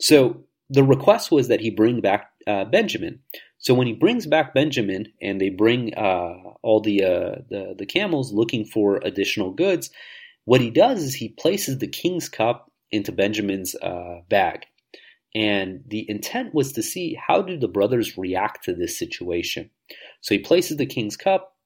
So 0.00 0.44
the 0.70 0.84
request 0.84 1.30
was 1.30 1.48
that 1.48 1.60
he 1.60 1.70
bring 1.70 2.00
back 2.00 2.30
uh, 2.46 2.64
Benjamin. 2.64 3.20
So 3.58 3.74
when 3.74 3.86
he 3.86 3.92
brings 3.94 4.26
back 4.26 4.52
Benjamin, 4.52 5.12
and 5.22 5.40
they 5.40 5.48
bring 5.50 5.94
uh, 5.94 6.34
all 6.62 6.80
the, 6.80 7.04
uh, 7.04 7.34
the 7.48 7.74
the 7.78 7.86
camels 7.86 8.32
looking 8.32 8.64
for 8.64 9.00
additional 9.04 9.52
goods, 9.52 9.90
what 10.44 10.60
he 10.60 10.70
does 10.70 11.02
is 11.02 11.14
he 11.14 11.28
places 11.28 11.78
the 11.78 11.88
king's 11.88 12.28
cup 12.28 12.70
into 12.90 13.12
Benjamin's 13.12 13.74
uh, 13.74 14.20
bag. 14.28 14.66
And 15.34 15.82
the 15.88 16.08
intent 16.08 16.54
was 16.54 16.72
to 16.72 16.82
see 16.82 17.18
how 17.20 17.42
do 17.42 17.58
the 17.58 17.68
brothers 17.68 18.16
react 18.16 18.64
to 18.64 18.74
this 18.74 18.96
situation. 18.98 19.70
So 20.20 20.34
he 20.34 20.38
places 20.38 20.76
the 20.76 20.86
king's 20.86 21.16
cup 21.16 21.56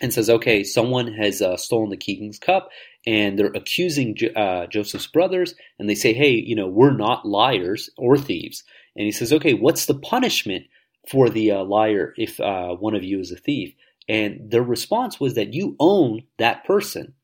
and 0.00 0.12
says, 0.12 0.30
okay, 0.30 0.64
someone 0.64 1.12
has 1.12 1.42
uh, 1.42 1.56
stolen 1.56 1.90
the 1.90 1.96
king's 1.96 2.38
cup 2.38 2.70
and 3.06 3.38
they're 3.38 3.52
accusing 3.54 4.16
uh, 4.34 4.66
Joseph's 4.66 5.06
brothers 5.06 5.54
and 5.78 5.88
they 5.88 5.94
say, 5.94 6.14
hey, 6.14 6.30
you 6.30 6.56
know, 6.56 6.68
we're 6.68 6.96
not 6.96 7.26
liars 7.26 7.90
or 7.98 8.16
thieves. 8.16 8.64
And 8.96 9.04
he 9.04 9.12
says, 9.12 9.32
okay, 9.34 9.52
what's 9.52 9.86
the 9.86 9.98
punishment 9.98 10.64
for 11.10 11.28
the 11.28 11.52
uh, 11.52 11.64
liar 11.64 12.14
if 12.16 12.40
uh, 12.40 12.74
one 12.76 12.94
of 12.94 13.04
you 13.04 13.20
is 13.20 13.32
a 13.32 13.36
thief? 13.36 13.74
And 14.08 14.50
their 14.50 14.62
response 14.62 15.20
was 15.20 15.34
that 15.34 15.52
you 15.52 15.76
own 15.78 16.22
that 16.38 16.64
person. 16.64 17.14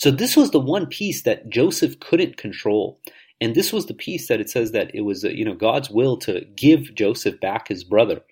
So 0.00 0.10
this 0.10 0.34
was 0.34 0.50
the 0.50 0.60
one 0.60 0.86
piece 0.86 1.22
that 1.24 1.50
Joseph 1.50 2.00
couldn't 2.00 2.38
control. 2.38 2.98
And 3.38 3.54
this 3.54 3.70
was 3.70 3.84
the 3.84 3.92
piece 3.92 4.28
that 4.28 4.40
it 4.40 4.48
says 4.48 4.72
that 4.72 4.94
it 4.94 5.02
was, 5.02 5.26
uh, 5.26 5.28
you 5.28 5.44
know, 5.44 5.54
God's 5.54 5.90
will 5.90 6.16
to 6.18 6.46
give 6.56 6.94
Joseph 6.94 7.38
back 7.38 7.68
his 7.68 7.84
brother. 7.84 8.22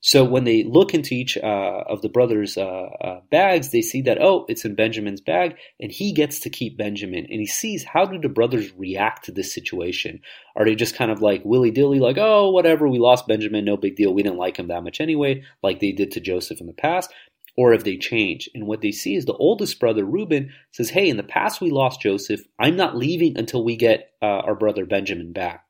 So 0.00 0.22
when 0.22 0.44
they 0.44 0.64
look 0.64 0.92
into 0.92 1.14
each 1.14 1.38
uh, 1.38 1.84
of 1.88 2.02
the 2.02 2.10
brothers' 2.10 2.58
uh, 2.58 2.90
uh, 3.00 3.20
bags, 3.30 3.70
they 3.70 3.80
see 3.80 4.02
that 4.02 4.20
oh, 4.20 4.44
it's 4.50 4.66
in 4.66 4.74
Benjamin's 4.74 5.22
bag, 5.22 5.56
and 5.80 5.90
he 5.90 6.12
gets 6.12 6.40
to 6.40 6.50
keep 6.50 6.76
Benjamin. 6.76 7.26
And 7.30 7.40
he 7.40 7.46
sees 7.46 7.84
how 7.84 8.04
do 8.04 8.18
the 8.18 8.28
brothers 8.28 8.70
react 8.76 9.24
to 9.24 9.32
this 9.32 9.54
situation? 9.54 10.20
Are 10.56 10.66
they 10.66 10.74
just 10.74 10.94
kind 10.94 11.10
of 11.10 11.22
like 11.22 11.42
willy 11.42 11.70
dilly, 11.70 12.00
like 12.00 12.18
oh, 12.18 12.50
whatever, 12.50 12.86
we 12.86 12.98
lost 12.98 13.26
Benjamin, 13.26 13.64
no 13.64 13.78
big 13.78 13.96
deal, 13.96 14.12
we 14.12 14.22
didn't 14.22 14.36
like 14.36 14.58
him 14.58 14.68
that 14.68 14.84
much 14.84 15.00
anyway, 15.00 15.42
like 15.62 15.80
they 15.80 15.92
did 15.92 16.10
to 16.10 16.20
Joseph 16.20 16.60
in 16.60 16.66
the 16.66 16.74
past? 16.74 17.10
Or 17.56 17.72
if 17.72 17.84
they 17.84 17.96
change. 17.96 18.48
And 18.54 18.66
what 18.66 18.80
they 18.80 18.92
see 18.92 19.14
is 19.14 19.24
the 19.24 19.34
oldest 19.34 19.78
brother, 19.78 20.04
Reuben, 20.04 20.50
says, 20.72 20.90
Hey, 20.90 21.08
in 21.08 21.16
the 21.16 21.22
past 21.22 21.60
we 21.60 21.70
lost 21.70 22.00
Joseph. 22.00 22.40
I'm 22.58 22.76
not 22.76 22.96
leaving 22.96 23.38
until 23.38 23.64
we 23.64 23.76
get 23.76 24.12
uh, 24.22 24.26
our 24.26 24.54
brother 24.54 24.86
Benjamin 24.86 25.32
back. 25.32 25.64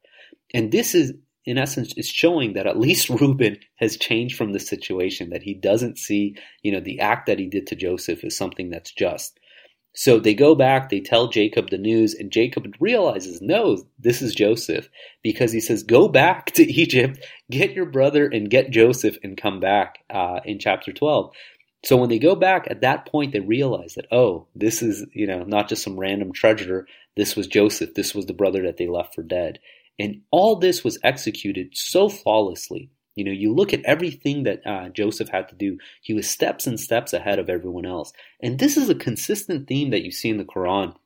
And 0.53 0.73
this 0.73 0.94
is, 0.94 1.12
in 1.44 1.59
essence, 1.59 1.92
is 1.97 2.09
showing 2.09 2.55
that 2.55 2.66
at 2.66 2.79
least 2.81 3.11
Reuben 3.11 3.59
has 3.77 3.97
changed 3.97 4.37
from 4.37 4.53
the 4.53 4.61
situation, 4.61 5.31
that 5.31 5.42
he 5.42 5.55
doesn't 5.55 5.99
see, 5.99 6.37
you 6.62 6.73
know, 6.73 6.81
the 6.81 7.01
act 7.01 7.27
that 7.27 7.38
he 7.38 7.47
did 7.47 7.66
to 7.68 7.77
Joseph 7.77 8.25
as 8.25 8.37
something 8.37 8.70
that's 8.70 8.92
just. 8.92 9.38
So 9.97 10.18
they 10.18 10.35
go 10.35 10.57
back, 10.57 10.88
they 10.88 11.01
tell 11.01 11.29
Jacob 11.29 11.70
the 11.70 11.79
news, 11.79 12.14
and 12.14 12.33
Jacob 12.33 12.75
realizes, 12.81 13.40
no, 13.40 13.85
this 13.97 14.23
is 14.23 14.35
Joseph, 14.35 14.88
because 15.23 15.53
he 15.53 15.61
says, 15.61 15.85
go 15.85 16.09
back 16.09 16.47
to 16.55 16.64
Egypt, 16.64 17.25
get 17.51 17.73
your 17.73 17.87
brother 17.87 18.27
and 18.27 18.51
get 18.51 18.70
Joseph 18.73 19.16
and 19.23 19.37
come 19.37 19.61
back 19.61 19.99
uh, 20.11 20.40
in 20.44 20.59
chapter 20.59 20.92
12. 20.92 21.33
So 21.85 21.99
when 21.99 22.09
they 22.09 22.18
go 22.18 22.35
back 22.35 22.66
at 22.70 22.81
that 22.81 23.07
point, 23.07 23.33
they 23.33 23.40
realize 23.40 23.94
that, 23.94 24.07
oh, 24.11 24.47
this 24.55 24.83
is, 24.83 25.07
you 25.12 25.27
know, 25.27 25.44
not 25.44 25.68
just 25.68 25.83
some 25.83 26.01
random 26.01 26.33
treasure. 26.33 26.87
This 27.14 27.37
was 27.37 27.47
Joseph. 27.47 27.94
This 27.94 28.14
was 28.14 28.25
the 28.25 28.33
brother 28.33 28.62
that 28.62 28.79
they 28.79 28.88
left 28.88 29.14
for 29.14 29.23
dead. 29.23 29.59
And 29.99 30.23
all 30.31 30.57
this 30.57 30.83
was 30.83 30.99
executed 31.05 31.70
so 31.75 32.09
flawlessly. 32.09 32.90
You 33.16 33.25
know, 33.25 33.33
you 33.33 33.55
look 33.55 33.73
at 33.73 33.85
everything 33.85 34.42
that 34.44 34.66
uh, 34.66 34.88
Joseph 34.88 35.29
had 35.29 35.49
to 35.51 35.55
do, 35.55 35.79
he 36.01 36.14
was 36.14 36.29
steps 36.29 36.66
and 36.66 36.81
steps 36.81 37.12
ahead 37.12 37.38
of 37.38 37.49
everyone 37.49 37.87
else. 37.87 38.12
And 38.40 38.59
this 38.59 38.77
is 38.77 38.88
a 38.88 38.94
consistent 38.94 39.68
theme 39.68 39.90
that 39.90 40.03
you 40.03 40.11
see 40.11 40.31
in 40.31 40.38
the 40.38 40.44
Quran. 40.44 40.97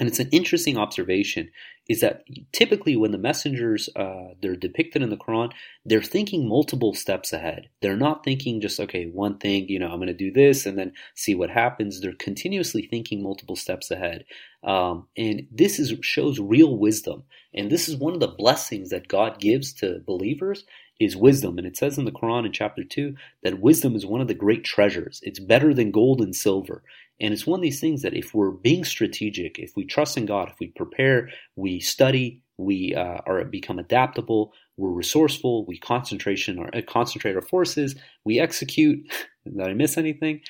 And 0.00 0.08
it's 0.08 0.18
an 0.18 0.30
interesting 0.32 0.78
observation 0.78 1.50
is 1.88 2.00
that 2.00 2.24
typically 2.52 2.96
when 2.96 3.10
the 3.10 3.18
messengers 3.18 3.90
uh, 3.94 4.28
they're 4.40 4.56
depicted 4.56 5.02
in 5.02 5.10
the 5.10 5.16
Quran, 5.16 5.52
they're 5.84 6.02
thinking 6.02 6.48
multiple 6.48 6.94
steps 6.94 7.34
ahead. 7.34 7.68
They're 7.82 7.96
not 7.96 8.24
thinking 8.24 8.62
just 8.62 8.80
okay, 8.80 9.06
one 9.06 9.36
thing, 9.38 9.68
you 9.68 9.78
know, 9.78 9.88
I'm 9.88 9.98
going 9.98 10.06
to 10.06 10.14
do 10.14 10.32
this 10.32 10.64
and 10.64 10.78
then 10.78 10.92
see 11.14 11.34
what 11.34 11.50
happens. 11.50 12.00
They're 12.00 12.14
continuously 12.14 12.82
thinking 12.82 13.22
multiple 13.22 13.56
steps 13.56 13.90
ahead, 13.90 14.24
um, 14.64 15.06
and 15.18 15.46
this 15.52 15.78
is 15.78 15.92
shows 16.00 16.40
real 16.40 16.78
wisdom. 16.78 17.24
And 17.52 17.70
this 17.70 17.88
is 17.88 17.96
one 17.96 18.14
of 18.14 18.20
the 18.20 18.28
blessings 18.28 18.90
that 18.90 19.08
God 19.08 19.40
gives 19.40 19.72
to 19.74 20.00
believers 20.06 20.64
is 21.00 21.16
wisdom. 21.16 21.58
And 21.58 21.66
it 21.66 21.76
says 21.76 21.98
in 21.98 22.04
the 22.04 22.12
Quran 22.12 22.46
in 22.46 22.52
chapter 22.52 22.84
2 22.84 23.14
that 23.42 23.60
wisdom 23.60 23.96
is 23.96 24.06
one 24.06 24.20
of 24.20 24.28
the 24.28 24.34
great 24.34 24.64
treasures. 24.64 25.20
It's 25.24 25.40
better 25.40 25.74
than 25.74 25.90
gold 25.90 26.20
and 26.20 26.36
silver. 26.36 26.82
And 27.20 27.34
it's 27.34 27.46
one 27.46 27.60
of 27.60 27.62
these 27.62 27.80
things 27.80 28.02
that 28.02 28.14
if 28.14 28.34
we're 28.34 28.50
being 28.50 28.84
strategic, 28.84 29.58
if 29.58 29.72
we 29.76 29.84
trust 29.84 30.16
in 30.16 30.26
God, 30.26 30.48
if 30.48 30.56
we 30.58 30.68
prepare, 30.68 31.28
we 31.54 31.80
study, 31.80 32.42
we 32.56 32.94
uh, 32.94 33.18
are 33.26 33.44
become 33.44 33.78
adaptable, 33.78 34.52
we're 34.76 34.90
resourceful, 34.90 35.66
we 35.66 35.78
concentration 35.78 36.58
or 36.58 36.74
uh, 36.74 36.80
concentrate 36.86 37.36
our 37.36 37.42
forces, 37.42 37.96
we 38.24 38.40
execute. 38.40 39.06
Did 39.44 39.60
I 39.60 39.74
miss 39.74 39.98
anything? 39.98 40.40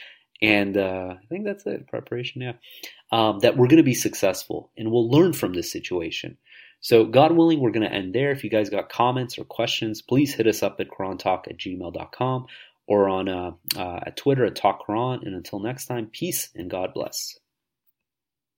And 0.43 0.77
uh, 0.77 1.15
I 1.21 1.27
think 1.29 1.45
that's 1.45 1.67
it. 1.67 1.87
Preparation, 1.89 2.43
yeah. 2.43 2.53
Um, 3.13 3.41
that 3.41 3.57
we're 3.57 3.67
going 3.67 3.79
to 3.79 3.83
be 3.83 3.95
successful, 3.95 4.71
and 4.77 4.91
we'll 4.91 5.11
learn 5.11 5.33
from 5.33 5.53
this 5.53 5.71
situation. 5.71 6.39
So, 6.81 7.05
God 7.05 7.33
willing, 7.33 7.61
we're 7.61 7.73
going 7.73 7.87
to 7.87 7.95
end 7.95 8.15
there. 8.15 8.31
If 8.31 8.43
you 8.43 8.49
guys 8.49 8.71
got 8.71 8.89
comments 8.89 9.39
or 9.39 9.45
questions, 9.45 10.01
please 10.01 10.33
hit 10.33 10.47
us 10.47 10.63
up 10.63 10.81
at 10.81 10.89
qurantalk 10.89 11.47
at 11.49 11.59
gmail.com 11.59 12.47
or 12.91 13.09
on 13.09 13.29
uh, 13.29 13.53
uh, 13.77 14.01
at 14.05 14.17
Twitter 14.17 14.45
at. 14.45 15.25
And 15.25 15.37
until 15.37 15.61
next 15.61 15.87
time, 15.87 16.11
peace 16.13 16.51
and 16.57 16.69
God 16.69 16.93
bless. 16.93 17.39